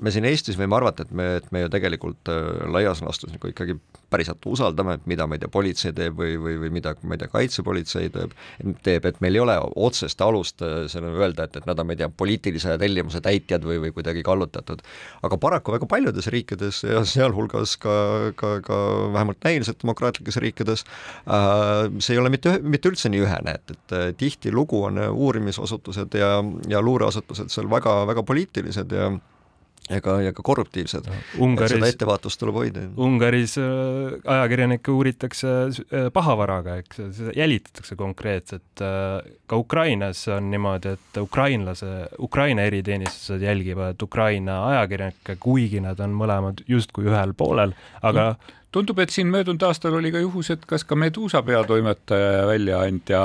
me 0.04 0.12
siin 0.12 0.28
Eestis 0.28 0.58
võime 0.60 0.76
arvata, 0.76 1.06
et 1.06 1.12
me, 1.16 1.26
et 1.40 1.48
me 1.56 1.64
ju 1.64 1.70
tegelikult 1.72 2.30
äh, 2.32 2.66
laias 2.72 3.02
laastus 3.04 3.32
nagu 3.32 3.52
ikkagi 3.52 3.78
päriselt 4.12 4.44
usaldame, 4.50 4.96
et 4.98 5.06
mida, 5.10 5.28
ma 5.30 5.38
ei 5.38 5.44
tea, 5.44 5.52
politsei 5.54 5.94
teeb 5.96 6.18
või, 6.20 6.34
või, 6.42 6.56
või 6.64 6.72
mida, 6.80 6.96
ma 7.08 7.16
ei 7.16 7.22
tea, 7.22 7.30
kaitsepolitsei 7.32 8.10
teeb, 8.14 8.34
teeb, 8.86 9.08
et 9.08 9.22
meil 9.24 9.38
ei 9.38 9.44
ole 9.44 9.56
otsest 9.88 10.22
alust 10.26 10.64
äh, 10.66 10.82
sellele 10.92 11.22
öelda, 11.22 11.48
et, 11.48 11.60
et 11.62 11.70
nad 11.70 11.80
on, 11.80 11.88
ma 11.88 11.96
ei 11.96 12.02
tea, 12.02 12.10
poliitilise 12.12 12.76
tellimuse 12.82 13.22
täitjad 13.24 13.66
või, 13.68 13.80
või 13.86 13.94
kuidagi 13.96 14.24
kallutatud. 14.26 14.84
aga 15.24 15.40
paraku 15.40 15.76
väga 15.78 15.90
paljudes 15.90 16.28
riikides 16.34 16.84
ja 16.84 17.04
sealhulgas 17.08 17.78
ka, 17.80 17.96
ka, 18.40 18.54
ka 18.66 18.82
vähemalt 19.16 19.44
näiliselt 19.48 19.84
demokraatlikes 19.84 20.40
riikides 20.44 20.86
äh, 21.28 21.88
see 22.00 22.18
ei 22.18 22.24
ole 22.24 22.34
mitte, 22.34 22.58
mitte 22.64 22.92
üldse 22.92 23.12
nii 23.12 23.24
ühene, 23.24 23.56
et, 23.60 23.76
et 23.76 23.96
äh, 23.96 24.08
tihtilugu 24.20 24.84
on 24.90 25.00
uurimisasutused 25.08 26.20
ja, 26.20 26.38
ja 26.68 26.84
luureasutused 26.84 27.52
seal 27.54 27.70
väga, 27.72 28.02
väga 28.10 28.28
poliitilised 28.28 28.96
ja 28.96 29.12
ja 29.90 30.02
ka, 30.02 30.16
ja 30.22 30.34
ka 30.36 30.44
korruptiivsed. 30.46 31.10
seda 31.72 31.90
ettevaatust 31.90 32.40
tuleb 32.42 32.60
hoida. 32.62 32.84
Ungaris 33.02 33.58
äh, 33.62 34.20
ajakirjanikke 34.36 34.94
uuritakse 34.94 35.54
äh, 35.70 36.10
pahavaraga, 36.14 36.80
eks, 36.84 37.02
jälitatakse 37.36 37.98
konkreetselt 38.00 38.84
äh,. 38.86 39.24
ka 39.50 39.58
Ukrainas 39.58 40.28
on 40.28 40.52
niimoodi, 40.52 40.94
et 40.98 41.18
ukrainlase, 41.22 41.88
Ukraina 42.20 42.68
eriteenistused 42.70 43.42
jälgivad 43.42 44.02
Ukraina 44.04 44.62
ajakirjanikke, 44.68 45.36
kuigi 45.40 45.82
nad 45.82 46.00
on 46.00 46.14
mõlemad 46.14 46.64
justkui 46.68 47.10
ühel 47.10 47.34
poolel, 47.38 47.74
aga 48.06 48.36
tundub, 48.72 49.00
et 49.02 49.10
siin 49.14 49.32
möödunud 49.34 49.64
aastal 49.66 49.98
oli 49.98 50.14
ka 50.14 50.22
juhus, 50.22 50.52
et 50.54 50.66
kas 50.70 50.86
ka 50.86 50.96
Meduusa 51.00 51.42
peatoimetaja 51.46 52.32
ja 52.40 52.48
väljaandja 52.48 53.24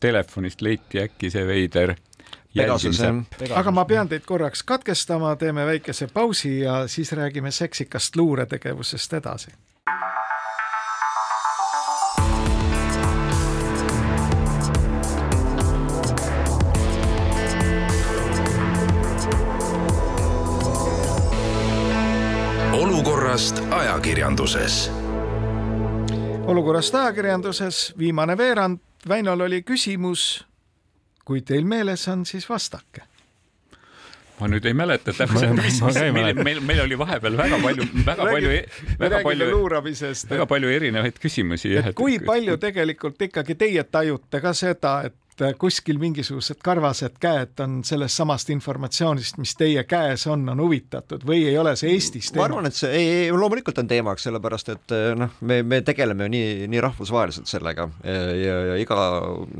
telefonist 0.00 0.62
leiti 0.62 1.00
äkki 1.02 1.30
see 1.32 1.46
veider 1.48 1.96
Pegasuse. 2.56 3.12
aga 3.54 3.70
ma 3.70 3.84
pean 3.84 4.08
teid 4.08 4.24
korraks 4.26 4.62
katkestama, 4.62 5.36
teeme 5.36 5.66
väikese 5.66 6.06
pausi 6.06 6.60
ja 6.60 6.88
siis 6.88 7.12
räägime 7.12 7.50
seksikast 7.50 8.16
luuretegevusest 8.16 9.12
edasi. 9.12 9.50
olukorrast 22.72 23.62
ajakirjanduses. 23.70 24.90
olukorrast 26.46 26.94
ajakirjanduses 26.94 27.94
viimane 27.98 28.36
veerand. 28.36 28.78
Väinol 29.08 29.40
oli 29.40 29.62
küsimus 29.62 30.46
kui 31.26 31.42
teil 31.42 31.66
meeles 31.66 32.06
on, 32.08 32.24
siis 32.28 32.48
vastake 32.48 33.02
ma 34.36 34.48
nüüd 34.52 34.66
ei 34.68 34.74
mäleta 34.76 35.14
täpselt, 35.16 35.54
mis, 35.56 35.78
mis 35.80 35.98
meil, 36.12 36.36
meil, 36.44 36.60
meil 36.60 36.82
oli 36.84 36.98
vahepeal 37.00 37.38
väga 37.38 37.58
palju, 37.62 37.86
väga 38.04 38.26
palju, 38.28 38.50
e-, 38.52 38.96
väga 39.00 39.20
palju, 39.24 39.50
luuramisest. 39.54 40.28
väga 40.30 40.46
palju 40.50 40.72
erinevaid 40.76 41.20
küsimusi. 41.22 41.72
et 41.80 41.94
kui 41.96 42.18
palju 42.24 42.58
tegelikult 42.60 43.22
ikkagi 43.28 43.56
teie 43.56 43.84
tajute 43.88 44.42
ka 44.44 44.52
seda, 44.56 44.98
et 45.08 45.16
kuskil 45.58 45.98
mingisugused 46.00 46.60
karvased 46.64 47.18
käed 47.20 47.60
on 47.64 47.78
sellest 47.86 48.20
samast 48.20 48.50
informatsioonist, 48.54 49.38
mis 49.42 49.54
teie 49.58 49.84
käes 49.88 50.26
on, 50.32 50.46
on 50.48 50.62
huvitatud 50.64 51.26
või 51.28 51.42
ei 51.50 51.58
ole 51.60 51.74
see 51.76 51.92
Eestis 51.94 52.30
teema? 52.30 52.42
ma 52.42 52.48
arvan, 52.50 52.70
et 52.70 52.78
see 52.78 52.92
ei, 52.96 53.06
ei, 53.18 53.30
loomulikult 53.34 53.78
on 53.82 53.90
teemaks, 53.90 54.26
sellepärast 54.28 54.72
et 54.74 54.96
noh, 55.20 55.38
me, 55.48 55.60
me 55.62 55.80
tegeleme 55.86 56.26
ju 56.28 56.34
nii, 56.36 56.68
nii 56.72 56.84
rahvusvaheliselt 56.88 57.50
sellega 57.50 57.88
ja, 58.04 58.58
ja 58.72 58.76
iga 58.80 59.00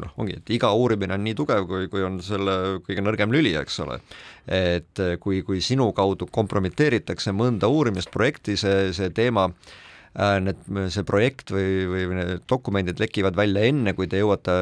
noh, 0.04 0.14
ongi, 0.16 0.38
et 0.40 0.54
iga 0.56 0.72
uurimine 0.76 1.16
on 1.18 1.26
nii 1.26 1.36
tugev, 1.38 1.66
kui, 1.70 1.90
kui 1.92 2.04
on 2.06 2.20
selle 2.24 2.78
kõige 2.86 3.04
nõrgem 3.04 3.34
lüli, 3.34 3.56
eks 3.60 3.80
ole. 3.84 4.00
et 4.46 5.02
kui, 5.20 5.42
kui 5.46 5.60
sinu 5.60 5.90
kaudu 5.92 6.28
kompromiteeritakse 6.30 7.34
mõnda 7.36 7.68
uurimisprojekti, 7.72 8.56
see, 8.60 8.92
see 8.96 9.10
teema 9.14 9.50
äh, 9.50 9.74
Äh, 9.76 9.85
need, 10.16 10.60
see 10.92 11.04
projekt 11.06 11.52
või, 11.52 11.84
või 11.90 12.06
need 12.16 12.44
dokumendid 12.48 13.00
lekivad 13.02 13.36
välja 13.36 13.66
enne, 13.68 13.92
kui 13.96 14.08
te 14.08 14.20
jõuate 14.20 14.54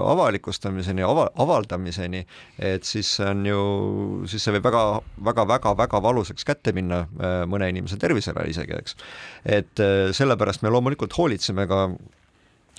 avalikustamiseni, 0.00 1.04
ava-, 1.04 1.28
avaldamiseni, 1.44 2.24
et 2.62 2.88
siis 2.88 3.10
on 3.24 3.44
ju, 3.46 3.60
siis 4.30 4.44
see 4.44 4.56
võib 4.56 4.70
väga, 4.70 4.84
väga, 5.30 5.46
väga, 5.52 5.74
väga 5.82 6.02
valusaks 6.04 6.48
kätte 6.48 6.74
minna 6.76 7.04
äh, 7.04 7.42
mõne 7.50 7.68
inimese 7.72 8.00
tervisele 8.00 8.46
isegi, 8.48 8.78
eks. 8.78 8.98
et 9.44 9.84
äh, 9.84 10.08
sellepärast 10.16 10.64
me 10.64 10.72
loomulikult 10.72 11.16
hoolitseme 11.18 11.68
ka 11.70 11.86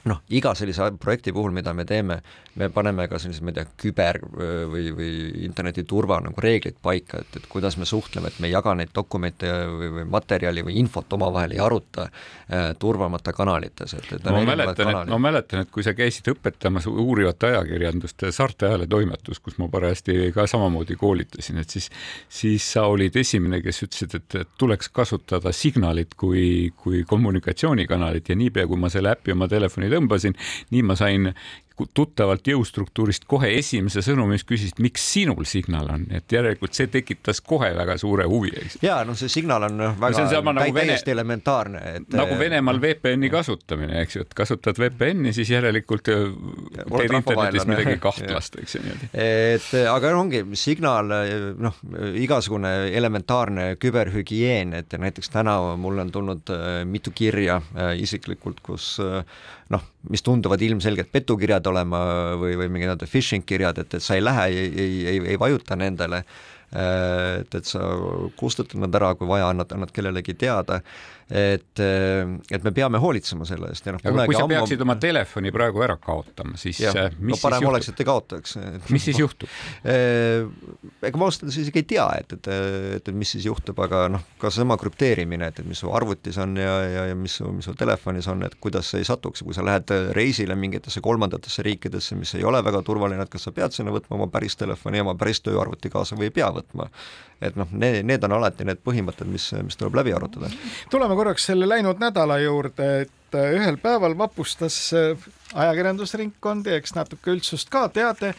noh, 0.09 0.19
iga 0.35 0.51
sellise 0.57 0.89
projekti 0.99 1.31
puhul, 1.35 1.53
mida 1.55 1.73
me 1.73 1.85
teeme, 1.87 2.17
me 2.59 2.67
paneme 2.73 3.05
ka 3.07 3.19
sellised, 3.21 3.43
ma 3.45 3.53
ei 3.53 3.57
tea, 3.57 3.65
küber 3.79 4.19
või, 4.23 4.89
või 4.95 5.11
internetiturva 5.47 6.19
nagu 6.25 6.43
reeglid 6.43 6.75
paika, 6.83 7.21
et, 7.23 7.37
et 7.39 7.45
kuidas 7.51 7.77
me 7.79 7.87
suhtleme, 7.87 8.29
et 8.29 8.41
me 8.43 8.49
ei 8.49 8.55
jaga 8.55 8.75
neid 8.77 8.91
dokumente 8.95 9.49
või, 9.71 9.91
või 9.97 10.05
materjali 10.11 10.65
või 10.67 10.75
infot 10.81 11.15
omavahel 11.15 11.55
ei 11.55 11.61
aruta 11.63 12.07
äh, 12.09 12.73
turvamata 12.79 13.33
kanalites, 13.35 13.95
et, 13.99 14.11
et 14.17 14.27
ma 14.27 14.43
mäletan, 14.43 14.91
et 14.91 15.13
ma 15.13 15.21
mäletan, 15.29 15.63
et 15.63 15.71
kui 15.73 15.85
sa 15.87 15.95
käisid 15.97 16.27
õpetamas 16.33 16.89
uurivat 16.91 17.47
ajakirjandust 17.49 18.27
Saarte 18.35 18.67
Ajalehe 18.67 18.91
toimetus, 18.91 19.39
kus 19.39 19.57
ma 19.61 19.69
parajasti 19.71 20.33
ka 20.35 20.47
samamoodi 20.49 20.99
koolitasin, 20.99 21.63
et 21.63 21.77
siis, 21.77 21.89
siis 22.27 22.67
sa 22.75 22.89
olid 22.91 23.15
esimene, 23.23 23.61
kes 23.63 23.85
ütlesid, 23.87 24.19
et, 24.19 24.39
et 24.43 24.53
tuleks 24.59 24.91
kasutada 24.91 25.55
signalit 25.55 26.13
kui, 26.19 26.73
kui 26.75 27.05
kommunikatsioonikanalit 27.07 28.29
ja 28.29 28.39
niipea, 28.39 28.67
kui 28.67 28.79
ma 28.79 28.91
selle 28.91 29.15
äpi 29.15 29.31
oma 29.31 29.47
telefoni 29.47 29.92
tõmbasin, 29.93 30.37
nii 30.73 30.83
ma 30.89 30.97
sain 30.99 31.31
tuttavalt 31.93 32.47
jõustruktuurist 32.47 33.25
kohe 33.29 33.49
esimese 33.57 34.03
sõnumi, 34.05 34.37
mis 34.37 34.45
küsis, 34.47 34.73
miks 34.81 35.03
sinul 35.15 35.45
signal 35.49 35.89
on, 35.93 36.05
et 36.13 36.31
järelikult 36.31 36.75
see 36.77 36.89
tekitas 36.91 37.41
kohe 37.41 37.71
väga 37.75 37.95
suure 38.01 38.27
huvi, 38.29 38.51
ja 38.83 38.99
noh, 39.07 39.17
see 39.17 39.31
signaal 39.31 39.67
on 39.67 39.79
noh, 39.79 39.95
väga 39.99 40.25
no, 40.27 40.41
on 40.43 40.59
nagu 40.59 40.75
täiesti 40.77 41.09
Vene... 41.09 41.15
elementaarne, 41.17 41.81
et. 41.97 42.07
nagu 42.13 42.37
Venemaal 42.39 42.81
VPN-i 42.83 43.31
kasutamine, 43.33 44.03
eks 44.03 44.17
ju, 44.17 44.25
et 44.27 44.35
kasutad 44.37 44.77
VPN-i, 44.79 45.33
siis 45.35 45.49
järelikult 45.53 46.11
äh, 46.13 46.27
teed 46.93 47.17
internetis 47.17 47.67
midagi 47.69 47.97
kahtlast, 48.07 48.59
eks 48.61 48.77
ju 48.77 48.83
niimoodi. 48.85 49.09
et 49.23 49.67
aga 49.89 50.13
ongi 50.19 50.43
signaal, 50.59 51.09
noh, 51.57 51.81
igasugune 52.21 52.73
elementaarne 52.93 53.71
küberhügieen, 53.81 54.77
et 54.77 54.93
näiteks 54.93 55.33
täna 55.33 55.57
mulle 55.79 56.05
on 56.05 56.13
tulnud 56.13 56.53
äh, 56.53 56.79
mitu 56.85 57.15
kirja 57.15 57.59
äh, 57.73 57.95
isiklikult, 58.03 58.61
kus 58.63 58.93
noh, 59.73 59.83
mis 60.13 60.23
tunduvad 60.25 60.61
ilmselgelt 60.61 61.11
petukirjad 61.13 61.67
olema 61.71 62.01
või, 62.39 62.55
või 62.59 62.69
mingid 62.69 62.87
nii-öelda 62.87 63.09
phishing 63.09 63.45
kirjad, 63.47 63.81
et, 63.83 63.97
et 63.97 64.03
sa 64.03 64.17
ei 64.17 64.23
lähe, 64.23 64.47
ei, 64.51 64.67
ei, 64.85 64.97
ei, 65.13 65.21
ei 65.33 65.39
vajuta 65.39 65.77
nendele, 65.79 66.23
et, 66.73 67.55
et 67.55 67.67
sa 67.69 67.81
kustutad 68.39 68.81
nad 68.81 68.95
ära, 68.97 69.13
kui 69.19 69.29
vaja, 69.29 69.51
annad, 69.53 69.71
annad 69.75 69.93
kellelegi 69.93 70.33
teada 70.39 70.81
et, 71.33 71.79
et 71.79 72.65
me 72.65 72.71
peame 72.75 72.99
hoolitsema 73.01 73.45
selle 73.47 73.69
eest 73.71 73.87
ja 73.87 73.93
noh. 73.95 74.01
aga 74.03 74.25
kui 74.27 74.35
sa 74.35 74.43
ammu... 74.43 74.53
peaksid 74.53 74.83
oma 74.83 74.95
telefoni 75.01 75.51
praegu 75.55 75.83
ära 75.85 75.95
kaotama, 76.01 76.57
siis 76.59 76.81
ja, 76.83 76.91
äh, 77.05 77.15
mis 77.19 77.37
no, 77.37 77.41
parem 77.41 77.63
siis 77.63 77.69
oleks, 77.69 77.89
et 77.89 78.01
ei 78.03 78.07
kaotaks. 78.09 78.57
mis 78.93 79.07
siis 79.07 79.21
juhtub? 79.21 79.51
ega 79.83 81.19
ma 81.19 81.29
ausalt 81.29 81.45
öeldes 81.45 81.59
isegi 81.63 81.83
ei 81.83 81.87
tea, 81.93 82.07
et, 82.19 82.35
et, 82.37 82.49
et, 82.51 83.09
et 83.09 83.17
mis 83.17 83.33
siis 83.35 83.47
juhtub, 83.47 83.79
aga 83.85 84.05
noh, 84.13 84.25
ka 84.41 84.51
seesama 84.51 84.77
krüpteerimine, 84.81 85.49
et, 85.49 85.61
et 85.63 85.69
mis 85.69 85.79
su 85.79 85.91
arvutis 85.95 86.37
on 86.43 86.57
ja, 86.59 86.75
ja, 86.85 87.07
ja 87.11 87.17
mis 87.17 87.39
su, 87.39 87.47
mis 87.55 87.67
su 87.69 87.75
telefonis 87.79 88.27
on, 88.31 88.43
et 88.47 88.57
kuidas 88.63 88.91
see 88.91 89.03
ei 89.03 89.07
satuks, 89.07 89.45
kui 89.45 89.55
sa 89.55 89.65
lähed 89.65 89.93
reisile 90.17 90.57
mingitesse 90.59 91.01
kolmandatesse 91.03 91.65
riikidesse, 91.65 92.17
mis 92.19 92.35
ei 92.37 92.45
ole 92.47 92.61
väga 92.65 92.83
turvaline, 92.85 93.23
et 93.23 93.31
kas 93.33 93.47
sa 93.47 93.55
pead 93.55 93.75
sinna 93.75 93.95
võtma 93.95 94.19
oma 94.19 94.29
päris 94.33 94.57
telefoni 94.59 94.99
ja 94.99 95.07
oma 95.07 95.15
päris 95.19 95.41
tööarvuti 95.43 95.91
kaasa 95.93 96.19
või 96.19 96.29
ei 96.29 96.35
pea 96.35 96.51
võtma. 96.53 96.62
Et 97.43 97.55
noh, 97.59 97.67
need, 97.71 98.01
need 98.07 98.23
on 98.23 98.37
alati 98.37 98.65
need 98.67 98.81
põhimõtted, 98.85 99.27
mis, 99.29 99.49
mis 99.65 99.79
tuleb 99.79 99.97
läbi 99.99 100.13
arutada. 100.15 100.51
tuleme 100.91 101.15
korraks 101.19 101.49
selle 101.51 101.67
läinud 101.69 101.99
nädala 102.01 102.39
juurde, 102.43 102.89
et 103.05 103.37
äh, 103.37 103.55
ühel 103.57 103.79
päeval 103.81 104.15
vapustas 104.17 104.77
äh, 104.97 105.27
ajakirjandusringkondi, 105.53 106.77
eks 106.79 106.95
natuke 106.95 107.33
üldsust 107.35 107.71
ka 107.73 107.87
teade, 107.93 108.33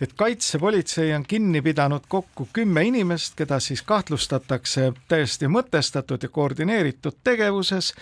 et 0.00 0.14
kaitsepolitsei 0.16 1.12
on 1.14 1.26
kinni 1.28 1.62
pidanud 1.62 2.06
kokku 2.08 2.48
kümme 2.52 2.86
inimest, 2.88 3.36
keda 3.38 3.60
siis 3.60 3.82
kahtlustatakse 3.82 4.92
täiesti 5.08 5.50
mõtestatud 5.50 6.22
ja 6.22 6.32
koordineeritud 6.32 7.20
tegevuses 7.24 7.92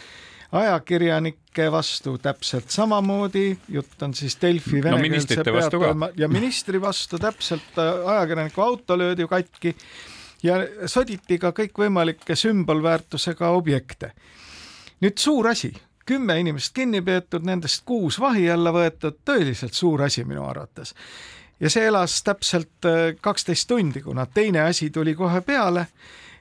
ajakirjanike 0.53 1.71
vastu 1.73 2.19
täpselt 2.19 2.71
samamoodi, 2.71 3.59
jutt 3.69 4.03
on 4.03 4.15
siis 4.15 4.39
Delfi 4.43 4.83
venekeelse 4.83 5.37
no, 5.37 5.45
peatoima 5.45 6.09
ja 6.17 6.29
ministri 6.29 6.81
vastu 6.81 7.19
täpselt, 7.19 7.73
äh, 7.79 8.11
ajakirjaniku 8.11 8.63
auto 8.63 8.99
löödi 8.99 9.27
katki 9.27 9.77
ja 10.43 10.61
soditi 10.87 11.39
ka 11.39 11.53
kõikvõimalikke 11.57 12.37
sümbolväärtusega 12.37 13.51
objekte. 13.51 14.13
nüüd 15.01 15.19
suur 15.19 15.49
asi, 15.49 15.73
kümme 16.07 16.39
inimest 16.41 16.75
kinni 16.75 17.03
peetud, 17.03 17.45
nendest 17.45 17.83
kuus 17.85 18.21
vahi 18.21 18.51
alla 18.51 18.73
võetud, 18.73 19.19
tõeliselt 19.25 19.75
suur 19.75 20.03
asi 20.03 20.25
minu 20.25 20.45
arvates. 20.47 20.95
ja 21.61 21.71
see 21.71 21.87
elas 21.87 22.23
täpselt 22.23 22.85
äh, 22.85 23.17
kaksteist 23.21 23.69
tundi, 23.69 24.03
kuna 24.03 24.27
teine 24.27 24.61
asi 24.61 24.91
tuli 24.91 25.15
kohe 25.15 25.41
peale, 25.41 25.87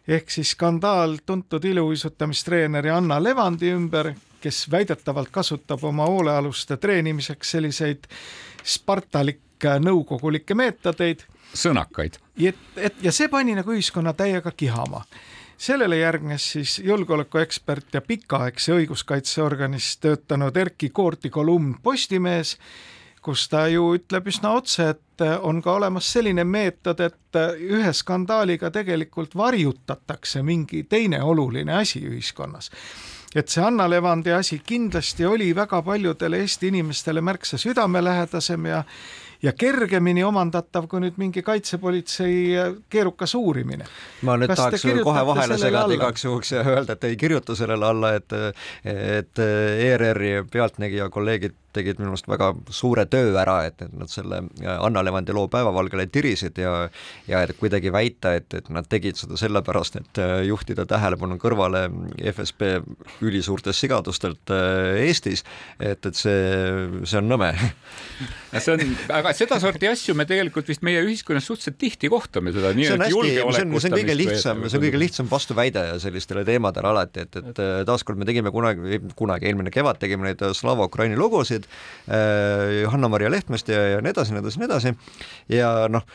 ehk 0.07 0.29
siis 0.29 0.51
skandaal 0.51 1.17
tuntud 1.25 1.63
iluuisutamistreeneri 1.65 2.89
Anna 2.89 3.23
Levandi 3.23 3.71
ümber, 3.73 4.13
kes 4.41 4.65
väidetavalt 4.71 5.31
kasutab 5.31 5.83
oma 5.83 6.05
hoolealuste 6.05 6.77
treenimiseks 6.77 7.51
selliseid 7.51 8.05
spartalikke 8.63 9.79
nõukogulikke 9.81 10.55
meetodeid 10.55 11.25
sõnakaid. 11.53 12.19
et, 12.43 12.57
et 12.77 13.01
ja 13.03 13.11
see 13.11 13.27
pani 13.31 13.55
nagu 13.55 13.73
ühiskonna 13.73 14.13
täiega 14.13 14.51
kihama. 14.51 15.05
sellele 15.57 15.97
järgnes 15.97 16.51
siis 16.51 16.79
julgeolekuekspert 16.79 17.93
ja 17.93 18.01
pikaaegse 18.01 18.73
õiguskaitseorganis 18.73 19.97
töötanud 19.97 20.57
Erkki 20.57 20.89
Koorti 20.89 21.29
kolumn 21.29 21.75
Postimehes, 21.83 22.57
kus 23.25 23.47
ta 23.49 23.65
ju 23.71 23.95
ütleb 23.97 24.27
üsna 24.29 24.53
otse, 24.59 24.91
et 24.93 25.23
on 25.41 25.61
ka 25.65 25.73
olemas 25.79 26.07
selline 26.13 26.43
meetod, 26.45 26.99
et 27.01 27.39
ühe 27.57 27.93
skandaaliga 27.93 28.69
tegelikult 28.73 29.33
varjutatakse 29.35 30.43
mingi 30.45 30.83
teine 30.89 31.23
oluline 31.23 31.73
asi 31.81 32.03
ühiskonnas. 32.05 32.69
Et 33.35 33.49
see 33.51 33.63
Anna 33.65 33.89
Levandi 33.89 34.31
asi 34.31 34.61
kindlasti 34.63 35.25
oli 35.27 35.49
väga 35.55 35.81
paljudele 35.83 36.37
Eesti 36.43 36.69
inimestele 36.71 37.21
märksa 37.21 37.57
südamelähedasem 37.59 38.69
ja 38.69 38.83
ja 39.45 39.53
kergemini 39.57 40.23
omandatav 40.25 40.87
kui 40.91 41.03
nüüd 41.03 41.19
mingi 41.21 41.43
kaitsepolitsei 41.45 42.37
keerukas 42.89 43.35
uurimine. 43.37 43.87
ma 44.25 44.37
nüüd 44.41 44.51
Kas 44.51 44.63
tahaks 44.63 44.87
kohe 45.05 45.25
vahele 45.31 45.59
segada 45.61 45.93
igaks 45.93 46.25
juhuks 46.25 46.55
ja 46.55 46.63
öelda, 46.65 46.97
et 46.97 47.03
ei 47.09 47.19
kirjuta 47.19 47.55
sellele 47.55 47.85
alla, 47.85 48.15
et 48.17 48.33
et 48.85 49.45
ERR-i 49.45 50.33
pealtnägija 50.51 51.09
kolleegid 51.13 51.55
tegid 51.75 51.99
minu 51.99 52.13
meelest 52.13 52.27
väga 52.29 52.51
suure 52.73 53.05
töö 53.11 53.33
ära, 53.39 53.57
et, 53.67 53.81
et 53.83 53.93
nad 53.99 54.11
selle 54.11 54.41
Anna 54.75 55.03
Levandi 55.05 55.35
loo 55.35 55.49
päevavalgele 55.51 56.07
tirisid 56.13 56.59
ja 56.61 56.73
ja 57.27 57.41
et 57.43 57.55
kuidagi 57.59 57.91
väita, 57.93 58.35
et, 58.39 58.53
et 58.57 58.69
nad 58.73 58.87
tegid 58.89 59.19
seda 59.19 59.37
sellepärast, 59.39 59.99
et 60.01 60.21
juhtida 60.47 60.85
tähelepanu 60.89 61.37
kõrvale 61.41 61.85
FSB 62.33 62.71
ülisuurtest 63.25 63.85
sigadustelt 63.85 64.53
Eestis, 65.01 65.43
et, 65.79 66.05
et 66.05 66.15
see, 66.15 66.39
see 67.03 67.19
on 67.19 67.29
nõme. 67.33 67.51
see 68.59 68.75
on, 68.75 68.83
aga 69.35 69.43
sedasorti 69.43 69.89
asju 69.89 70.15
me 70.17 70.25
tegelikult 70.29 70.69
vist 70.71 70.83
meie 70.85 71.01
ühiskonnas 71.03 71.47
suhteliselt 71.49 71.77
tihti 71.81 72.09
kohtame 72.11 72.53
seda 72.55 72.71
nii-öelda 72.77 73.09
julgeolekut. 73.11 73.55
see 73.57 73.65
on, 73.65 73.75
see 73.81 73.91
on 73.91 73.97
kõige 73.97 74.17
lihtsam, 74.17 74.63
see 74.65 74.79
on 74.79 74.85
kõige 74.85 75.01
lihtsam 75.01 75.31
vastuväide 75.31 75.85
sellistele 76.03 76.45
teemadele 76.47 76.91
alati, 76.91 77.25
et, 77.25 77.39
et 77.41 77.63
taaskord 77.89 78.19
me 78.21 78.27
tegime 78.27 78.53
kunagi, 78.55 79.01
kunagi 79.19 79.49
eelmine 79.49 79.73
kevad 79.73 79.99
tegime 80.01 80.29
neid 80.29 80.43
Slava 80.57 80.87
Ukraini 80.89 81.19
lugusid 81.19 81.67
äh,, 81.67 82.83
Johanna-Maria 82.85 83.31
Lehtmest 83.33 83.71
ja, 83.71 83.81
ja 83.95 84.03
nii 84.05 84.15
edasi, 84.15 84.35
nii 84.35 84.43
edasi, 84.45 84.61
nii 84.61 84.69
edasi 84.71 84.95
ja 85.51 85.73
noh, 85.91 86.05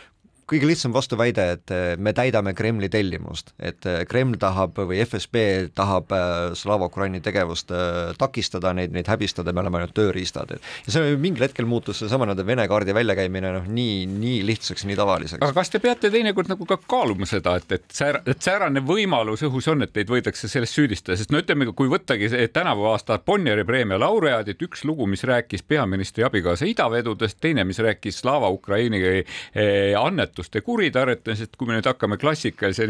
kõige 0.50 0.68
lihtsam 0.70 0.94
vastuväide, 0.94 1.46
et 1.56 1.74
äh, 1.74 1.94
me 1.98 2.12
täidame 2.16 2.54
Kremli 2.58 2.90
tellimust, 2.92 3.54
et 3.58 3.86
äh, 3.88 4.02
Kreml 4.10 4.38
tahab 4.40 4.78
või 4.80 5.00
FSB 5.04 5.44
tahab 5.76 6.12
Slava 6.58 6.88
Ukraini 6.90 7.20
tegevust 7.22 7.70
takistada, 8.18 8.72
neid, 8.74 8.92
neid 8.94 9.08
häbistada, 9.10 9.52
me 9.54 9.62
oleme 9.62 9.80
ainult 9.80 9.94
tööriistad, 9.96 10.50
et 10.56 10.86
ja 10.86 10.94
see 10.94 11.14
mingil 11.20 11.44
hetkel 11.46 11.68
muutus 11.70 12.00
seesama 12.02 12.26
nii-öelda 12.26 12.46
Vene 12.46 12.66
kaardi 12.70 12.94
väljakäimine 12.96 13.52
noh, 13.54 13.66
nii, 13.70 14.06
nii 14.10 14.40
lihtsaks, 14.48 14.86
nii 14.88 14.96
tavaliseks. 14.98 15.42
aga 15.42 15.54
kas 15.60 15.70
te 15.72 15.80
peate 15.82 16.10
teinekord 16.12 16.50
nagu 16.50 16.66
ka 16.68 16.78
kaaluma 16.90 17.28
seda, 17.28 17.56
et, 17.60 17.76
et 17.76 17.86
säär-, 17.94 18.20
et 18.30 18.42
säärane 18.42 18.82
võimalus 18.86 19.44
õhus 19.46 19.68
on, 19.70 19.84
et 19.86 19.92
teid 19.94 20.10
võidakse 20.10 20.50
selles 20.50 20.72
süüdistada, 20.74 21.18
sest 21.20 21.32
no 21.34 21.42
ütleme, 21.42 21.68
kui 21.76 21.90
võttagi 21.92 22.30
tänavu 22.52 22.88
aasta 22.90 23.20
Bonnieri 23.26 23.64
preemia 23.68 24.00
laureaadid, 24.00 24.60
üks 24.66 24.84
lugu, 24.88 25.06
mis 25.10 25.22
rääkis 25.28 25.62
peaministri 25.68 26.24
abikaasa 26.26 26.66
idavedudest, 26.70 27.38
teine, 27.40 27.64
mis 27.68 27.78
rääkis 27.82 28.20
Slava 28.22 28.50
Ukraini 28.50 29.02
eh, 29.10 29.94
annetuste 30.40 30.60
kuritarvitamisest, 30.64 31.56
kui 31.56 31.68
me 31.68 31.76
nüüd 31.76 31.86
hakkame 31.86 32.16
klassikalise 32.20 32.86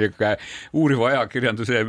uuriva 0.72 1.10
ajakirjanduse 1.10 1.82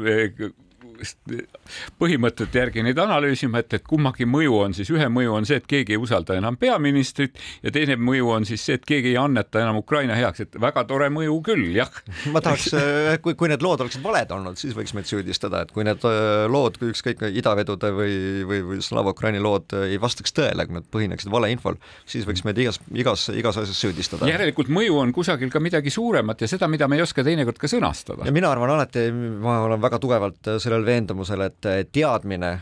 põhimõtete 2.01 2.61
järgi 2.61 2.83
neid 2.85 2.99
analüüsima, 3.01 3.61
et, 3.61 3.73
et 3.77 3.85
kummagi 3.87 4.27
mõju 4.29 4.57
on 4.65 4.75
siis, 4.77 4.89
ühe 4.93 5.07
mõju 5.11 5.35
on 5.37 5.47
see, 5.47 5.59
et 5.61 5.67
keegi 5.69 5.95
ei 5.95 6.01
usalda 6.01 6.35
enam 6.37 6.57
peaministrit 6.61 7.39
ja 7.63 7.73
teine 7.73 7.97
mõju 7.99 8.31
on 8.35 8.47
siis 8.47 8.63
see, 8.65 8.77
et 8.79 8.85
keegi 8.87 9.13
ei 9.13 9.19
anneta 9.21 9.61
enam 9.61 9.79
Ukraina 9.81 10.17
heaks, 10.17 10.45
et 10.45 10.57
väga 10.61 10.83
tore 10.89 11.09
mõju 11.13 11.37
küll, 11.45 11.69
jah. 11.75 11.91
ma 12.33 12.41
tahaks, 12.43 12.69
äh, 12.77 13.15
kui, 13.23 13.35
kui 13.39 13.51
need 13.51 13.63
lood 13.65 13.83
oleksid 13.83 14.03
valed 14.05 14.33
olnud, 14.35 14.59
siis 14.61 14.75
võiks 14.77 14.95
meid 14.97 15.09
süüdistada, 15.09 15.63
et 15.65 15.73
kui 15.75 15.85
need 15.87 16.05
äh, 16.07 16.45
lood, 16.51 16.79
ükskõik 16.91 17.23
idavedude 17.29 17.93
või, 17.95 18.15
või, 18.47 18.61
või 18.71 18.85
Slava 18.85 19.15
Ukraini 19.15 19.41
lood 19.43 19.75
äh, 19.77 19.89
ei 19.95 20.01
vastaks 20.01 20.35
tõele, 20.37 20.67
kui 20.67 20.79
nad 20.79 20.87
põhineksid 20.93 21.31
valeinfol, 21.33 21.79
siis 22.09 22.27
võiks 22.29 22.45
meid 22.47 22.61
igas, 22.61 22.81
igas, 22.93 23.27
igas 23.35 23.61
asjas 23.61 23.81
süüdistada. 23.85 24.29
järelikult 24.29 24.71
mõju 24.73 24.99
on 25.01 25.13
kusagil 25.15 25.51
ka 25.53 25.61
midagi 25.63 25.93
suuremat 25.93 26.45
ja 26.45 26.51
seda, 26.51 26.69
mida 26.71 26.89
me 26.91 26.99
ei 26.99 27.05
oska 27.05 27.25
teinekord 27.25 27.59
ka 27.61 27.69
sõnastada. 27.71 28.25
ja 28.27 28.35
mina 28.35 28.51
arvan 28.51 28.75
alati, 28.75 29.07
ma 29.11 29.61
olen 29.65 29.81
väga 29.81 30.01
tugevalt 30.01 30.53
sellel 30.61 30.85
veendumusel, 30.91 31.47
et 31.47 31.71
teadmine, 31.95 32.53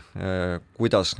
kuidas 0.78 1.16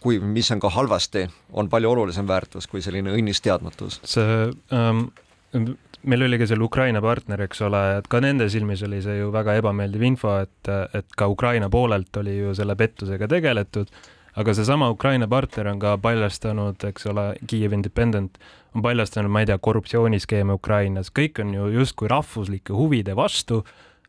kui, 0.00 0.18
mis 0.20 0.48
on 0.54 0.60
ka 0.62 0.70
halvasti, 0.72 1.26
on 1.60 1.68
palju 1.68 1.90
olulisem 1.92 2.28
väärtus 2.28 2.68
kui 2.70 2.82
selline 2.84 3.12
õnnis 3.12 3.42
teadmatus. 3.44 4.00
see 4.08 4.46
ähm, 4.72 5.08
meil 6.02 6.24
oli 6.24 6.38
ka 6.40 6.48
seal 6.48 6.62
Ukraina 6.64 7.02
partner, 7.04 7.42
eks 7.44 7.60
ole, 7.66 7.82
et 7.98 8.08
ka 8.10 8.22
nende 8.24 8.48
silmis 8.52 8.84
oli 8.86 9.02
see 9.04 9.18
ju 9.18 9.32
väga 9.34 9.58
ebameeldiv 9.60 10.06
info, 10.06 10.38
et, 10.44 10.72
et 10.96 11.18
ka 11.18 11.28
Ukraina 11.28 11.68
poolelt 11.72 12.16
oli 12.22 12.38
ju 12.38 12.54
selle 12.56 12.76
pettusega 12.78 13.28
tegeletud, 13.28 13.92
aga 14.40 14.54
seesama 14.56 14.88
Ukraina 14.94 15.28
partner 15.28 15.68
on 15.72 15.82
ka 15.82 15.96
paljastanud, 16.00 16.80
eks 16.88 17.06
ole, 17.10 17.26
Kiiev 17.50 17.74
Independent 17.76 18.40
on 18.74 18.84
paljastanud, 18.86 19.32
ma 19.32 19.42
ei 19.42 19.50
tea, 19.50 19.58
korruptsiooniskeeme 19.58 20.56
Ukrainas, 20.56 21.12
kõik 21.12 21.42
on 21.42 21.54
ju 21.56 21.70
justkui 21.80 22.08
rahvuslike 22.08 22.76
huvide 22.76 23.16
vastu 23.18 23.64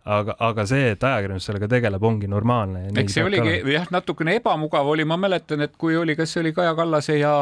aga, 0.06 0.36
aga 0.39 0.66
see, 0.70 0.91
et 0.95 1.04
ajakirjandus 1.06 1.47
sellega 1.49 1.70
tegeleb, 1.72 2.04
ongi 2.04 2.30
normaalne. 2.32 2.88
eks 2.97 3.18
see 3.18 3.26
oligi 3.26 3.58
jah, 3.74 3.88
natukene 3.93 4.38
ebamugav 4.39 4.88
oli, 4.93 5.06
ma 5.08 5.18
mäletan, 5.22 5.62
et 5.68 5.76
kui 5.80 5.97
oli, 5.97 6.16
kas 6.18 6.34
see 6.34 6.41
oli 6.43 6.54
Kaja 6.58 6.74
Kallase 6.78 7.18
ja 7.20 7.34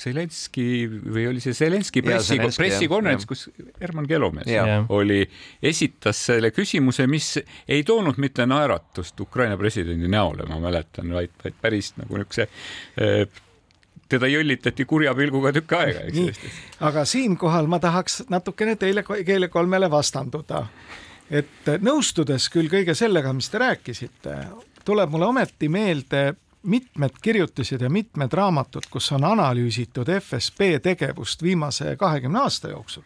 Zelenski 0.00 0.66
või 0.88 1.28
oli 1.30 1.42
see 1.44 1.54
Zelenski 1.54 2.02
pressi, 2.02 2.38
pressikonverents, 2.40 3.28
kus 3.30 3.46
Herman 3.80 4.08
Kelomees 4.10 4.48
oli, 4.94 5.20
esitas 5.62 6.24
selle 6.32 6.50
küsimuse, 6.54 7.06
mis 7.10 7.36
ei 7.68 7.84
toonud 7.86 8.18
mitte 8.22 8.46
naeratust 8.48 9.20
Ukraina 9.22 9.58
presidendi 9.60 10.10
näole, 10.10 10.48
ma 10.50 10.58
mäletan, 10.64 11.12
vaid, 11.14 11.36
vaid 11.44 11.60
päris 11.62 11.92
nagu 12.00 12.18
niisuguse 12.18 12.48
äh, 12.48 13.42
teda 14.08 14.28
jõllitati 14.28 14.84
kurja 14.88 15.14
pilguga 15.16 15.52
tükk 15.54 15.76
aega, 15.78 16.04
eks. 16.08 16.42
aga 16.84 17.04
siinkohal 17.08 17.68
ma 17.70 17.78
tahaks 17.82 18.24
natukene 18.32 18.76
teile 18.80 19.04
keele 19.06 19.48
kolmele 19.52 19.88
vastanduda 19.90 20.64
et 21.30 21.70
nõustudes 21.80 22.48
küll 22.52 22.70
kõige 22.72 22.94
sellega, 22.94 23.32
mis 23.32 23.48
te 23.50 23.60
rääkisite, 23.62 24.38
tuleb 24.84 25.10
mulle 25.10 25.26
ometi 25.26 25.68
meelde 25.68 26.34
mitmed 26.64 27.10
kirjutised 27.22 27.80
ja 27.80 27.90
mitmed 27.90 28.32
raamatud, 28.32 28.88
kus 28.90 29.12
on 29.12 29.24
analüüsitud 29.24 30.08
FSB 30.20 30.78
tegevust 30.82 31.42
viimase 31.42 31.96
kahekümne 31.96 32.40
aasta 32.40 32.68
jooksul. 32.68 33.02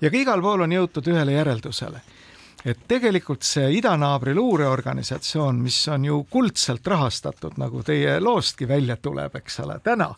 ja 0.00 0.10
ka 0.10 0.16
igal 0.16 0.42
pool 0.42 0.60
on 0.60 0.72
jõutud 0.72 1.08
ühele 1.10 1.32
järeldusele, 1.32 2.00
et 2.64 2.78
tegelikult 2.88 3.42
see 3.42 3.70
idanaabri 3.78 4.34
luureorganisatsioon, 4.34 5.58
mis 5.62 5.88
on 5.88 6.04
ju 6.04 6.24
kuldselt 6.30 6.86
rahastatud, 6.86 7.58
nagu 7.58 7.82
teie 7.82 8.20
loostki 8.20 8.68
välja 8.68 8.96
tuleb, 8.96 9.34
eks 9.36 9.60
ole, 9.60 9.78
täna 9.82 10.14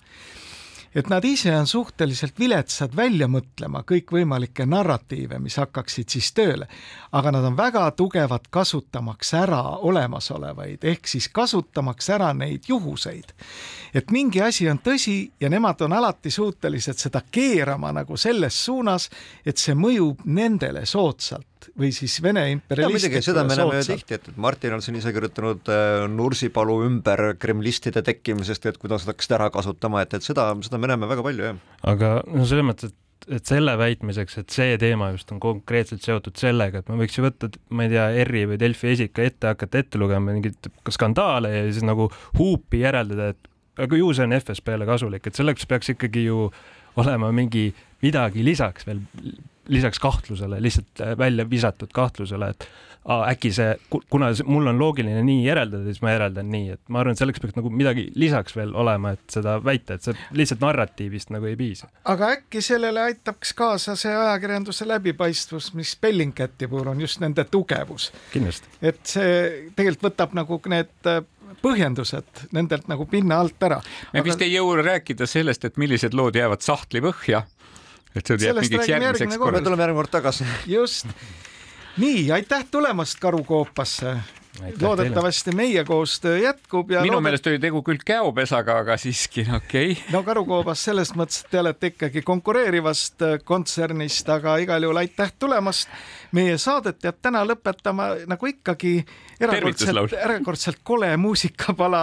et 0.95 1.09
nad 1.09 1.25
ise 1.25 1.57
on 1.57 1.67
suhteliselt 1.67 2.39
viletsad 2.39 2.97
välja 2.97 3.29
mõtlema 3.29 3.83
kõikvõimalikke 3.87 4.67
narratiive, 4.67 5.39
mis 5.43 5.57
hakkaksid 5.59 6.09
siis 6.15 6.31
tööle, 6.37 6.69
aga 7.13 7.33
nad 7.35 7.45
on 7.45 7.57
väga 7.57 7.85
tugevad 7.99 8.49
kasutamaks 8.51 9.35
ära 9.35 9.63
olemasolevaid, 9.89 10.85
ehk 10.85 11.09
siis 11.11 11.29
kasutamaks 11.29 12.11
ära 12.11 12.33
neid 12.35 12.69
juhuseid. 12.69 13.33
et 13.95 14.11
mingi 14.11 14.41
asi 14.43 14.69
on 14.69 14.79
tõsi 14.79 15.31
ja 15.41 15.49
nemad 15.49 15.81
on 15.81 15.93
alati 15.93 16.31
suutelised 16.31 16.99
seda 16.99 17.23
keerama 17.31 17.93
nagu 17.93 18.17
selles 18.17 18.65
suunas, 18.65 19.11
et 19.47 19.57
see 19.57 19.75
mõjub 19.75 20.25
nendele 20.25 20.87
soodsalt 20.87 21.54
Venemaalt 21.65 21.81
või 21.81 21.93
siis 21.95 22.17
Vene 22.23 22.45
imperialistlikule 22.53 23.23
seda 23.25 23.45
me 23.47 23.57
näeme 23.59 23.79
ju 23.81 23.87
tihti, 23.93 24.19
et, 24.19 24.29
et 24.29 24.37
Martin 24.41 24.75
on 24.77 24.83
siin 24.85 24.99
ise 24.99 25.13
kirjutanud 25.15 25.71
äh, 25.73 26.09
Nursipalu 26.11 26.81
ümber 26.89 27.37
kremlistide 27.39 28.03
tekkimisest, 28.05 28.67
et 28.67 28.79
kuidas 28.79 29.05
nad 29.05 29.15
hakkasid 29.15 29.37
ära 29.39 29.51
kasutama, 29.55 30.03
et, 30.05 30.15
et 30.15 30.27
seda, 30.27 30.51
seda 30.65 30.81
me 30.81 30.91
näeme 30.91 31.09
väga 31.11 31.25
palju, 31.27 31.49
jah. 31.51 31.65
aga 31.91 32.13
no 32.27 32.47
selles 32.49 32.67
mõttes, 32.67 32.93
et 32.93 33.01
et 33.25 33.49
selle 33.49 33.73
väitmiseks, 33.81 34.35
et 34.43 34.53
see 34.53 34.75
teema 34.77 35.07
just 35.15 35.31
on 35.33 35.39
konkreetselt 35.41 36.03
seotud 36.05 36.37
sellega, 36.37 36.83
et 36.83 36.91
ma 36.93 36.99
võiks 36.99 37.15
ju 37.17 37.23
võtta, 37.25 37.49
ma 37.73 37.87
ei 37.87 37.93
tea, 37.95 38.11
ERR-i 38.21 38.43
või 38.51 38.59
Delfi 38.61 38.91
esika 38.91 39.25
ette 39.25 39.49
hakata 39.49 39.81
ette 39.81 40.01
lugema 40.01 40.35
mingeid 40.35 40.69
skandaale 40.93 41.55
ja 41.55 41.63
siis 41.71 41.87
nagu 41.89 42.11
huupi 42.37 42.83
järeldada, 42.83 43.31
et 43.33 43.81
aga 43.87 43.97
ju 43.97 44.13
see 44.13 44.29
on 44.29 44.37
FSB-le 44.37 44.91
kasulik, 44.91 45.25
et 45.25 45.41
selleks 45.41 45.65
peaks 45.71 45.95
ikkagi 45.95 46.27
ju 46.27 46.51
olema 47.01 47.33
mingi 47.33 47.71
midagi 48.05 48.45
lisaks 48.45 48.85
veel 48.85 49.01
lisaks 49.69 50.01
kahtlusele, 50.03 50.63
lihtsalt 50.63 51.01
äh, 51.01 51.15
välja 51.19 51.47
visatud 51.51 51.93
kahtlusele, 51.95 52.51
et 52.55 52.69
aa, 53.05 53.29
äkki 53.31 53.51
see, 53.53 53.75
kuna 54.11 54.31
mul 54.49 54.67
on 54.71 54.79
loogiline 54.81 55.23
nii 55.25 55.43
järeldada, 55.45 55.85
siis 55.89 56.01
ma 56.05 56.15
järeldan 56.15 56.49
nii, 56.53 56.77
et 56.77 56.93
ma 56.93 57.03
arvan, 57.03 57.17
et 57.17 57.21
selleks 57.21 57.43
peaks 57.43 57.57
nagu 57.59 57.71
midagi 57.73 58.07
lisaks 58.19 58.57
veel 58.57 58.73
olema, 58.81 59.15
et 59.17 59.37
seda 59.37 59.59
väita, 59.65 59.99
et 59.99 60.07
see 60.07 60.17
lihtsalt 60.39 60.65
narratiivist 60.65 61.33
nagu 61.35 61.49
ei 61.51 61.59
piisa. 61.61 61.91
aga 62.11 62.33
äkki 62.39 62.63
sellele 62.65 63.03
aitaks 63.11 63.53
kaasa 63.59 63.97
see 64.01 64.15
ajakirjanduse 64.15 64.89
läbipaistvus, 64.89 65.73
mis 65.79 65.97
Bellingcati 66.01 66.69
puhul 66.69 66.95
on 66.95 67.05
just 67.05 67.21
nende 67.21 67.45
tugevus. 67.45 68.11
et 68.83 69.01
see 69.03 69.71
tegelikult 69.77 70.11
võtab 70.11 70.37
nagu 70.41 70.61
need 70.73 71.11
äh, 71.11 71.23
põhjendused 71.65 72.47
nendelt 72.57 72.89
nagu 72.89 73.07
pinna 73.09 73.41
alt 73.45 73.63
ära. 73.63 73.83
me 74.13 74.21
aga... 74.21 74.29
vist 74.31 74.45
ei 74.45 74.55
jõua 74.55 74.81
rääkida 74.83 75.29
sellest, 75.29 75.65
et 75.65 75.77
millised 75.77 76.17
lood 76.17 76.41
jäävad 76.41 76.65
sahtli 76.65 77.05
põhja 77.05 77.45
et 78.15 78.27
see 78.27 78.39
jääb 78.47 78.63
mingiks 78.63 78.89
järgmiseks 78.89 79.39
korraks. 79.39 79.61
me 79.61 79.65
tuleme 79.67 79.87
järgmine 79.87 80.03
kord 80.03 80.15
tagasi. 80.15 80.47
just. 80.77 81.11
nii, 81.97 82.31
aitäh 82.33 82.67
tulemast 82.71 83.21
Karukoopasse 83.21 84.17
loodetavasti 84.81 85.51
teile. 85.51 85.57
meie 85.57 85.85
koostöö 85.85 86.39
jätkub 86.39 86.91
ja 86.91 87.01
minu 87.01 87.13
loodet... 87.13 87.23
meelest 87.23 87.47
oli 87.47 87.59
tegu 87.59 87.83
küll 87.83 87.99
käopesaga, 88.07 88.79
aga 88.79 88.97
siiski 88.97 89.47
okei 89.57 89.91
okay.. 89.93 90.13
no 90.13 90.23
Karukoobas 90.23 90.85
selles 90.85 91.11
mõttes, 91.19 91.43
et 91.43 91.51
te 91.51 91.61
olete 91.61 91.91
ikkagi 91.91 92.23
konkureerivast 92.23 93.23
äh, 93.27 93.39
kontsernist, 93.45 94.29
aga 94.31 94.57
igal 94.63 94.87
juhul 94.87 95.03
aitäh 95.03 95.33
tulemast. 95.39 95.89
meie 96.33 96.59
saadet 96.59 97.03
jääb 97.05 97.19
täna 97.23 97.43
lõpetama 97.47 98.13
nagu 98.31 98.47
ikkagi 98.47 99.01
erakordselt, 99.45 100.15
erakordselt 100.19 100.81
kole 100.83 101.11
muusikapala. 101.21 102.03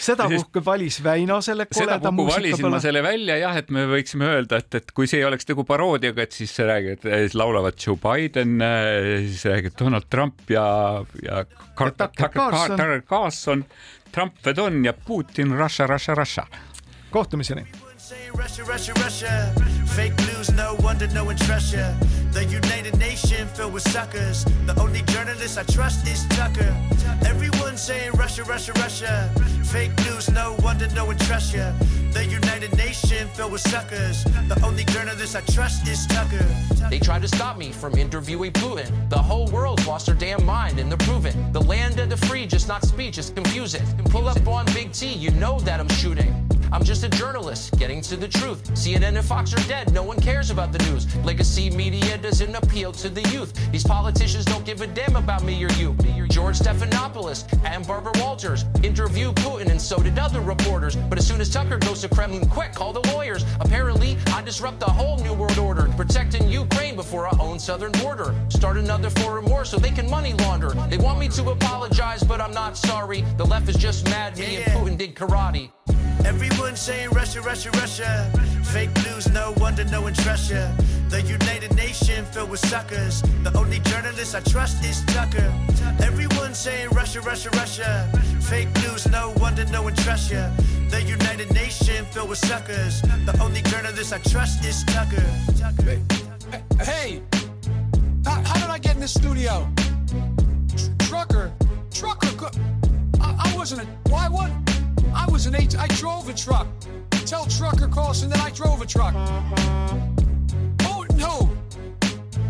sedapuhku 0.00 0.62
valis 0.64 1.00
Väino 1.04 1.40
selle 1.40 1.66
koleda 1.66 2.10
muusikapala. 2.10 2.42
valisin 2.42 2.70
ma 2.70 2.80
selle 2.80 3.02
välja 3.02 3.36
jah, 3.40 3.56
et 3.56 3.70
me 3.70 3.86
võiksime 3.90 4.28
öelda, 4.30 4.62
et, 4.62 4.74
et 4.80 4.92
kui 4.96 5.06
see 5.10 5.22
ei 5.22 5.28
oleks 5.28 5.48
tegu 5.48 5.64
paroodiaga, 5.68 6.26
et 6.26 6.32
siis 6.36 6.56
räägivad, 6.58 7.06
laulavad 7.38 7.78
Joe 7.86 7.98
Biden, 8.00 8.58
äh, 8.62 9.28
siis 9.28 9.46
räägib 9.50 9.78
Donald 9.78 10.10
Trump 10.10 10.50
ja, 10.50 10.66
ja 11.22 11.44
Carter 11.78 13.02
Carlson, 13.08 13.64
Trump 14.12 14.34
Vedon 14.46 14.84
ja 14.84 14.92
Putin 14.92 15.56
Russia, 15.58 15.86
Russia, 15.86 16.14
Russia. 16.14 16.46
kohtumiseni. 17.10 17.66
Russia, 18.34 18.64
Russia, 18.64 18.92
Russia. 18.94 19.54
Fake 19.86 20.16
news, 20.18 20.52
no 20.52 20.76
wonder 20.80 21.06
no 21.08 21.24
one 21.24 21.36
trusts 21.36 21.72
you. 21.72 21.84
The 22.32 22.44
United 22.44 22.98
Nation 22.98 23.48
filled 23.48 23.72
with 23.72 23.82
suckers. 23.88 24.44
The 24.66 24.78
only 24.80 25.02
journalist 25.02 25.58
I 25.58 25.62
trust 25.64 26.06
is 26.06 26.26
Tucker. 26.28 26.74
Everyone 27.26 27.76
saying 27.76 28.12
Russia, 28.12 28.44
Russia, 28.44 28.72
Russia. 28.74 29.30
Fake 29.64 29.96
news, 30.04 30.30
no 30.30 30.56
wonder 30.62 30.88
no 30.94 31.06
one 31.06 31.18
trusts 31.18 31.52
you. 31.52 31.66
The 32.12 32.24
United 32.24 32.76
Nation 32.76 33.28
filled 33.28 33.52
with 33.52 33.62
suckers. 33.62 34.24
The 34.24 34.60
only 34.64 34.84
journalist 34.84 35.34
I 35.34 35.40
trust 35.42 35.88
is 35.88 36.06
Tucker. 36.06 36.44
They 36.90 36.98
tried 36.98 37.22
to 37.22 37.28
stop 37.28 37.56
me 37.56 37.72
from 37.72 37.94
interviewing 37.94 38.52
Putin. 38.52 39.08
The 39.08 39.18
whole 39.18 39.46
world's 39.48 39.86
lost 39.86 40.06
their 40.06 40.14
damn 40.14 40.44
mind 40.44 40.78
and 40.78 40.90
they're 40.90 41.06
proving. 41.08 41.52
The 41.52 41.62
land 41.62 41.98
of 42.00 42.10
the 42.10 42.16
free, 42.16 42.46
just 42.46 42.68
not 42.68 42.84
speech, 42.84 43.18
it's 43.18 43.30
confusing. 43.30 43.86
Pull 44.06 44.28
up 44.28 44.46
on 44.46 44.66
Big 44.66 44.92
T, 44.92 45.12
you 45.12 45.30
know 45.30 45.58
that 45.60 45.80
I'm 45.80 45.88
shooting. 45.88 46.34
I'm 46.72 46.82
just 46.82 47.04
a 47.04 47.08
journalist 47.10 47.78
getting 47.78 48.00
to 48.02 48.16
the 48.16 48.26
truth. 48.26 48.64
CNN 48.72 49.16
and 49.18 49.24
Fox 49.24 49.52
are 49.52 49.68
dead. 49.68 49.92
No 49.92 50.02
one 50.02 50.18
cares 50.18 50.50
about 50.50 50.72
the 50.72 50.78
news. 50.90 51.06
Legacy 51.16 51.68
media 51.68 52.16
doesn't 52.16 52.54
appeal 52.54 52.92
to 52.92 53.10
the 53.10 53.22
youth. 53.28 53.52
These 53.70 53.84
politicians 53.84 54.46
don't 54.46 54.64
give 54.64 54.80
a 54.80 54.86
damn 54.86 55.16
about 55.16 55.44
me 55.44 55.62
or 55.62 55.70
you. 55.72 55.94
George 56.28 56.58
Stephanopoulos 56.58 57.44
and 57.66 57.86
Barbara 57.86 58.12
Walters 58.16 58.64
interviewed 58.82 59.36
Putin, 59.36 59.70
and 59.70 59.80
so 59.80 60.02
did 60.02 60.18
other 60.18 60.40
reporters. 60.40 60.96
But 60.96 61.18
as 61.18 61.26
soon 61.26 61.42
as 61.42 61.50
Tucker 61.50 61.76
goes 61.76 62.00
to 62.00 62.08
Kremlin, 62.08 62.48
quick, 62.48 62.72
call 62.72 62.94
the 62.94 63.06
lawyers. 63.12 63.44
Apparently, 63.60 64.16
I 64.28 64.40
disrupt 64.40 64.80
the 64.80 64.86
whole 64.86 65.18
new 65.18 65.34
world 65.34 65.58
order, 65.58 65.92
protecting 65.94 66.48
Ukraine 66.48 66.96
before 66.96 67.26
our 67.26 67.38
own 67.38 67.58
southern 67.58 67.92
border. 67.92 68.34
Start 68.48 68.78
another 68.78 69.10
foreign 69.10 69.44
war 69.44 69.66
so 69.66 69.76
they 69.76 69.90
can 69.90 70.08
money 70.08 70.32
launder. 70.32 70.70
They 70.88 70.96
want 70.96 71.18
me 71.18 71.28
to 71.28 71.50
apologize, 71.50 72.22
but 72.22 72.40
I'm 72.40 72.54
not 72.54 72.78
sorry. 72.78 73.20
The 73.36 73.44
left 73.44 73.68
is 73.68 73.76
just 73.76 74.06
mad 74.06 74.38
me 74.38 74.56
and 74.56 74.64
Putin 74.72 74.96
did 74.96 75.14
karate. 75.14 75.70
Everyone 76.24 76.76
saying 76.76 77.10
Russia, 77.10 77.40
Russia, 77.42 77.70
Russia. 77.72 78.30
Fake 78.64 78.94
news, 79.04 79.28
no 79.30 79.54
wonder 79.58 79.84
no 79.84 80.02
one 80.02 80.14
trusts 80.14 80.50
ya. 80.50 80.68
The 81.08 81.20
United 81.22 81.74
Nation 81.76 82.24
filled 82.26 82.50
with 82.50 82.60
suckers. 82.60 83.22
The 83.42 83.52
only 83.58 83.80
journalist 83.80 84.34
I 84.34 84.40
trust 84.40 84.84
is 84.84 85.02
Tucker. 85.06 85.52
Everyone 86.00 86.54
saying 86.54 86.88
Russia, 86.90 87.20
Russia, 87.20 87.50
Russia. 87.54 88.08
Fake 88.40 88.68
news, 88.82 89.06
no 89.08 89.34
wonder 89.36 89.64
no 89.66 89.82
one 89.82 89.94
trusts 89.96 90.30
ya. 90.30 90.50
The 90.88 91.02
United 91.02 91.52
Nation 91.52 92.04
filled 92.06 92.28
with 92.30 92.38
suckers. 92.38 93.02
The 93.02 93.36
only 93.42 93.62
journalist 93.62 94.12
I 94.12 94.18
trust 94.18 94.64
is 94.64 94.84
Tucker. 94.84 95.24
Tucker. 95.58 95.98
Hey, 96.82 97.22
how, 98.24 98.42
how 98.42 98.54
did 98.60 98.70
I 98.70 98.78
get 98.78 98.94
in 98.94 99.00
this 99.00 99.14
studio? 99.14 99.68
Tr- 100.76 101.06
trucker, 101.06 101.52
trucker. 101.90 102.50
I, 103.20 103.52
I 103.52 103.56
wasn't 103.56 103.82
a. 103.82 103.86
Why 104.08 104.28
what? 104.28 104.50
I 105.14 105.26
was 105.30 105.46
an 105.46 105.54
eight. 105.54 105.78
I 105.78 105.86
drove 105.88 106.28
a 106.28 106.34
truck. 106.34 106.66
Tell 107.26 107.46
trucker 107.46 107.88
Carlson 107.88 108.30
that 108.30 108.40
I 108.40 108.50
drove 108.50 108.82
a 108.82 108.86
truck. 108.86 109.14
Putin, 110.78 111.20
who? 111.20 111.48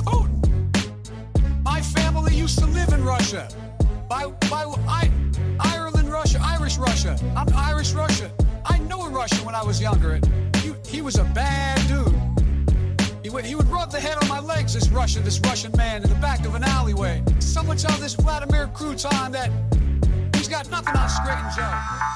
Putin. 0.05 1.62
My 1.62 1.80
family 1.80 2.34
used 2.34 2.59
to 2.59 2.66
live 2.66 2.92
in 2.92 3.05
Russia. 3.05 3.48
By 4.09 4.26
by 4.50 4.64
I, 4.88 5.11
Ireland, 5.61 6.11
Russia, 6.11 6.38
Irish 6.42 6.78
Russia. 6.78 7.18
I'm 7.36 7.48
Irish 7.55 7.92
Russia. 7.92 8.30
I 8.64 8.78
knew 8.78 9.00
a 9.00 9.11
Russian 9.11 9.44
when 9.44 9.55
I 9.55 9.62
was 9.62 9.80
younger. 9.80 10.20
He, 10.57 10.72
he 10.86 11.03
was 11.03 11.16
a 11.16 11.24
bad 11.24 11.78
dude. 11.88 12.14
He 13.22 13.30
would, 13.30 13.44
he 13.44 13.55
would 13.55 13.68
rub 13.68 13.90
the 13.90 14.00
head 14.00 14.16
on 14.20 14.28
my 14.28 14.40
legs, 14.40 14.74
this 14.74 14.88
Russian, 14.88 15.22
this 15.22 15.40
Russian 15.40 15.72
man 15.76 16.03
in 16.03 16.09
the 16.09 16.16
back 16.16 16.44
of 16.44 16.55
an 16.55 16.64
alleyway. 16.64 17.22
Someone 17.38 17.76
tell 17.76 17.96
this 17.98 18.14
Vladimir 18.14 18.66
Crouton 18.68 19.32
that 19.32 19.50
got 20.53 20.70
nothing 20.70 20.96
on 20.96 21.09
straight 21.09 21.38
and 21.38 21.50
Joe. 21.57 22.12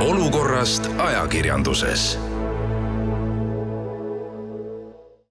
olukorrast 0.00 0.90
ajakirjanduses 0.98 2.31